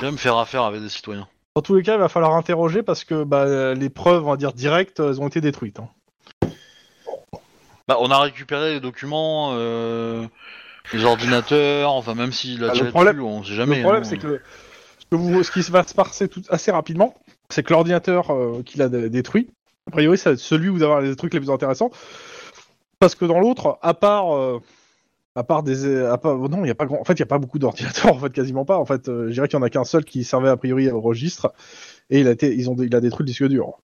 [0.00, 1.26] J'aime faire affaire avec des citoyens.
[1.56, 4.36] Dans tous les cas, il va falloir interroger parce que bah, les preuves, on va
[4.36, 5.80] dire directes, elles ont été détruites.
[5.80, 5.88] hein.
[7.88, 10.24] Bah, on a récupéré les documents, euh,
[10.92, 13.76] les ordinateurs, enfin même s'il a Ah, le problème- on sait jamais.
[13.76, 14.06] le problème, hein.
[14.08, 14.40] c'est que,
[15.12, 17.14] que vous- ce qui va se passer tout, assez rapidement,
[17.50, 19.50] c'est que l'ordinateur euh, qu'il a dé- détruit,
[19.88, 21.90] a priori, c'est celui où vous avez les trucs les plus intéressants.
[22.98, 24.34] Parce que dans l'autre, à part.
[24.34, 24.58] euh,
[25.34, 27.22] à part des, à part, non, il y a pas grand, en fait, il y
[27.22, 28.76] a pas beaucoup d'ordinateurs, en fait, quasiment pas.
[28.76, 30.90] En fait, euh, je dirais qu'il y en a qu'un seul qui servait a priori
[30.90, 31.52] au registre,
[32.10, 33.78] et il a été, ils ont, il a détruit le disque dur.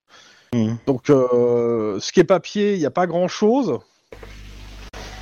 [0.54, 0.76] Mhm.
[0.86, 3.78] Donc, ce qui est papier, il n'y a pas grand chose.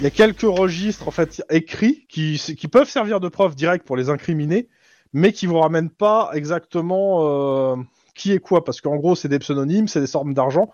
[0.00, 3.86] Il y a quelques registres en fait écrits qui, qui peuvent servir de preuve directe
[3.86, 4.68] pour les incriminer,
[5.16, 7.76] mais qui vous ramènent pas exactement euh,
[8.14, 10.70] qui est quoi, parce qu'en gros c'est des pseudonymes, c'est des sortes d'argent.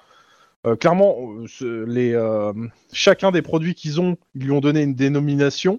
[0.66, 1.16] Euh, clairement,
[1.62, 2.52] euh, les, euh,
[2.93, 5.78] chacun des produits qu'ils ont, ils lui ont donné une dénomination.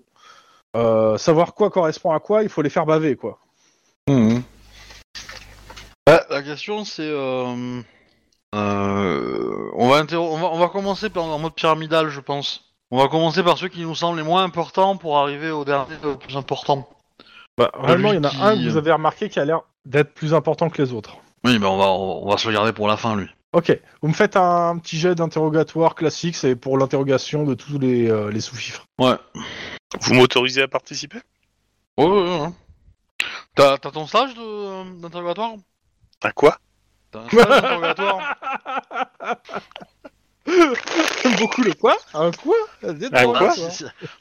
[0.77, 3.37] Euh, savoir quoi correspond à quoi, il faut les faire baver quoi.
[4.07, 4.41] Mhm.
[6.07, 7.81] Ah, la question c'est, euh,
[8.55, 12.73] euh, on va on va on va commencer par en mode pyramidal, je pense.
[12.91, 15.95] On va commencer par ceux qui nous semblent les moins importants pour arriver au dernier
[16.01, 16.87] le plus important.
[17.57, 19.61] Bah, vraiment, il y en a qui- un que vous avez remarqué qui a l'air
[19.85, 21.17] d'être plus important que les autres.
[21.43, 23.27] Oui, mais on va, on va se le garder pour la fin, lui.
[23.51, 28.09] Ok, vous me faites un petit jet d'interrogatoire classique, c'est pour l'interrogation de tous les,
[28.09, 28.85] euh, les sous-fifres.
[28.97, 29.15] Ouais.
[30.01, 31.19] Vous m'autorisez à participer?
[31.97, 32.49] Ouais, ouais, ouais.
[33.55, 35.51] T'as t'as ton stage de- d'interrogatoire?
[36.23, 36.57] À quoi?
[37.11, 38.35] T'as un stage d'interrogatoire?
[41.23, 42.55] J'aime beaucoup le quoi Un quoi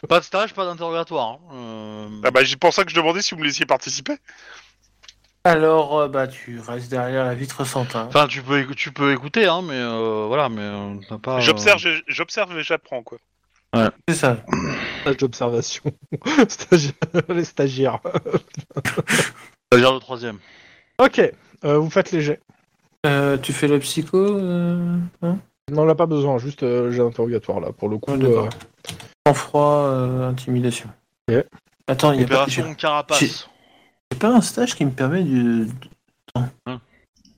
[0.09, 1.39] Pas de stage, pas d'interrogatoire.
[1.51, 1.55] hein.
[1.55, 4.17] Euh, Ah bah c'est pour ça que je demandais si vous me laissiez participer.
[5.45, 8.07] Alors, euh, bah, tu restes derrière la vitre sans hein.
[8.09, 11.37] Enfin, tu peux, tu peux écouter, hein, mais euh, voilà, mais euh, t'as pas.
[11.39, 13.19] euh, J'observe, je- j'observe et j'apprends quoi.
[14.09, 14.37] C'est ça.
[15.01, 15.83] Stage d'observation.
[16.49, 16.93] Stagi-
[17.29, 17.99] les stagiaires.
[19.73, 20.39] C'est-à-dire le troisième.
[20.99, 21.19] Ok,
[21.65, 22.41] euh, vous faites les jets.
[23.07, 25.39] Euh, tu fais le psycho euh, hein?
[25.71, 28.13] Non, on n'a pas besoin, juste euh, jet d'interrogatoire là, pour le coup.
[28.13, 28.49] Ouais, euh,
[29.27, 30.89] Sang-froid, euh, intimidation.
[31.87, 33.49] Attends, il n'y a, pas- j'ai- Opération Carapace.
[34.11, 35.67] j'ai pas un stage qui me permet de...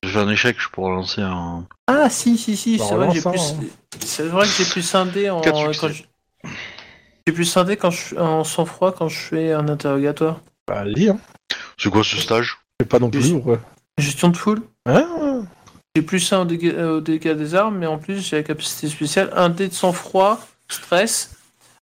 [0.02, 1.66] J'ai fait un échec, je pourrais lancer un.
[1.86, 3.40] Ah si, si, si, Bah, c'est vrai que j'ai plus...
[3.40, 3.64] hein.
[4.00, 5.40] C'est vrai que j'ai plus scindé en...
[5.40, 6.02] Quand je-
[7.26, 8.16] J'ai plus scindé quand je...
[8.16, 10.40] en sang-froid quand je fais un interrogatoire.
[10.66, 11.18] Bah, allez, hein.
[11.78, 12.58] C'est quoi ce stage?
[12.80, 13.58] C'est pas non plus ouais.
[13.98, 15.44] Gestion de foule Hein
[15.96, 18.42] J'ai plus 1 au dégât, euh, au dégât des armes, mais en plus j'ai la
[18.42, 19.30] capacité spéciale.
[19.36, 21.36] Un dé de sang-froid, stress.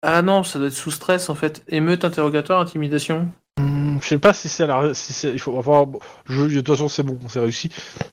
[0.03, 1.63] Ah non, ça doit être sous stress en fait.
[1.69, 3.29] Émeute, interrogatoire, intimidation.
[3.59, 4.95] Hum, Je sais pas si c'est à la.
[4.95, 5.87] Si c'est- il faut avoir.
[5.87, 7.71] bon, je- de toute façon, c'est bon, c'est réussi.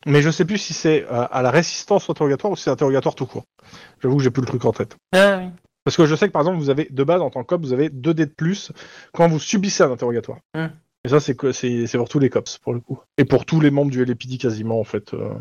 [0.07, 3.13] Mais je sais plus si c'est euh, à la résistance interrogatoire ou si c'est interrogatoire
[3.13, 3.43] tout court.
[4.01, 4.95] J'avoue que j'ai plus le truc en tête.
[5.13, 5.49] Ah oui.
[5.83, 7.61] Parce que je sais que par exemple, vous avez de base en tant que cop,
[7.61, 8.71] vous avez 2 dés de plus
[9.13, 10.37] quand vous subissez un interrogatoire.
[10.55, 10.67] Hmm.
[11.05, 12.99] Et ça, c'est c'est c'est pour tous les cops pour le coup.
[13.17, 15.13] Et pour tous les membres du LAPD quasiment en fait.
[15.13, 15.33] euh,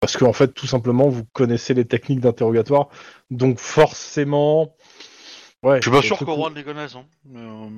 [0.00, 2.88] Parce que en fait, tout simplement, vous connaissez les techniques d'interrogatoire,
[3.30, 4.74] donc forcément.
[5.62, 5.76] Ouais.
[5.76, 6.94] Je suis pas sûr Juan les connaisse.
[6.96, 7.04] Hein.
[7.26, 7.68] mais, euh,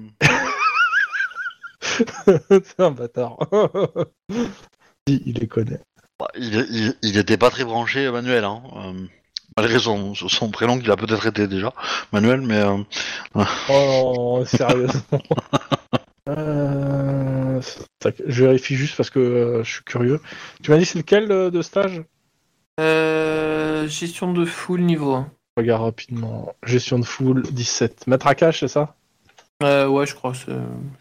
[2.65, 3.39] c'est un bâtard.
[5.09, 5.81] si, il les connaît.
[6.20, 8.44] bah, il, il, il était pas très branché, Manuel.
[8.44, 8.62] Hein.
[8.77, 9.07] euh,
[9.57, 11.74] malgré son, son prénom qu'il a peut-être été déjà,
[12.12, 12.62] Manuel, mais.
[12.62, 15.23] euh, Oh, sérieusement.
[18.27, 20.20] Je vérifie juste parce que je suis curieux.
[20.62, 22.03] Tu m'as dit c'est lequel de stage?
[22.81, 25.31] Euh, gestion de foule niveau 1.
[25.57, 26.55] Je Regarde rapidement.
[26.65, 28.07] Gestion de foule 17.
[28.07, 28.94] Matraquage, c'est ça?
[29.62, 30.32] Euh, ouais, je crois.
[30.35, 30.51] c'est-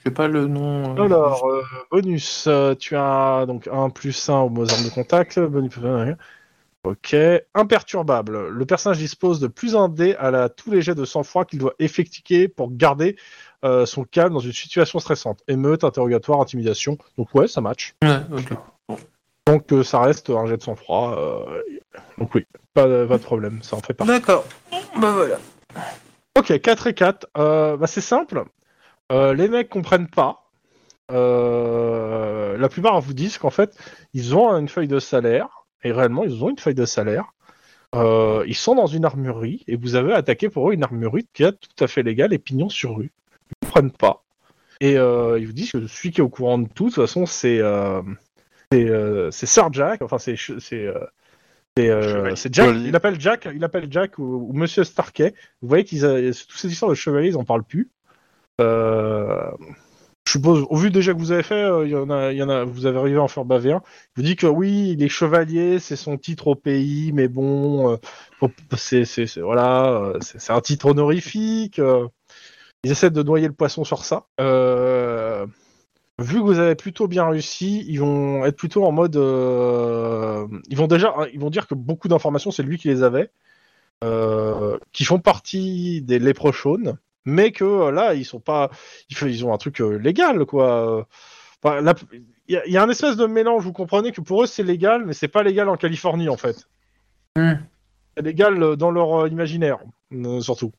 [0.05, 0.95] J'ai pas le nom.
[0.97, 1.47] euh, Alors,
[1.91, 2.47] bonus.
[2.79, 5.39] tu as donc 1 plus 1 aux armes de contact.
[5.39, 5.71] Bonus.
[6.83, 7.15] Ok.
[7.55, 8.49] Imperturbable.
[8.49, 11.59] Le personnage dispose de plus un dé à la, tous les jets de sang-froid qu'il
[11.59, 13.15] doit effectuer pour garder
[13.85, 15.39] son calme dans une situation stressante.
[15.47, 16.97] Émeute, interrogatoire, intimidation.
[17.17, 17.93] Donc ouais, ça match.
[18.03, 18.49] Ouais, ok.
[19.47, 21.15] Donc euh, ça reste un jet de sang-froid.
[21.17, 21.61] euh,
[22.17, 24.11] donc oui, pas, de- pas de problème, ça en fait partie.
[24.11, 24.45] D'accord.
[24.99, 25.37] Bah voilà.
[26.37, 27.27] Ok, 4 et 4.
[27.37, 28.43] Euh, bah, c'est simple.
[29.11, 30.45] Euh, les mecs comprennent pas.
[31.11, 33.75] Euh, la plupart vous disent qu'en fait,
[34.13, 35.47] ils ont une feuille de salaire.
[35.83, 37.33] Et réellement, ils ont une feuille de salaire.
[37.95, 39.63] Euh, ils sont dans une armurerie.
[39.67, 42.37] Et vous avez attaqué pour eux une armurerie qui est tout à fait légale et
[42.37, 43.11] pignon sur rue.
[43.49, 44.23] Ils comprennent pas.
[44.79, 47.03] Et euh, ils vous disent que celui qui est au courant de tout, de toute
[47.03, 48.01] façon, c'est euh,
[48.71, 50.01] c'est euh, c'est Sir Jack.
[50.01, 51.05] Enfin, c'est c'est euh,
[51.77, 52.75] c'est euh, Jack.
[52.85, 53.47] Il appelle Jack.
[53.53, 55.33] Il appelle Jack ou, ou Monsieur Starkey.
[55.61, 57.89] Vous voyez qu'ils toutes ces histoires de chevaliers, ils en parlent plus.
[58.59, 59.51] Euh,
[60.25, 62.37] Je suppose, au vu déjà que vous avez fait, euh, il y en a, il
[62.37, 63.81] y en a, vous avez arrivé à en faire baver un.
[64.15, 67.93] Je vous dis que oui, il est chevalier, c'est son titre au pays, mais bon,
[67.93, 69.03] euh, c'est,
[69.39, 71.79] voilà, euh, c'est, un titre honorifique.
[71.79, 72.07] euh,
[72.83, 74.25] ils essaient de noyer le poisson sur ça.
[74.39, 75.45] Euh,
[76.21, 80.77] vu que vous avez plutôt bien réussi, ils vont être plutôt en mode, euh, ils
[80.77, 83.31] vont déjà, ils vont dire que beaucoup d'informations, c'est lui qui les avait,
[84.03, 88.71] euh, qui font partie des léprochaunes mais que euh, là ils sont pas
[89.11, 91.07] ils, ont un truc euh, légal quoi.
[91.63, 94.41] Enfin, il y, a- il y a un espèce de mélange vous comprenez que pour
[94.41, 96.67] eux c'est légal mais c'est pas légal en Californie en fait.
[97.37, 97.53] Hmm.
[98.17, 99.77] c'est légal dans leur imaginaire
[100.39, 100.71] surtout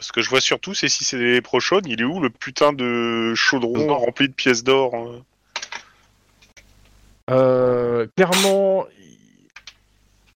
[0.00, 2.72] Ce que je vois surtout, c'est si c'est des prochaunes, il est où le putain
[2.72, 3.98] de chaudron Non.
[3.98, 5.22] rempli de pièces d'or hein
[7.30, 8.86] Euh, clairement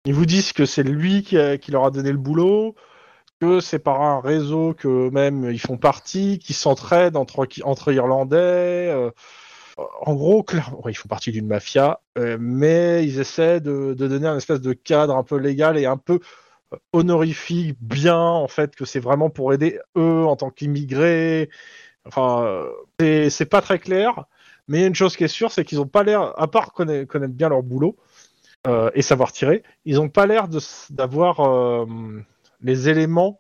[0.05, 2.74] ils- vous disent que c'est lui qui, a- qui leur a donné le boulot
[3.41, 8.37] que c'est par un réseau que même ils font partie, qui s'entraident entre, entre Irlandais.
[8.91, 9.11] euh,
[10.03, 14.27] en gros, clairement, ils font partie d'une mafia, euh, mais ils essaient de, de donner
[14.27, 16.20] un espèce de cadre un peu légal et un peu
[16.92, 21.51] honorifique, bien en fait, que c'est vraiment pour aider eux en tant qu'immigrés.
[22.06, 22.66] Enfin,
[23.01, 24.24] c'est- pas très clair,
[24.68, 27.48] mais une chose qui est sûre, c'est qu'ils n'ont pas l'air, à part connaître, bien
[27.48, 27.97] leur boulot
[28.66, 30.48] euh, et savoir tirer, ils n'ont pas l'air
[30.90, 31.86] d'avoir euh,
[32.62, 33.38] les éléments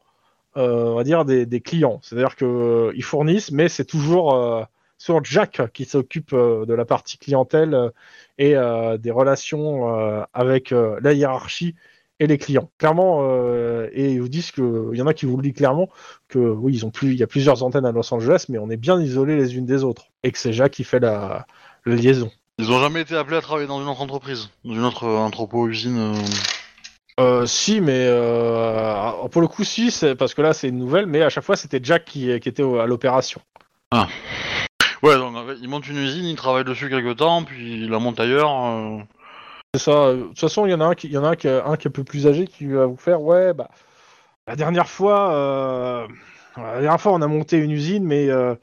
[0.56, 2.00] euh, on va dire, des, des clients.
[2.02, 4.66] C'est-à-dire qu'ils fournissent, mais c'est toujours
[4.98, 7.92] sur Jack qui s'occupe de la partie clientèle
[8.38, 8.54] et
[8.98, 11.76] des relations avec la hiérarchie
[12.20, 12.70] et les clients.
[12.78, 15.54] Clairement, euh, et ils vous disent que il y en a qui vous le disent
[15.54, 15.88] clairement
[16.28, 18.70] que oui, ils ont plus, il y a plusieurs antennes à Los Angeles, mais on
[18.70, 21.46] est bien isolés les unes des autres et que c'est Jack qui fait la,
[21.86, 22.30] la liaison.
[22.58, 25.16] Ils ont jamais été appelés à travailler dans une autre entreprise, dans une autre euh,
[25.16, 25.98] entrepôt-usine.
[25.98, 26.14] euh.
[27.18, 31.22] Euh, si, mais euh, pour le coup, si, parce que là, c'est une nouvelle, mais
[31.22, 33.40] à chaque fois, c'était Jack qui, qui était à l'opération.
[35.02, 38.20] Ouais, donc ils montent une usine, ils travaillent dessus quelque temps, puis ils la montent
[38.20, 38.50] ailleurs.
[39.74, 40.14] C'est ça.
[40.14, 41.48] De toute façon, il y en a un qui, il y en a un qui,
[41.48, 43.68] un qui est un peu plus âgé qui va vous faire, ouais, bah,
[44.48, 46.08] la dernière fois, euh,
[46.56, 48.54] la dernière fois, on a monté une usine, mais euh,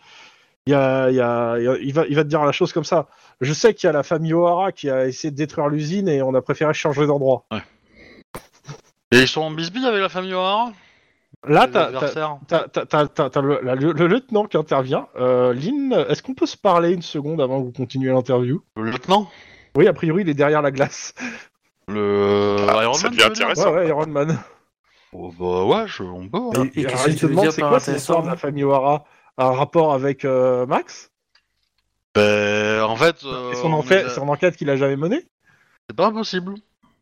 [0.65, 2.43] il y a, il y a- il y a- il va, il va te dire
[2.43, 3.07] la chose comme ça.
[3.39, 6.21] Je sais qu'il y a la famille O'Hara qui a essayé de détruire l'usine et
[6.21, 7.45] on a préféré changer d'endroit.
[9.11, 10.73] Et ils sont en bisbille avec la famille O'Hara?
[11.47, 11.89] Là, t'as,
[13.41, 15.07] le, le- le lieutenant qui intervient.
[15.17, 18.61] Euh, Lynn, est-ce qu'on peut se parler une seconde avant que vous continuez l'interview?
[18.75, 19.29] Le lieutenant?
[19.77, 21.13] Oui, a priori, il est derrière la glace.
[21.87, 23.71] Le Ah, Iron ça Man, devient tu veux dire intéressant.
[23.71, 24.39] Ouais, ouais, Iron Man.
[25.13, 26.23] Oh, bah ouais, je- on.
[26.23, 28.23] Et Alors, qu'est-ce que il tu te veux demande, dire c'est par quoi cette histoire
[28.23, 29.05] de la famille O'Hara?
[29.37, 31.11] Un rapport avec euh, Max?
[32.15, 33.17] Ben, en fait.
[33.23, 35.23] euh, Et son, on enquête, est- son enquête qu'il a jamais menée?
[35.87, 36.55] C'est pas impossible.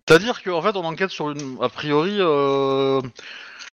[0.06, 1.58] C'est-à-dire qu'en fait, on enquête sur une.
[1.62, 3.02] A priori, euh,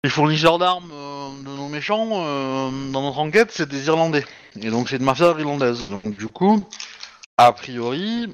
[0.03, 4.25] les fournisseurs d'armes euh, de nos méchants, euh, dans notre enquête, c'est des Irlandais.
[4.59, 5.87] Et donc, c'est une mafia irlandaise.
[5.89, 6.67] Donc, du coup,
[7.37, 8.33] a priori,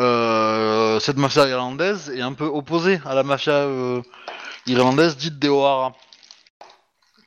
[0.00, 4.02] euh, cette mafia irlandaise est un peu opposée à la mafia euh,
[4.66, 5.92] irlandaise dite des O'Hara.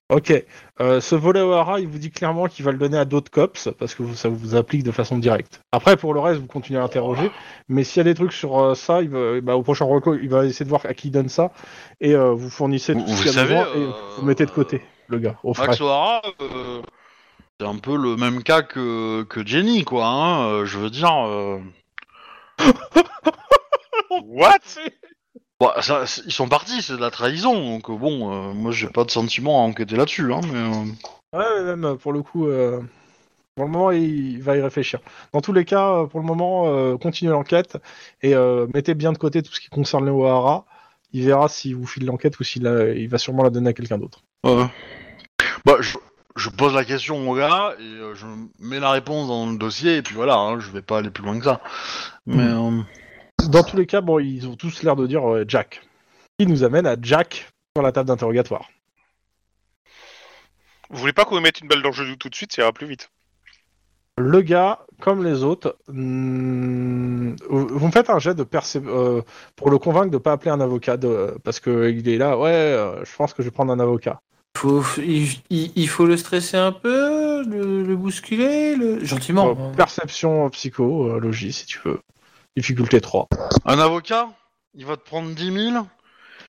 [0.09, 0.31] Ok.
[0.79, 3.67] Euh, ce volet O'Hara, il vous dit clairement qu'il va le donner à d'autres cops
[3.77, 5.59] parce que vous- ça vous applique de façon directe.
[5.73, 7.29] Après, pour le reste, vous continuez à interroger.
[7.67, 10.13] Mais s'il y a des trucs sur euh, ça, il va, bah, au prochain reco,
[10.15, 11.51] il va essayer de voir à qui il donne ça
[11.99, 14.25] et euh, vous fournissez tout Vous- ce vous qu'il y a besoin et euh, vous
[14.25, 15.53] mettez de côté le gars au.
[15.57, 16.81] Max O'Hara, euh,
[17.59, 20.05] c'est un peu le même cas que, que Jenny, quoi.
[20.05, 21.11] Hein, je veux dire.
[24.23, 24.59] What?
[25.59, 28.87] Bah, ça, ils sont partis, c'est de la trahison, donc euh, bon, euh, moi j'ai
[28.87, 30.59] pas de sentiment à enquêter là-dessus, hein, mais...
[30.59, 30.85] euh,
[31.33, 32.79] Ouais, mais même pour le coup, euh,
[33.55, 34.99] pour le moment, il, va y réfléchir.
[35.33, 37.77] Dans tous les cas, pour le moment, euh, continuez l'enquête
[38.21, 40.65] et euh, mettez bien de côté tout ce qui concerne les O'Hara.
[41.11, 42.63] Il verra si vous file l'enquête ou s'il
[42.95, 44.23] il va sûrement la donner à quelqu'un d'autre.
[44.43, 44.67] ouais.
[45.65, 45.97] Bah, je,
[46.37, 48.25] je pose la question au gars, et euh, je
[48.59, 51.23] mets la réponse dans le dossier, et puis voilà, hein, je vais pas aller plus
[51.23, 51.61] loin que ça.
[52.25, 52.43] Mais...
[52.43, 52.81] euh,
[53.49, 55.81] Dans tous les cas, bon, ils ont tous l'air de dire euh, Jack.
[56.39, 58.69] Ce qui nous amène à Jack sur la table d'interrogatoire.
[60.89, 62.71] Vous voulez pas qu'on mette une balle dans le genou tout de suite, ça ira
[62.71, 63.09] plus vite.
[64.19, 69.21] Le gars, comme les autres, hmm, vous me faites un jet de percé- euh,
[69.55, 72.37] pour le convaincre de pas appeler un avocat de- parce que il est là.
[72.37, 74.21] Ouais, euh, je pense que je vais prendre un avocat.
[74.57, 79.05] Faut, il, il- il faut le stresser un peu, le, le bousculer, le...
[79.05, 79.49] gentiment.
[79.51, 81.99] Euh, perception psychologie, si tu veux.
[82.55, 83.27] Difficulté 3.
[83.65, 84.29] Un avocat,
[84.73, 85.85] il va te prendre 10 000,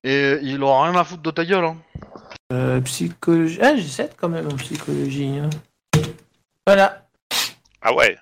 [0.03, 1.77] et il aura rien à foutre de ta gueule, hein.
[2.51, 3.59] Euh, psychologie.
[3.61, 5.37] Ah, j'ai 7 quand même en psychologie.
[5.37, 5.51] hein.
[6.65, 7.05] Voilà.
[7.83, 8.17] Ah ouais.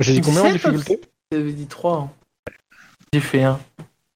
[0.00, 1.00] J'ai dit combien en difficulté
[1.32, 2.10] J'avais dit 3.
[3.14, 3.58] J'ai fait 1.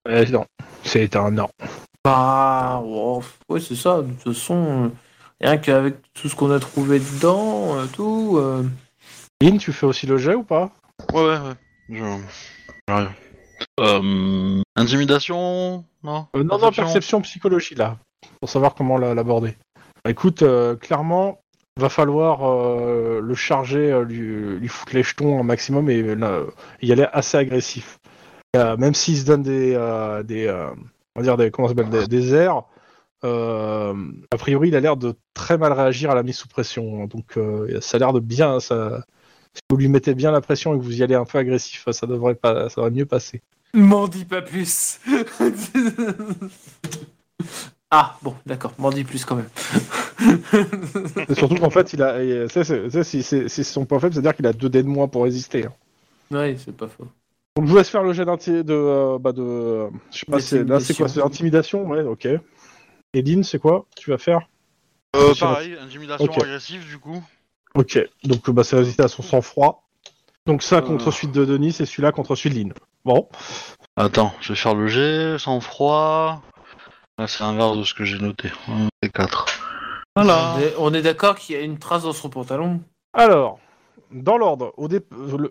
[0.08, 0.44] Euh, Non,
[0.84, 1.48] c'est un non.
[2.04, 4.02] Bah, oh, ouais, c'est ça.
[4.02, 4.88] De toute façon, euh,
[5.40, 8.34] rien qu'avec tout ce qu'on a trouvé dedans, euh, tout.
[8.38, 8.64] euh,
[9.40, 10.70] Lynn, tu fais aussi le jet ou pas?
[11.12, 11.54] Ouais, ouais, ouais.
[11.90, 12.04] Je...
[12.88, 13.10] J'arrive.
[13.80, 14.60] Euh...
[14.76, 16.26] Intimidation Non?
[16.34, 17.98] Euh, Non, non, perception psychologie là,
[18.40, 19.56] pour savoir comment la- l'aborder.
[20.04, 21.38] Bah, écoute, euh, clairement,
[21.76, 26.46] va falloir euh, le charger, lui, lui foutre les jetons un maximum et euh,
[26.82, 27.98] y aller assez agressif.
[28.56, 30.70] Euh, même s'il se donne des, euh, des, euh,
[31.16, 32.62] on va dire des, comment s'appelle, des, des airs,
[33.24, 33.94] euh,
[34.32, 37.06] a priori, il a l'air de très mal réagir à la mise sous pression.
[37.06, 38.60] Donc, euh, ça a l'air de bien.
[38.60, 39.04] Ça,
[39.54, 41.88] si vous lui mettez bien la pression et que vous y allez un peu agressif,
[41.92, 43.42] ça devrait pas, ça devrait mieux passer.
[43.74, 45.00] M'en dis pas plus.
[47.90, 49.48] ah, bon, d'accord, m'en dis plus quand même.
[51.36, 54.88] Surtout qu'en fait, il a, c'est- son point faible, c'est-à-dire qu'il a deux dés de
[54.88, 55.66] moins pour résister.
[55.66, 55.72] hein.
[56.30, 57.06] ouais, c'est pas faux.
[57.56, 60.26] Donc je vous laisse faire le jet d'inti- de, euh, bah de, euh, je sais
[60.26, 62.26] pas, c'est- là c'est quoi, c'est intimidation, ouais, ok.
[63.14, 64.48] Et Lynn, c'est quoi Tu vas faire?
[65.14, 66.38] Euh, pareil, intimidation Ok.
[66.38, 67.22] agressive, du coup.
[67.74, 69.84] Ok, donc bah c'est résister à son sang-froid.
[70.46, 70.80] Donc ça Euh.
[70.80, 72.72] contre suite de Denis et celui-là contre celui de Lynn.
[73.04, 73.28] Bon,
[73.96, 76.42] Attends, je vais faire le G, sans froid.
[77.18, 78.50] Là, c'est l'inverse de ce que j'ai noté.
[79.02, 79.44] Et 4.
[80.16, 80.54] Voilà.
[80.56, 82.80] On est, on est d'accord qu'il y a une trace dans son pantalon.
[83.12, 83.58] alors,
[84.10, 85.00] dans l'ordre, dé-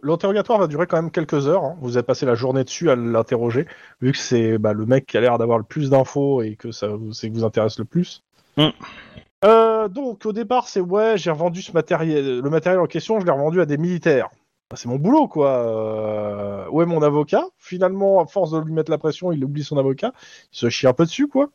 [0.03, 1.63] l'interrogatoire va durer quand même quelques heures.
[1.63, 1.75] hein.
[1.81, 3.65] Vous avez passé la journée dessus à l'interroger,
[4.01, 6.71] vu que c'est bah, le mec qui a l'air d'avoir le plus d'infos et que
[6.71, 8.23] ça c'est que vous intéresse le plus.
[8.57, 8.67] Mm.
[9.43, 13.25] Euh, donc au départ c'est ouais j'ai revendu ce matériel, le matériel en question je
[13.25, 14.29] l'ai revendu à des militaires.
[14.69, 15.49] Bah, C'est mon boulot quoi.
[15.49, 19.63] Euh, où est mon avocat Finalement à force de lui mettre la pression il oublie
[19.63, 20.11] son avocat,
[20.53, 21.49] il se chie un peu dessus quoi.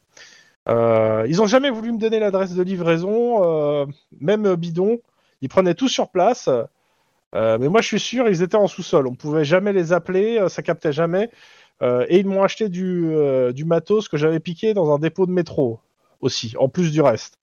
[0.69, 3.87] Euh, ils ont jamais voulu me donner l'adresse de livraison, euh,
[4.21, 4.99] même bidon.
[5.41, 6.49] Ils prenaient tout sur place.
[7.35, 9.07] Euh, mais moi je suis sûr ils étaient en sous-sol.
[9.07, 11.31] On pouvait jamais les appeler, euh, ça captait jamais.
[11.83, 13.13] Euh, et ils m'ont acheté du,
[13.67, 15.81] matos que j'avais piqué dans un dépôt de métro
[16.21, 17.39] aussi, en plus du reste.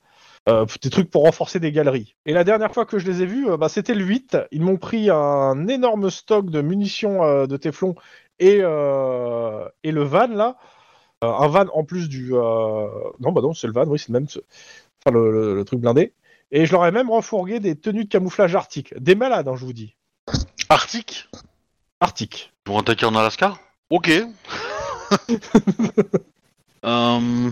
[0.48, 2.16] Des trucs pour renforcer des galeries.
[2.26, 4.38] Et la dernière fois que je les ai vus, bah, c'était le 8.
[4.52, 7.96] Ils m'ont pris un énorme stock de munitions de Teflon
[8.40, 10.58] et, le van là.
[11.22, 12.32] Un van en plus du.
[12.34, 14.28] Non, bah non, c'est le van, oui, c'est le même.
[15.06, 16.14] Enfin, le truc blindé.
[16.56, 18.94] Et je leur ai même refourgué des tenues de camouflage arctique.
[19.00, 19.96] Des malades, hein, je vous dis.
[20.70, 21.28] Arctique?
[22.00, 22.54] Arctique.
[22.64, 23.56] Pour attaquer en Alaska?
[23.90, 24.12] Ok.
[26.86, 27.50] Euh,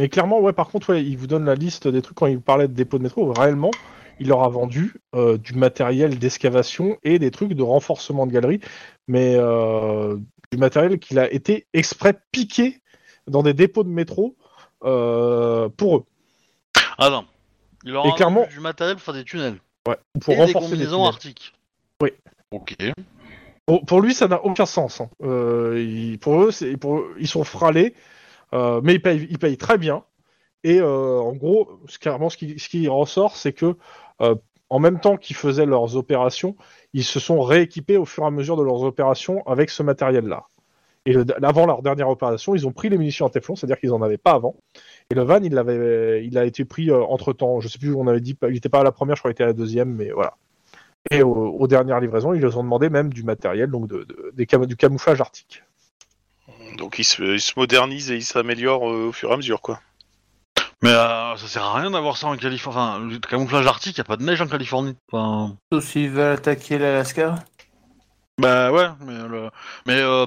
[0.00, 2.34] Et clairement, ouais, par contre, ouais, il vous donne la liste des trucs quand il
[2.34, 3.32] vous parlait de dépôt de métro.
[3.32, 3.70] Réellement,
[4.18, 8.58] il leur a vendu euh, du matériel d'excavation et des trucs de renforcement de galerie,
[9.06, 10.16] mais euh,
[10.50, 12.82] du matériel qu'il a été exprès piqué
[13.28, 14.36] dans des dépôts de métro
[14.82, 16.04] euh, pour eux,
[16.98, 17.26] Attends.
[17.84, 19.58] Il leur Et clairement- du matériel pour faire des tunnels.
[19.84, 19.94] pour
[20.32, 21.08] et des renforcer des combinaisons tunnels.
[21.08, 21.54] arctiques.
[22.02, 22.10] Oui.
[22.50, 22.76] Ok.
[23.66, 25.00] Pour, pour lui, ça n'a aucun sens.
[25.00, 25.10] hein.
[25.22, 27.94] Euh, il- pour eux, c'est, pour eux, ils sont fralés,
[28.54, 30.02] euh, mais ils payent, ils payent très bien.
[30.64, 33.76] Et euh, en gros, ce, clairement, ce qui, ce qui ressort, c'est que
[34.22, 34.34] euh,
[34.70, 36.56] en même temps qu'ils faisaient leurs opérations,
[36.92, 40.44] ils se sont rééquipés au fur et à mesure de leurs opérations avec ce matériel-là.
[41.08, 43.92] Et le- avant leur dernière opération, ils ont pris les munitions en Teflon, c'est-à-dire qu'ils
[43.92, 44.56] en avaient pas avant.
[45.10, 47.60] Et le van, il, l'avait, il a été pris entre temps.
[47.60, 49.36] Je sais plus, on avait dit, il n'était pas à la première, je crois qu'il
[49.36, 50.34] était à la deuxième, mais voilà.
[51.10, 54.32] Et aux, aux dernières livraisons, ils leur ont demandé même du matériel, donc de, de-
[54.34, 55.62] des cam- du camouflage arctique.
[56.76, 59.62] Donc ils se, ils se modernisent et ils s'améliorent euh, au fur et à mesure,
[59.62, 59.80] quoi.
[60.82, 62.78] Mais euh, ça sert à rien d'avoir ça en Californie.
[62.78, 64.94] Enfin, le camouflage arctique, y a pas de neige en Californie.
[65.10, 67.36] Enfin, Sauf s'ils veulent attaquer l'Alaska.
[68.38, 69.50] bah ouais, mais le...
[69.86, 70.26] mais euh,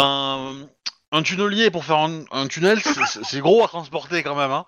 [0.00, 0.68] ben,
[1.12, 4.50] un tunnelier pour faire un, un tunnel, c'est- gros à transporter quand même.
[4.50, 4.64] Hein.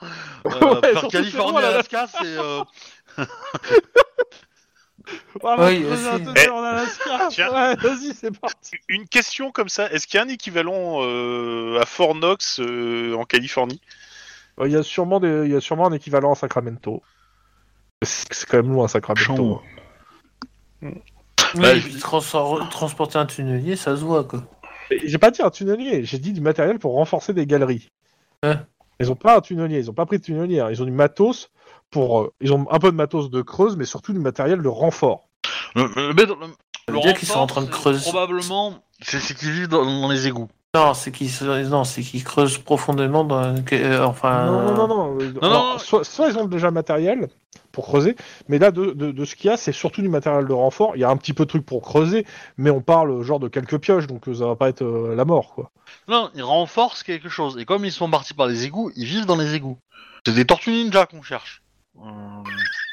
[0.46, 1.68] Euh, Ouais, faire surtout Californie là.
[1.68, 2.62] Alaska, c'est euh,
[5.42, 6.04] Oui, aussi.
[6.36, 7.28] Eh, en Alaska.
[7.30, 7.50] tiens.
[7.52, 8.76] Ouais, vas-y, c'est parti.
[8.88, 13.14] Une question comme ça, est-ce qu'il y a un équivalent euh, à Fort Knox euh,
[13.14, 13.80] en Californie?
[14.64, 17.00] Il y, a sûrement des- il y a sûrement un équivalent à Sacramento.
[18.02, 19.62] C'est c'est quand même loin, Sacramento.
[20.82, 20.90] Oui,
[21.54, 24.42] Bah, puis transpor- transporter un tunnelier, ça se voit quoi.
[25.04, 27.88] J'ai pas dit un tunnelier, j'ai dit du matériel pour renforcer des galeries.
[28.42, 28.60] Hein
[29.00, 30.68] Ils ont pas un tunnelier, ils ont pas pris de tunnelier, hein.
[30.70, 31.50] ils ont du matos
[31.90, 32.20] pour.
[32.20, 35.28] euh, ils ont un peu de matos de creuse, mais surtout du matériel de renfort.
[35.74, 38.10] le, le, le- le- le dire qu'ils sont en renfort, train de c'est creuser.
[38.10, 40.48] Probablement, c'est c'est qu'ils vivent dans, dans les égouts.
[40.74, 43.42] Non, c'est qu'ils se- non, c'est qu'ils creusent profondément dans
[43.72, 45.20] euh, enfin Non, non, non, non.
[45.20, 45.78] euh, non, alors, non.
[45.78, 47.28] Soit, soit ils ont déjà le matériel
[47.78, 48.16] pour creuser,
[48.48, 50.96] mais là, de, de- de ce qu'il y a, c'est surtout du matériel de renfort.
[50.96, 52.26] Il y a un petit peu de trucs pour creuser,
[52.56, 55.24] mais on parle genre de quelques pioches, donc euh, ça va pas être euh, la
[55.24, 55.70] mort, quoi.
[56.08, 57.56] Non, ils renforcent quelque chose.
[57.56, 59.78] Et comme ils sont partis par les égouts, ils vivent dans les égouts.
[60.26, 61.62] C'est des tortues ninja qu'on cherche.
[62.04, 62.08] Euh,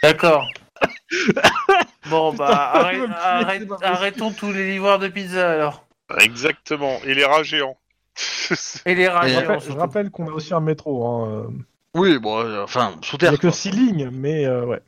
[0.03, 0.47] D'accord.
[2.11, 5.83] bon bah arrête- arrête- arrêtons tous les livreurs de pizza alors.
[6.19, 7.77] Exactement, et les rats géants.
[8.85, 11.47] Et les rats géants, rappelle, je rappelle qu'on a aussi un métro, hein.
[11.95, 13.31] Oui, bon, euh, enfin, sous Il terre.
[13.31, 13.51] y a que quoi.
[13.51, 14.81] 6 lignes, mais euh, ouais.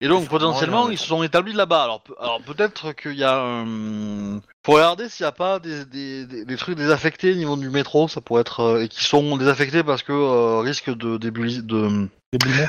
[0.00, 1.84] Et donc potentiellement ils se sont établis là-bas.
[1.84, 3.38] Alors, pe- alors peut-être qu'il y a.
[3.38, 4.38] Euh...
[4.66, 7.70] Faut regarder s'il n'y a pas des, des, des, des trucs désaffectés au niveau du
[7.70, 11.62] métro, ça pourrait être euh, et qui sont désaffectés parce que euh, risque de, d'ébulli-
[11.62, 12.08] de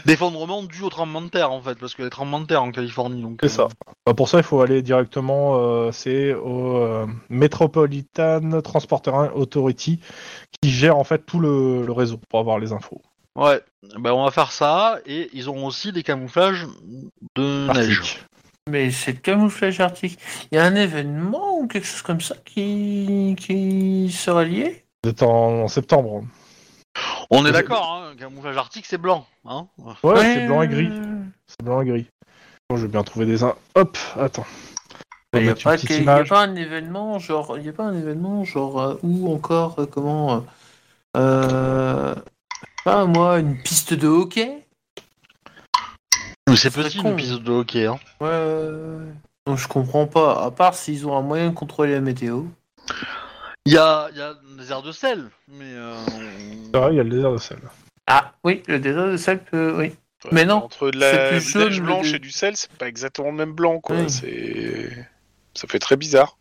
[0.06, 2.46] d'effondrement dû au tremblement de terre en fait, parce qu'il y a des tremblements de
[2.46, 3.22] terre en Californie.
[3.22, 3.68] Donc C'est ça.
[4.06, 10.00] Bah, pour ça, il faut aller directement, euh, c'est au euh, Metropolitan Transporter Authority
[10.62, 13.02] qui gère en fait tout le, le réseau pour avoir les infos.
[13.36, 13.62] Ouais.
[14.00, 16.66] Ben on va faire ça et ils ont aussi des camouflages
[17.36, 18.26] de neige.
[18.70, 20.18] Mais c'est le camouflage arctique.
[20.52, 24.86] Il y a un événement ou quelque chose comme ça qui, qui serait lié?
[25.04, 26.24] C'est en, en septembre.
[27.30, 29.68] On est d'accord, hein, un camouflage arctique c'est blanc, hein.
[30.02, 30.90] Ouais, c'est blanc et gris.
[31.46, 32.08] C'est blanc et gris.
[32.70, 33.44] Bon, je vais bien trouver des...
[33.44, 34.48] in- Hop, attends.
[35.36, 38.82] Il n'y a, pas a un événement genre, il y a pas un événement genre
[38.82, 40.40] euh, ou encore euh, comment, euh,
[41.18, 42.16] euh,
[42.86, 44.64] pas moi, une piste de hockey?
[46.56, 47.10] C'est petit con.
[47.10, 48.00] une piste de hockey, hein.
[48.22, 49.14] Ouais, ouais, ouais.
[49.48, 50.46] Donc je comprends pas.
[50.46, 52.44] À part s'ils ont un moyen de contrôler la météo.
[53.66, 55.96] Il y a, il y a des airs de sel, mais euh,
[56.72, 57.58] C'est vrai, il y a le désert de sel.
[58.06, 59.96] Ah oui, le désert de sel peut, oui.
[60.32, 63.38] Mais non, Entre de c'est la neige blanche et du sel, c'est pas exactement le
[63.38, 63.96] même blanc, quoi.
[63.96, 64.10] Oui.
[64.10, 65.08] C'est...
[65.56, 66.38] Ça fait très bizarre.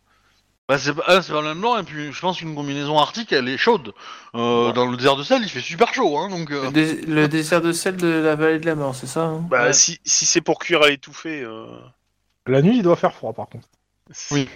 [0.67, 2.97] Bah, c'est pas, un, c'est pas le même blanc, et puis je pense qu'une combinaison
[2.97, 3.93] arctique, elle est chaude.
[4.33, 4.73] Euh, Ouais.
[4.73, 6.49] Dans le désert de sel, il fait super chaud, hein, donc...
[6.51, 9.25] euh, Le, dé- le désert de sel de la vallée de la mort, c'est ça
[9.25, 9.45] hein?
[9.49, 9.73] Bah, Ouais.
[9.73, 11.41] si, si c'est pour cuire à l'étouffer.
[11.43, 11.67] euh,
[12.47, 13.67] La nuit, il doit faire froid, par contre.
[14.31, 14.49] Oui.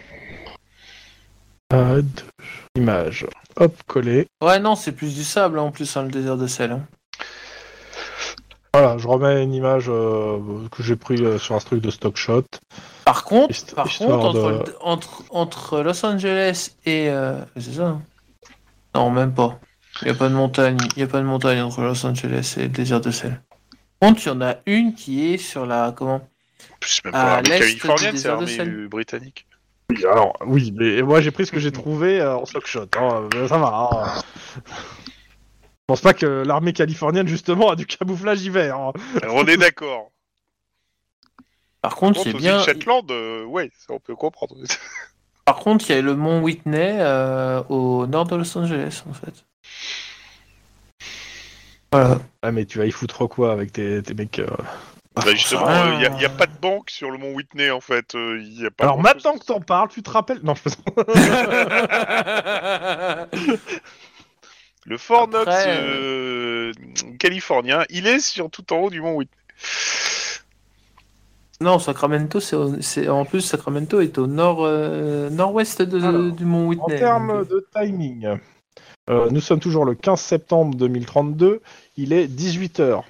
[2.75, 3.27] Images.
[3.57, 4.27] Hop, collé.
[4.41, 6.71] Ouais, non, c'est plus du sable hein, en plus, hein, le désert de sel.
[6.71, 6.87] hein.
[8.73, 10.37] Voilà, je remets une image euh,
[10.71, 12.43] que j'ai pris euh, sur un truc de stock shot.
[13.05, 17.09] Par contre, Hist- par contre entre, de- entre, entre Los Angeles et.
[17.09, 18.01] euh, c'est ça hein
[18.93, 19.59] Non, même pas.
[20.01, 20.77] Il n'y a pas de montagne.
[20.95, 23.41] Il y a pas de montagne entre Los Angeles et le désert de sel.
[23.99, 25.91] Par contre, il y en a une qui est sur la.
[25.97, 26.21] Comment
[26.81, 28.87] C'est même À pas l'armée l'est du californienne, c'est désert de l'armée sel.
[28.87, 29.47] britannique.
[29.91, 32.85] Oui, alors, oui, mais moi j'ai pris ce que j'ai trouvé euh, en stock shot.
[32.95, 33.89] hein, ça va.
[33.91, 34.21] hein.
[35.89, 38.77] Je pense pas que l'armée californienne, justement, a du camouflage hiver.
[38.77, 38.93] hein.
[39.23, 40.11] Alors, on est d'accord.
[41.81, 42.59] Par contre, c'est aux bien.
[42.59, 44.53] îles Shetland, euh, ouais, ça on peut comprendre.
[45.45, 49.13] Par contre, il y a le mont Whitney euh, au nord de Los Angeles, en
[49.13, 49.33] fait.
[51.91, 52.19] Voilà.
[52.43, 54.45] Ah, mais tu vas y foutre quoi avec tes, tes mecs euh
[55.15, 55.91] Bah, justement, Ah.
[55.99, 58.13] il n'y a, pas de banque sur le mont Whitney en fait.
[58.13, 59.23] euh, y a pas Alors grand-chose.
[59.25, 60.41] maintenant que t'en parles, tu te rappelles?
[60.43, 60.69] Non, je peux
[64.85, 66.71] Le Fort Knox Après, euh,
[67.19, 69.35] californien, il est sur tout en haut du mont Whitney.
[71.61, 76.31] non, Sacramento, c'est au- c'est en plus Sacramento est au nord euh, nord-ouest de- Alors,
[76.31, 76.97] du mont En Whitney.
[76.97, 78.37] termes donc, de timing,
[79.09, 81.61] euh, nous sommes toujours le 15 septembre 2032.
[81.97, 83.03] Il est 18h.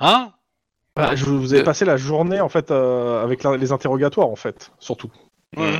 [0.00, 0.32] Hein?
[1.14, 1.64] Je vous ai Euh.
[1.64, 5.10] passé la journée en fait euh, avec la- les interrogatoires en fait, surtout.
[5.56, 5.78] Ouais.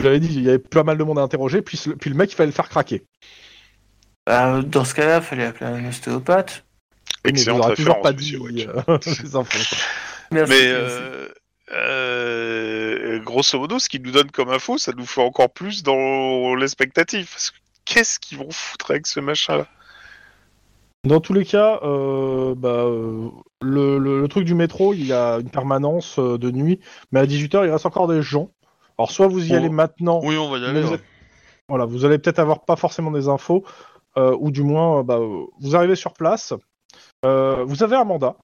[0.00, 2.10] Je l'avais dit, il y avait pas mal de monde à interroger, puis, le- puis
[2.10, 3.04] le mec il fallait le faire craquer.
[4.26, 6.64] bah, dans ce cas-là, il fallait appeler un ostéopathe.
[7.24, 8.66] Mais Excellente aurez toujours pas référence, dit Wedge.
[8.68, 8.98] euh,
[10.32, 10.54] Mais merci.
[10.56, 11.28] euh,
[11.72, 16.54] euh, grosso modo, ce qu'ils nous donnent comme info, ça nous fait encore plus dans
[16.54, 17.28] l'expectative.
[17.30, 19.66] Parce que qu'est-ce qu'ils vont foutre avec ce machin-là?
[21.04, 22.84] Dans tous les cas, euh, bah,
[23.62, 26.78] le, le- le truc du métro, il y a une permanence de nuit,
[27.12, 28.50] mais à 18h, il reste encore des gens.
[29.00, 29.56] Alors, soit vous y Oh.
[29.56, 30.82] allez maintenant, Oui, on va y aller.
[30.82, 31.00] vous, ouais.
[31.70, 33.64] voilà, vous allez peut-être avoir pas forcément des infos,
[34.18, 35.18] euh, ou du moins, euh, bah,
[35.58, 36.52] vous arrivez sur place,
[37.24, 38.36] euh, vous avez un mandat.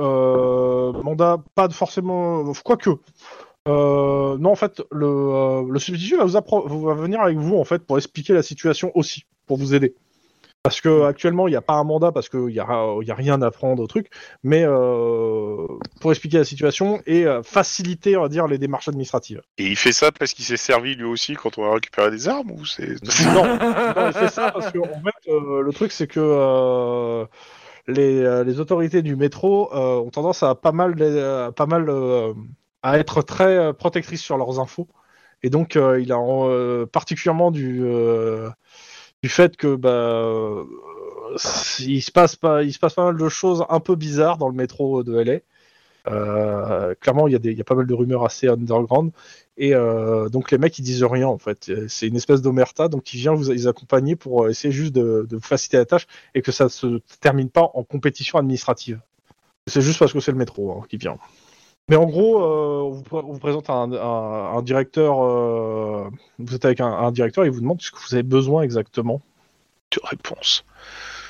[0.00, 2.52] Euh, mandat, pas de forcément.
[2.64, 2.90] Quoique.
[3.68, 7.56] Euh, non, en fait, le, euh, le substitut va, vous appro- va venir avec vous
[7.56, 9.94] en fait pour expliquer la situation aussi, pour vous aider.
[10.64, 13.14] Parce que actuellement, il n'y a pas un mandat parce qu'il n'y a, y a
[13.14, 14.08] rien à prendre au truc,
[14.42, 15.66] mais euh,
[16.00, 19.42] pour expliquer la situation et euh, faciliter, on va dire, les démarches administratives.
[19.58, 22.28] Et il fait ça parce qu'il s'est servi lui aussi quand on a récupéré des
[22.28, 22.94] armes ou c'est
[23.26, 27.26] non, non, il fait ça parce que en fait, euh, le truc c'est que euh,
[27.86, 30.94] les, les autorités du métro ont tendance à pas mal,
[31.54, 31.92] pas mal
[32.82, 34.88] à être très protectrices sur leurs infos,
[35.42, 37.84] et donc il a particulièrement du
[39.24, 40.64] du fait que bah euh,
[41.80, 44.48] il se passe pas, il se passe pas mal de choses un peu bizarres dans
[44.48, 45.38] le métro de LA.
[46.08, 49.12] Euh, clairement, il y, a y a pas mal de rumeurs assez underground.
[49.56, 51.72] Et euh, donc les mecs ils disent rien en fait.
[51.88, 55.36] C'est une espèce d'omerta donc qui vient vous les accompagner pour essayer juste de, de
[55.36, 59.00] vous faciliter la tâche et que ça se termine pas en compétition administrative.
[59.68, 61.16] C'est juste parce que c'est le métro hein, qui vient.
[61.90, 65.22] Mais en gros, euh, on, vous, pr- on vous présente un, un- un directeur.
[65.22, 66.08] euh,
[66.38, 68.62] vous êtes avec un, un directeur et il vous demande ce que vous avez besoin
[68.62, 69.20] exactement.
[69.92, 70.64] de réponse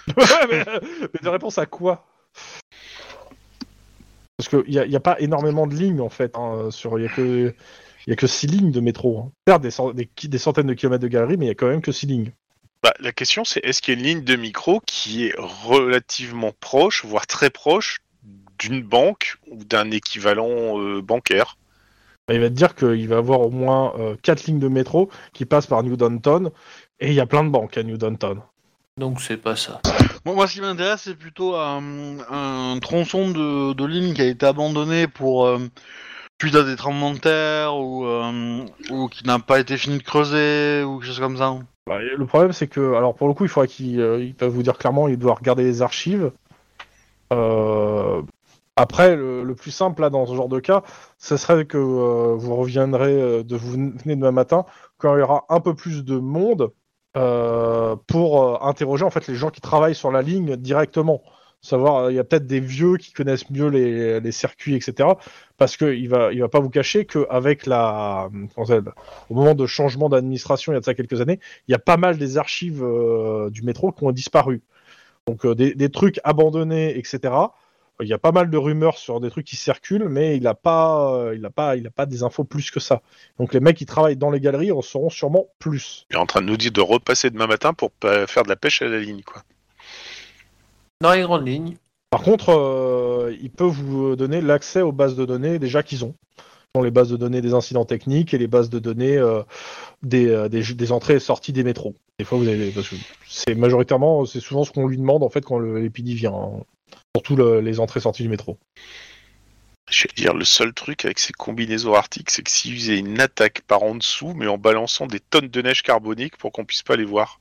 [0.17, 0.65] Ouais, mais,
[1.13, 2.07] mais de réponse à quoi?
[4.37, 6.37] Parce qu'il n'y a, y a pas énormément de lignes en fait.
[6.37, 7.55] hein, sur, il n'y a, que-
[8.07, 9.19] y a que 6 lignes de métro.
[9.19, 9.33] Hein.
[9.49, 11.55] Certes, des, cent- des, qui- des centaines de kilomètres de galeries, mais il y a
[11.55, 12.33] quand même que 6 lignes.
[12.83, 16.53] Bah, la question c'est est-ce qu'il y a une ligne de micro qui est relativement
[16.61, 18.01] proche, voire très proche
[18.59, 21.57] d'une banque ou d'un équivalent euh, bancaire
[22.29, 25.45] Bah, il va te dire qu'il va avoir au moins 4 lignes de métro qui
[25.45, 26.51] passent par New Downton.
[27.01, 28.41] Et il y a plein de banques à New Downton.
[28.97, 29.81] Donc c'est pas ça.
[30.25, 31.83] Bon, moi, ce qui m'intéresse, c'est plutôt un,
[32.31, 35.59] un tronçon de, de ligne qui a été abandonné pour euh,
[36.41, 40.03] suite à des tremblements de terre ou, euh, ou qui n'a pas été fini de
[40.05, 41.57] creuser ou quelque chose comme ça.
[41.89, 44.47] Bah, le problème, c'est que, alors pour le coup, il faudra qu'il euh, il va
[44.47, 46.31] vous dire clairement, il doit regarder les archives.
[48.77, 50.83] Après, le, plus simple là dans ce genre de cas,
[51.19, 54.65] ce serait que euh, vous reviendrez euh, de vous venez demain matin
[54.99, 56.73] quand il y aura un peu plus de monde
[57.17, 61.23] euh, pour euh, interroger en fait les gens qui travaillent sur la ligne directement.
[61.61, 65.11] Savoir, euh, il y a peut-être des vieux qui connaissent mieux les, les circuits, etc.
[65.57, 70.73] Parce qu'il va, il va pas vous cacher qu'avec la, au moment de changement d'administration
[70.73, 71.39] il y a de ça quelques années,
[71.69, 72.85] il y a pas mal des archives
[73.51, 74.63] du métro qui ont disparu.
[75.29, 77.33] Donc des, des trucs abandonnés, etc.
[78.01, 80.55] Il y a pas mal de rumeurs sur des trucs qui circulent, mais il a
[80.55, 83.03] pas, euh, il a pas, il a pas des infos plus que ça.
[83.39, 86.07] Donc les mecs qui travaillent dans les galeries en sauront sûrement plus.
[86.11, 88.57] Il est en train de nous dire de repasser demain matin pour faire de la
[88.57, 89.43] pêche à la ligne, quoi.
[91.01, 91.77] Dans les grandes lignes.
[92.11, 96.15] Par contre, euh, il peut vous donner l'accès aux bases de données déjà qu'ils ont.
[96.75, 99.43] Ils ont les bases de données des incidents techniques et les bases de données euh,
[100.03, 101.95] des, euh, des, des entrées et sorties des métros.
[102.19, 102.97] Des fois, vous avez parce que
[103.29, 106.65] c'est majoritairement, c'est souvent ce qu'on lui demande en fait quand le- l'épidie vient, hein.
[107.17, 108.59] Surtout le- les entrées et sorties du métro.
[109.91, 113.21] Je vais dire, le seul truc avec ces combinaisons arctiques, c'est que s'ils faisaient une
[113.21, 116.83] attaque par en dessous, mais en balançant des tonnes de neige carbonique pour qu'on puisse
[116.83, 117.39] pas les voir.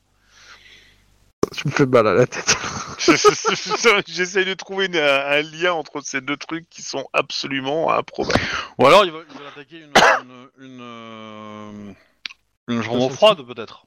[1.56, 2.56] Tu me fais mal à la tête.
[4.08, 8.40] J'essaye de trouver une- un, lien entre ces deux trucs qui sont absolument improbables.
[8.78, 9.94] Ou alors, ils veulent, ils veulent attaquer une,
[10.60, 11.94] une, une, euh,
[12.70, 13.86] une chambre froide, peut-être.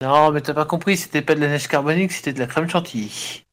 [0.00, 2.68] Non, mais t'as pas compris, c'était pas de la neige carbonique, c'était de la crème
[2.68, 3.44] chantilly.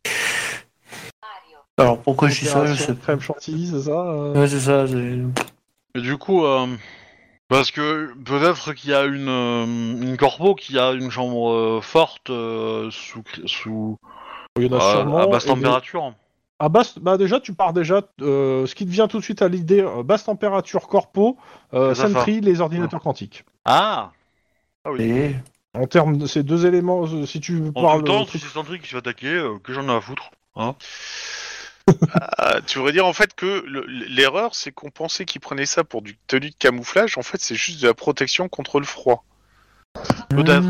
[1.77, 3.01] Alors pourquoi je dis ça, je sais pas.
[3.01, 4.87] Crème chantilly, c'est ça euh Ouais, c'est ça.
[4.87, 5.19] c'est-
[5.95, 6.67] Et du coup, euh,
[7.49, 11.81] parce que peut-être qu'il y a une, euh, une corpo qui a une chambre euh,
[11.81, 13.97] forte euh, sous, sous
[14.57, 15.17] Il y en a à- sûrement.
[15.17, 16.13] à basse et des- température.
[16.59, 18.01] À basse, bah déjà, tu pars déjà.
[18.21, 21.37] euh, ce qui te vient tout de suite à l'idée, euh, basse température corpo,
[21.73, 23.43] euh, Sentry, les ordinateurs quantiques.
[23.65, 24.11] Ah
[24.99, 25.31] Et-
[25.73, 27.99] En termes de ces deux éléments, euh, si tu En parles.
[27.99, 30.31] tout temps, si c'est Sentry qui se fait attaquer, euh, que j'en ai à foutre.
[30.55, 30.75] Hein
[32.37, 35.83] Ah, tu voudrais dire en fait que le- l'erreur, c'est qu'on pensait qu'ils prenaient ça
[35.83, 37.17] pour du tenue de camouflage.
[37.17, 39.23] En fait, c'est juste de la protection contre le froid.
[40.29, 40.65] Peut-être.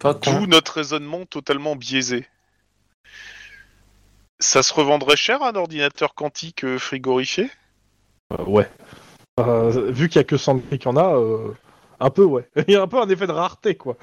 [0.00, 0.20] Con.
[0.24, 2.26] D'où notre raisonnement totalement biaisé.
[4.40, 7.50] Ça se revendrait cher un ordinateur quantique euh, frigorifié?
[8.32, 8.68] Euh, ouais.
[9.40, 11.16] Euh, vu qu'il y a que Sentry qui en a,
[12.00, 12.48] un peu, ouais.
[12.68, 13.96] Il y a un peu un effet de rareté, quoi.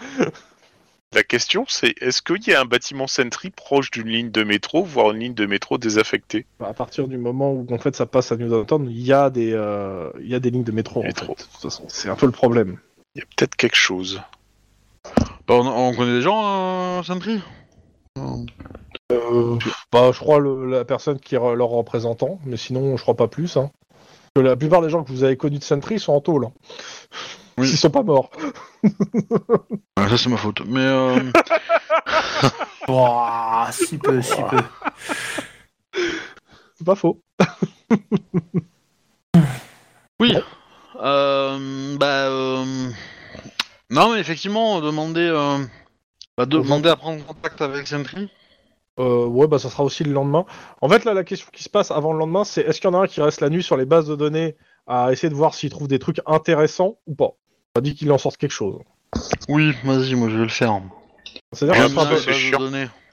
[1.15, 4.83] La question, c'est est-ce qu'il y a un bâtiment Sentry proche d'une ligne de métro,
[4.83, 6.45] voire une ligne de métro désaffectée?
[6.59, 9.11] Bah, à partir du moment où en fait ça passe à New Downtown, il y
[9.11, 10.99] a des, euh, il y a des lignes de métro.
[10.99, 11.33] en Métro.
[11.35, 11.43] fait.
[11.43, 12.77] De toute façon, c'est un peu le problème.
[13.15, 14.21] Il y a peut-être quelque chose.
[15.47, 17.41] Bah, on, on connaît des gens, euh, Sentry?
[19.11, 19.57] Euh,
[19.91, 23.27] bah, je crois le- la personne qui est leur représentant, mais sinon je crois pas
[23.27, 23.57] plus.
[23.57, 23.71] Hein.
[24.35, 26.45] Que la plupart des gens que vous avez connus de Sentry sont en tôle.
[26.45, 26.51] Hein.
[27.59, 27.67] Oui.
[27.67, 28.31] S'ils sont pas morts.
[28.83, 30.61] Ouais, Ça, c'est ma faute.
[30.65, 31.19] Mais euh,
[32.87, 34.59] Ouah, si peu, si peu.
[36.75, 37.21] C'est pas faux.
[40.21, 40.37] oui.
[41.01, 42.89] Euh, bah, euh,
[43.89, 45.57] non, mais effectivement, demander, euh,
[46.37, 48.29] bah, demander à prendre contact avec Sentry.
[48.99, 50.45] Euh, ouais, bah ça sera aussi le lendemain.
[50.81, 52.93] En fait, là, la question qui se passe avant le lendemain, c'est est-ce qu'il y
[52.93, 54.55] en a un qui reste la nuit sur les bases de données
[54.87, 57.35] à essayer de voir s'il trouve des trucs intéressants ou pas?
[57.77, 58.79] On dit qu'il en sorte quelque chose.
[59.47, 60.81] Oui, vas-y, moi je vais le faire.
[61.53, 62.15] C'est-à-dire que je pars, de,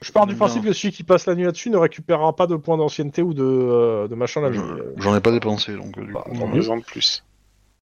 [0.01, 2.45] je pars du J'aime principe que celui qui passe la nuit là-dessus ne récupérera pas
[2.47, 4.51] de points d'ancienneté ou de, euh, de machin.
[4.51, 4.61] Je-
[4.97, 6.37] J'en ai pas dépensé, donc euh, du Bah, coup.
[6.37, 6.55] tant mieux.
[6.55, 7.23] raison de plus.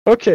[0.06, 0.30] Ok.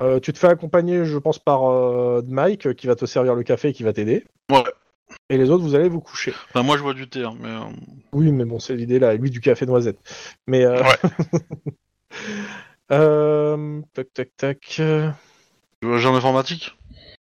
[0.00, 3.34] Euh, tu te fais accompagner, je pense, par euh, Mike euh, qui va te servir
[3.34, 4.24] le café et qui va t'aider.
[4.50, 4.62] Ouais.
[5.28, 6.32] Et les autres, vous allez vous coucher.
[6.50, 7.48] Enfin, moi je bois du thé, hein, mais.
[7.48, 7.60] euh,
[8.12, 9.98] Oui, mais bon, c'est l'idée là, et lui du café noisette.
[10.46, 10.64] Mais.
[10.64, 10.82] Euh...
[10.82, 11.10] Ouais.
[12.92, 14.80] euh, Tac, tac, tac.
[15.80, 16.76] Tu veux agent informatique?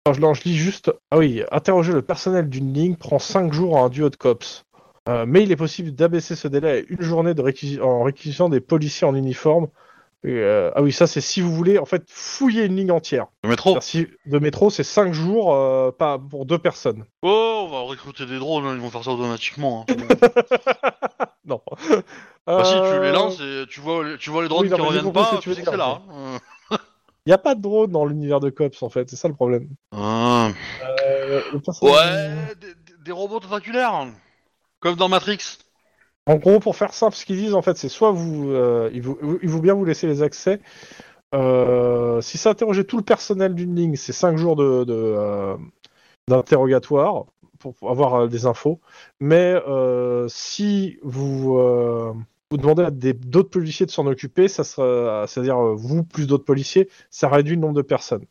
[0.07, 0.93] Alors, non, je lis juste.
[1.11, 4.65] Ah oui, interroger le personnel d'une ligne prend 5 jours à un duo de cops.
[5.09, 8.61] Euh, mais il est possible d'abaisser ce délai à une journée de en réquisition des
[8.61, 9.69] policiers en uniforme.
[10.24, 13.27] Et, euh, ah oui, ça c'est si vous voulez en fait fouiller une ligne entière.
[13.45, 13.78] Le métro?
[13.81, 17.05] Si- de métro, c'est 5 jours euh, pas pour deux personnes.
[17.23, 19.87] Oh, on va recruter des drones, hein, ils vont faire ça automatiquement.
[19.89, 19.95] hein.
[21.45, 21.62] Non.
[22.47, 24.83] Bah, si tu les lances et tu vois, tu vois les drones oui, non, qui
[24.83, 26.01] reviennent pas, tu sais que c'est là.
[26.11, 26.39] hein.
[27.27, 29.35] Il n'y a pas de drone dans l'univers de cops en fait, c'est ça le
[29.35, 29.69] problème.
[29.90, 30.51] Ah.
[31.05, 32.55] Euh, le Ouais,
[33.05, 34.07] des, robots tentaculaires,
[34.78, 35.59] comme dans Matrix.
[36.27, 39.03] En gros, pour faire simple, ce qu'ils disent en fait, c'est soit vous, euh, il
[39.03, 40.61] vous, il vous bien vous laisser les accès.
[41.35, 45.57] Euh, si ça interroger tout le personnel d'une ligne, c'est 5 jours de, de, euh,
[46.28, 47.27] d'interrogatoire
[47.59, 48.81] pour, pour avoir euh, des infos.
[49.19, 52.12] Mais euh, si vous, euh,
[52.51, 56.44] vous demandez à d'autres policiers de s'en occuper, ça sera, c'est-à-dire euh, vous plus d'autres
[56.44, 58.24] policiers, ça réduit le nombre de personnes.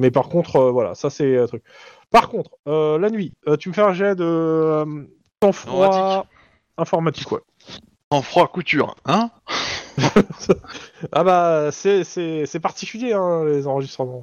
[0.00, 1.62] Mais par contre, euh, voilà, ça c'est un truc.
[2.10, 4.84] Par contre, euh, la nuit, euh, tu me fais un jet de euh,
[5.42, 6.26] sang-froid
[6.78, 7.30] Informatique.
[7.32, 7.40] ouais.
[8.10, 9.30] En froid couture, hein?
[11.12, 14.22] Ah bah c'est c'est c'est particulier hein, les enregistrements.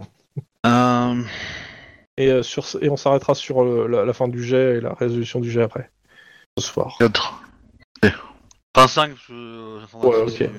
[2.17, 5.39] Et sur et on s'arrêtera sur le- la, la fin du jet et la résolution
[5.39, 5.91] du jet après
[6.57, 6.95] ce soir.
[6.99, 7.39] 4.
[8.77, 9.33] Enfin 5, parce que...
[9.33, 10.49] euh, Ouais, ok.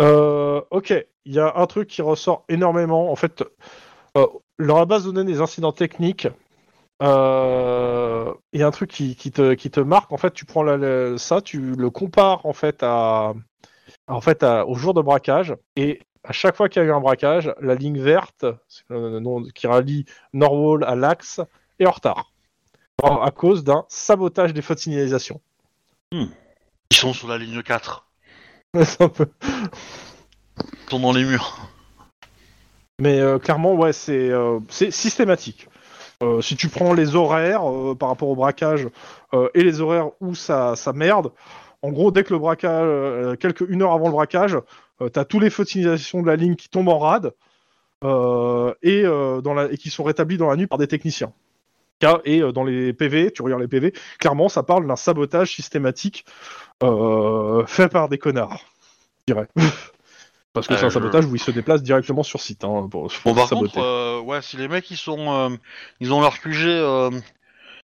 [0.00, 3.10] Euh, ok, il y a un truc qui ressort énormément.
[3.12, 3.44] En fait,
[4.16, 4.26] euh,
[4.58, 6.28] dans la base de données des incidents techniques,
[7.02, 10.12] euh, il y a un truc qui, qui te, qui te marque.
[10.12, 13.34] En fait, tu prends la- la- ça, tu le compares en fait à,
[14.08, 16.92] en fait à- au jour de braquage et à chaque fois qu'il y a eu
[16.92, 21.40] un braquage, la ligne verte c'est le nom qui rallie Norwall à l'axe
[21.78, 22.32] est en retard
[23.02, 25.40] Alors, à cause d'un sabotage des feux de signalisation.
[26.90, 28.06] Ils sont sur la ligne 4.
[28.84, 29.28] C'est un peu-
[30.58, 31.58] Ils sont dans les murs.
[33.00, 35.68] Mais euh, clairement, ouais, c'est euh, c'est systématique.
[36.22, 37.62] Euh, si tu prends les horaires
[37.98, 38.88] par rapport au braquage
[39.54, 41.30] et les horaires où ça, ça merde,
[41.82, 44.56] en gros, dès que le braquage, quelques une heure avant le braquage,
[45.12, 47.32] t'as tous les feux de signalisation de la ligne qui tombent en rade
[48.02, 51.34] et, dans la, et qui sont rétablis dans la nuit par des techniciens.
[52.24, 56.24] Et euh, dans les PV, tu regardes les PV, clairement, ça parle d'un sabotage systématique
[56.82, 58.60] euh, fait par des connards,
[59.26, 59.48] je dirais.
[60.52, 62.64] Parce que Euh, c'est un je- sabotage où ils se déplacent directement sur site.
[62.64, 63.74] Hein, pour, pour Bon, par saboter.
[63.74, 65.56] contre, euh, ouais, si les mecs ils sont, euh,
[66.00, 67.10] ils ont leur QG euh,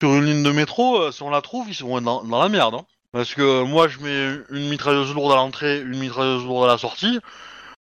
[0.02, 2.50] sur une ligne de métro, euh, si on la trouve, ils sont dans, dans la
[2.50, 2.76] merde.
[2.76, 2.86] hein.
[3.12, 6.68] Parce que euh, moi, je mets une mitrailleuse lourde à l'entrée, une mitrailleuse lourde à
[6.68, 7.20] la sortie.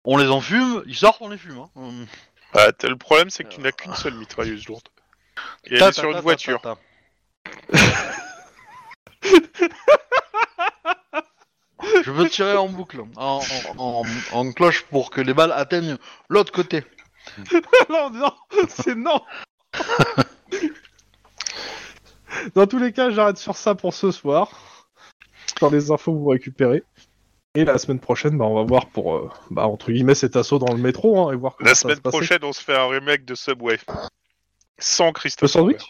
[0.06, 1.58] On les enfume, ils sortent, on les fume.
[1.60, 1.70] Hein.
[1.76, 2.06] Hum.
[2.54, 4.88] Ah, t'as- le problème, c'est que tu n'as qu'une seule mitrailleuse lourde.
[5.66, 6.62] Et elle est sur une voiture.
[12.06, 13.42] Je veux tirer en boucle, en,
[13.78, 15.98] en- en- en cloche pour que les balles atteignent
[16.30, 16.84] l'autre côté.
[17.90, 18.32] non, non,
[18.70, 19.22] c'est non.
[22.56, 24.88] Dans tous les cas, j'arrête sur ça pour ce soir.
[25.62, 26.84] Dans les infos que vous récupérez.
[27.56, 30.58] Et la semaine prochaine, bah, on va voir pour, euh, bah, entre guillemets, cet assaut
[30.58, 32.18] dans le métro hein, et voir comment La ça va semaine se passer.
[32.18, 33.78] prochaine, on se fait un remake de Subway.
[34.80, 35.52] Sans Le Christophe.
[35.52, 35.82] sandwich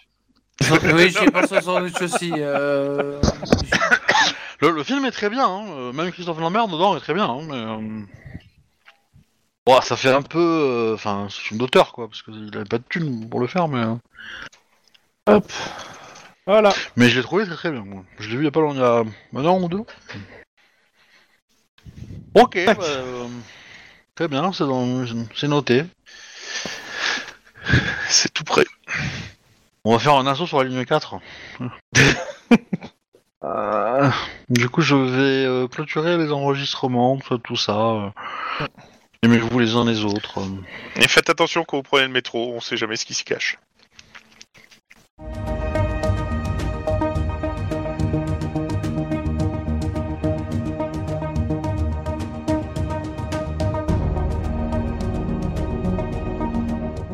[0.93, 2.31] oui, j'ai pensé à sandwich aussi.
[2.37, 3.19] Euh...
[4.61, 7.25] Le, le film est très bien, hein, euh, même Christophe Lambert dedans est très bien.
[7.25, 7.55] Hein, mais,
[9.75, 12.63] euh, ça fait un peu, euh, enfin, c'est un film d'auteur quoi, parce qu'il avait
[12.65, 13.95] pas de thune pour le faire, mais euh,
[15.27, 15.51] Hop.
[16.45, 16.73] Voilà.
[16.97, 17.83] mais je l'ai trouvé très très bien.
[17.83, 18.03] Moi.
[18.19, 19.83] Je l'ai vu il y a pas longtemps, il y a un an ou deux.
[22.35, 23.27] Ok, bah, euh,
[24.15, 25.05] très bien, c'est dans-
[25.35, 25.83] c'est noté.
[28.09, 28.65] C'est tout prêt.
[29.83, 31.15] On va faire un assaut sur la ligne 4.
[33.45, 34.09] Euh,
[34.47, 38.13] du coup, je vais euh, clôturer les enregistrements, tout ça.
[39.21, 40.39] Aimez-vous les uns les autres.
[40.95, 43.57] Et faites attention quand vous prenez le métro, on sait jamais ce qui s'y cache.